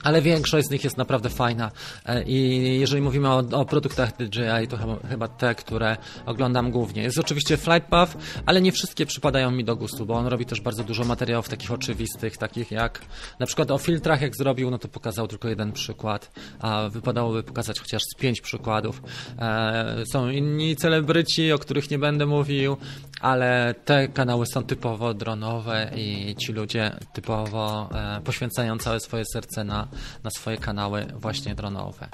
Ale 0.04 0.22
większość 0.22 0.68
z 0.68 0.72
nich 0.72 0.84
jest 0.84 0.97
naprawdę 0.97 1.30
fajna 1.30 1.72
E, 2.06 2.24
i 2.24 2.80
jeżeli 2.80 3.01
mówimy 3.01 3.30
o, 3.30 3.43
o 3.51 3.66
produktach 3.66 4.18
DJI, 4.18 4.68
to 4.70 4.78
chyba, 4.78 4.97
chyba 5.10 5.28
te, 5.28 5.56
które 5.56 5.97
oglądam 6.26 6.72
głównie. 6.72 7.04
Jest 7.04 7.20
oczywiście 7.20 7.58
Flight 7.58 7.89
Path, 7.89 8.18
ale 8.45 8.62
nie 8.62 8.72
wszystkie 8.72 9.06
przypadają 9.06 9.51
mi 9.51 9.64
do 9.64 9.76
gustu, 9.76 10.06
bo 10.06 10.14
on 10.14 10.28
robi 10.28 10.45
też 10.45 10.62
bardzo 10.62 10.84
dużo 10.84 11.04
materiałów 11.04 11.49
takich 11.49 11.72
oczywistych, 11.72 12.38
takich 12.38 12.72
jak 12.72 13.01
na 13.39 13.45
przykład 13.45 13.72
o 13.72 13.78
filtrach 13.78 14.22
jak 14.22 14.36
zrobił, 14.36 14.72
no 14.72 14.78
to 14.78 14.88
pokazał 14.88 15.28
tylko 15.28 15.49
jeden 15.49 15.72
przykład, 15.72 16.32
a 16.60 16.89
wypadałoby 16.89 17.43
pokazać 17.43 17.80
chociaż 17.80 18.01
z 18.16 18.16
pięć 18.20 18.41
przykładów. 18.41 19.01
E, 19.39 20.04
są 20.12 20.30
inni 20.30 20.76
celebryci, 20.76 21.51
o 21.51 21.60
których 21.60 21.91
nie 21.91 21.99
będę 21.99 22.26
mówił, 22.26 22.78
ale 23.22 23.76
te 23.86 24.08
kanały 24.08 24.45
są 24.45 24.64
typowo 24.64 25.14
dronowe 25.14 25.91
i 25.95 26.36
ci 26.36 26.54
ludzie 26.54 26.91
typowo 27.14 27.89
e, 27.93 28.22
poświęcają 28.22 28.78
całe 28.78 28.99
swoje 28.99 29.24
serce 29.34 29.64
na, 29.64 29.88
na 30.24 30.30
swoje 30.32 30.58
kanały 30.58 31.06
właśnie 31.16 31.56
dronowe. 31.56 32.08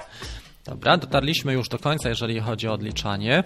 Dobra, 0.64 0.96
dotarliśmy 0.96 1.52
już 1.52 1.68
do 1.68 1.78
końca, 1.78 2.08
jeżeli 2.08 2.40
chodzi 2.40 2.68
o 2.68 2.72
odliczanie. 2.72 3.44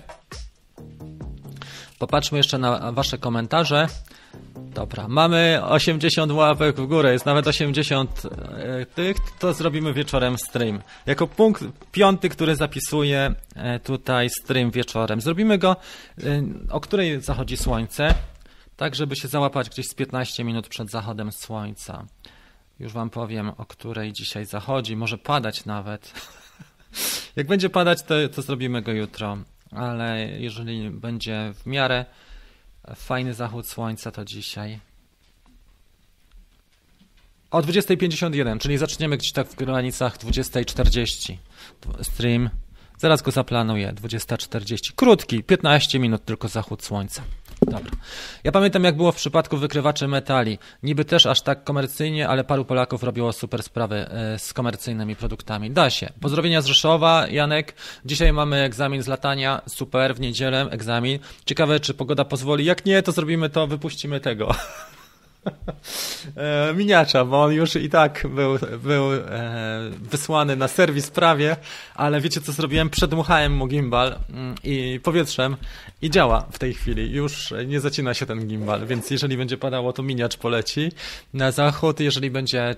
Popatrzmy 1.99 2.39
jeszcze 2.39 2.59
na 2.59 2.93
Wasze 2.93 3.19
komentarze. 3.19 3.89
Dobra, 4.55 5.09
mamy 5.09 5.61
80 5.65 6.33
łapek 6.33 6.77
w 6.77 6.87
górę, 6.87 7.13
jest 7.13 7.27
nawet 7.27 7.47
80 7.47 8.23
e, 8.25 8.87
tych, 8.87 9.17
to 9.39 9.53
zrobimy 9.53 9.93
wieczorem 9.93 10.39
stream. 10.39 10.83
Jako 11.07 11.27
punkt 11.27 11.65
piąty, 11.93 12.29
który 12.29 12.57
zapisuje 12.57 13.35
tutaj 13.83 14.31
stream 14.31 14.71
wieczorem. 14.71 15.21
Zrobimy 15.21 15.59
go, 15.59 15.77
e, 16.25 16.43
o 16.71 16.81
której 16.81 17.21
zachodzi 17.21 17.57
słońce, 17.57 18.15
tak 18.77 18.95
żeby 18.95 19.17
się 19.17 19.29
załapać 19.29 19.71
gdzieś 19.71 19.87
z 19.87 19.95
15 19.95 20.45
minut 20.45 20.69
przed 20.69 20.91
zachodem 20.91 21.33
słońca. 21.33 22.05
Już 22.81 22.93
Wam 22.93 23.11
powiem, 23.11 23.49
o 23.49 23.67
której 23.67 24.13
dzisiaj 24.13 24.47
zachodzi, 24.47 24.97
może 24.97 25.19
padać 25.19 25.65
nawet. 25.65 26.13
Jak 27.37 27.47
będzie 27.47 27.71
padać, 27.71 28.03
to, 28.03 28.15
to 28.35 28.43
zrobimy 28.43 28.83
go 28.83 28.93
jutro, 28.93 29.39
ale 29.71 30.29
jeżeli 30.39 30.91
będzie 30.91 31.53
w 31.55 31.67
miarę 31.67 32.05
fajny 32.97 33.35
zachód 33.35 33.69
słońca, 33.69 34.11
to 34.11 34.25
dzisiaj. 34.25 34.81
O 37.51 37.61
20.51, 37.61 38.59
czyli 38.59 38.79
zaczniemy 38.79 39.17
gdzieś 39.17 39.33
tak 39.33 39.49
w 39.49 39.55
granicach 39.55 40.19
20.40. 40.19 41.37
Stream. 42.03 42.51
Zaraz 42.99 43.23
go 43.23 43.31
zaplanuję. 43.31 43.93
20.40. 43.93 44.93
Krótki, 44.97 45.45
15 45.45 45.99
minut 45.99 46.25
tylko 46.25 46.49
zachód 46.49 46.85
słońca. 46.85 47.23
Dobra. 47.67 47.91
Ja 48.45 48.53
pamiętam, 48.53 48.85
jak 48.85 48.97
było 48.97 49.13
w 49.13 49.17
przypadku 49.17 49.57
wykrywaczy 49.57 50.09
metali. 50.09 50.59
Niby 50.83 51.05
też 51.05 51.27
aż 51.27 51.41
tak 51.41 51.65
komercyjnie, 51.65 52.29
ale 52.29 52.45
paru 52.45 52.65
Polaków 52.65 53.03
robiło 53.03 53.33
super 53.33 53.63
sprawy 53.63 53.97
e, 53.97 54.39
z 54.39 54.53
komercyjnymi 54.53 55.17
produktami. 55.17 55.71
Da 55.71 55.91
się. 55.91 56.13
Pozdrowienia 56.21 56.63
z 56.63 56.67
Rzeszowa, 56.67 57.27
Janek. 57.29 57.75
Dzisiaj 58.05 58.33
mamy 58.33 58.57
egzamin 58.63 59.03
z 59.03 59.07
latania. 59.07 59.63
Super, 59.67 60.15
w 60.15 60.21
niedzielę 60.21 60.67
egzamin. 60.71 61.19
Ciekawe, 61.47 61.81
czy 61.81 61.95
pogoda 61.95 62.25
pozwoli. 62.25 62.65
Jak 62.65 62.87
nie, 62.87 63.03
to 63.03 63.13
zrobimy 63.13 63.51
to, 63.51 63.67
wypuścimy 63.67 64.21
tego. 64.21 64.55
E, 66.37 66.75
miniacza, 66.75 67.25
bo 67.25 67.43
on 67.43 67.53
już 67.53 67.77
i 67.77 67.91
tak 67.91 68.27
był, 68.35 68.59
był 68.83 69.13
e, 69.13 69.21
wysłany 69.91 70.57
na 70.57 70.69
serwis 70.69 71.11
prawie, 71.11 71.57
ale 71.95 72.21
wiecie 72.21 72.41
co 72.41 72.53
zrobiłem? 72.53 72.91
Przedmuchałem 72.91 73.57
mu 73.57 73.67
gimbal 73.67 74.19
mm, 74.31 74.55
i 74.65 75.01
powietrzem 75.03 75.57
i 76.03 76.11
działa 76.11 76.41
w 76.53 76.59
tej 76.59 76.75
chwili. 76.75 77.13
Już 77.13 77.55
nie 77.67 77.81
zacina 77.81 78.15
się 78.15 78.27
ten 78.27 78.47
gimbal, 78.47 78.87
więc 78.87 79.11
jeżeli 79.11 79.37
będzie 79.37 79.59
padało, 79.59 79.93
to 79.93 80.03
miniacz 80.03 80.37
poleci 80.37 80.93
na 81.35 81.51
zachód. 81.51 82.01
Jeżeli 82.01 82.31
będzie 82.31 82.63
e, 82.63 82.77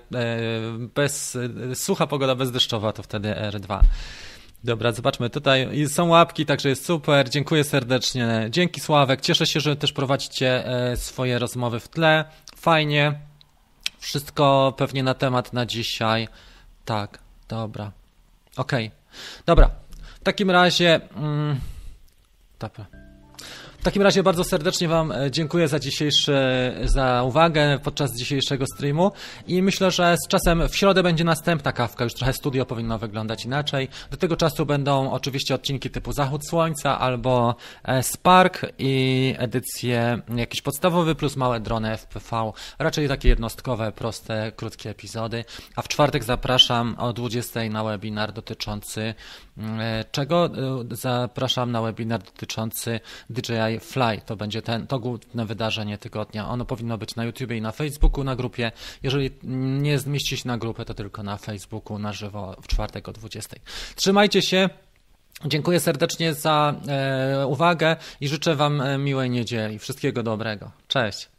bez, 0.95 1.37
sucha 1.73 2.07
pogoda 2.07 2.35
bezdeszczowa, 2.35 2.93
to 2.93 3.03
wtedy 3.03 3.29
R2. 3.29 3.79
Dobra, 4.63 4.91
zobaczmy 4.91 5.29
tutaj. 5.29 5.87
Są 5.87 6.07
łapki, 6.07 6.45
także 6.45 6.69
jest 6.69 6.85
super. 6.85 7.29
Dziękuję 7.29 7.63
serdecznie. 7.63 8.47
Dzięki 8.49 8.81
Sławek. 8.81 9.21
Cieszę 9.21 9.45
się, 9.45 9.59
że 9.59 9.75
też 9.75 9.93
prowadzicie 9.93 10.63
swoje 10.95 11.39
rozmowy 11.39 11.79
w 11.79 11.87
tle. 11.87 12.25
Fajnie. 12.57 13.19
Wszystko 13.99 14.73
pewnie 14.77 15.03
na 15.03 15.13
temat 15.13 15.53
na 15.53 15.65
dzisiaj. 15.65 16.27
Tak, 16.85 17.19
dobra. 17.47 17.91
Okej. 18.57 18.87
Okay. 18.87 19.43
Dobra. 19.45 19.69
W 20.19 20.23
takim 20.23 20.51
razie. 20.51 20.99
Mm, 21.15 21.59
dobra. 22.59 22.96
Takim 23.87 24.01
razie 24.01 24.23
bardzo 24.23 24.43
serdecznie 24.43 24.87
Wam 24.87 25.11
e, 25.11 25.31
dziękuję 25.31 25.67
za 25.67 25.79
dzisiejszy, 25.79 26.37
za 26.83 27.23
uwagę 27.23 27.79
podczas 27.83 28.17
dzisiejszego 28.17 28.65
streamu 28.75 29.11
i 29.47 29.61
myślę, 29.61 29.91
że 29.91 30.15
z 30.25 30.27
czasem 30.27 30.69
w 30.69 30.75
środę 30.75 31.03
będzie 31.03 31.23
następna 31.23 31.71
kawka, 31.71 32.03
już 32.03 32.13
trochę 32.13 32.33
studio 32.33 32.65
powinno 32.65 32.97
wyglądać 32.99 33.45
inaczej. 33.45 33.87
Do 34.11 34.17
tego 34.17 34.37
czasu 34.37 34.65
będą 34.65 35.11
oczywiście 35.11 35.55
odcinki 35.55 35.89
typu 35.89 36.13
Zachód 36.13 36.47
Słońca 36.47 36.99
albo 36.99 37.55
e, 37.83 38.03
Spark 38.03 38.65
i 38.79 39.35
edycje 39.37 40.21
jakiś 40.35 40.61
podstawowy 40.61 41.15
plus 41.15 41.35
małe 41.35 41.59
drony 41.59 41.97
FPV, 41.97 42.51
raczej 42.79 43.07
takie 43.07 43.29
jednostkowe, 43.29 43.91
proste, 43.91 44.51
krótkie 44.55 44.89
epizody. 44.89 45.45
A 45.75 45.81
w 45.81 45.87
czwartek 45.87 46.23
zapraszam 46.23 46.95
o 46.99 47.13
20 47.13 47.69
na 47.69 47.83
webinar 47.83 48.33
dotyczący 48.33 49.13
czego? 50.11 50.49
Zapraszam 50.91 51.71
na 51.71 51.81
webinar 51.81 52.23
dotyczący 52.23 52.99
DJI 53.29 53.79
Fly. 53.79 54.21
To 54.25 54.35
będzie 54.35 54.61
ten, 54.61 54.87
to 54.87 54.99
główne 54.99 55.45
wydarzenie 55.45 55.97
tygodnia. 55.97 56.47
Ono 56.49 56.65
powinno 56.65 56.97
być 56.97 57.15
na 57.15 57.25
YouTube 57.25 57.51
i 57.51 57.61
na 57.61 57.71
Facebooku, 57.71 58.23
na 58.23 58.35
grupie. 58.35 58.71
Jeżeli 59.03 59.31
nie 59.81 59.99
zmieści 59.99 60.37
się 60.37 60.47
na 60.47 60.57
grupę, 60.57 60.85
to 60.85 60.93
tylko 60.93 61.23
na 61.23 61.37
Facebooku 61.37 61.99
na 61.99 62.13
żywo 62.13 62.55
w 62.61 62.67
czwartek 62.67 63.09
o 63.09 63.13
20. 63.13 63.55
Trzymajcie 63.95 64.41
się. 64.41 64.69
Dziękuję 65.45 65.79
serdecznie 65.79 66.33
za 66.33 66.75
e, 66.87 67.47
uwagę 67.47 67.95
i 68.21 68.27
życzę 68.27 68.55
Wam 68.55 68.81
e, 68.81 68.97
miłej 68.97 69.29
niedzieli. 69.29 69.79
Wszystkiego 69.79 70.23
dobrego. 70.23 70.71
Cześć. 70.87 71.36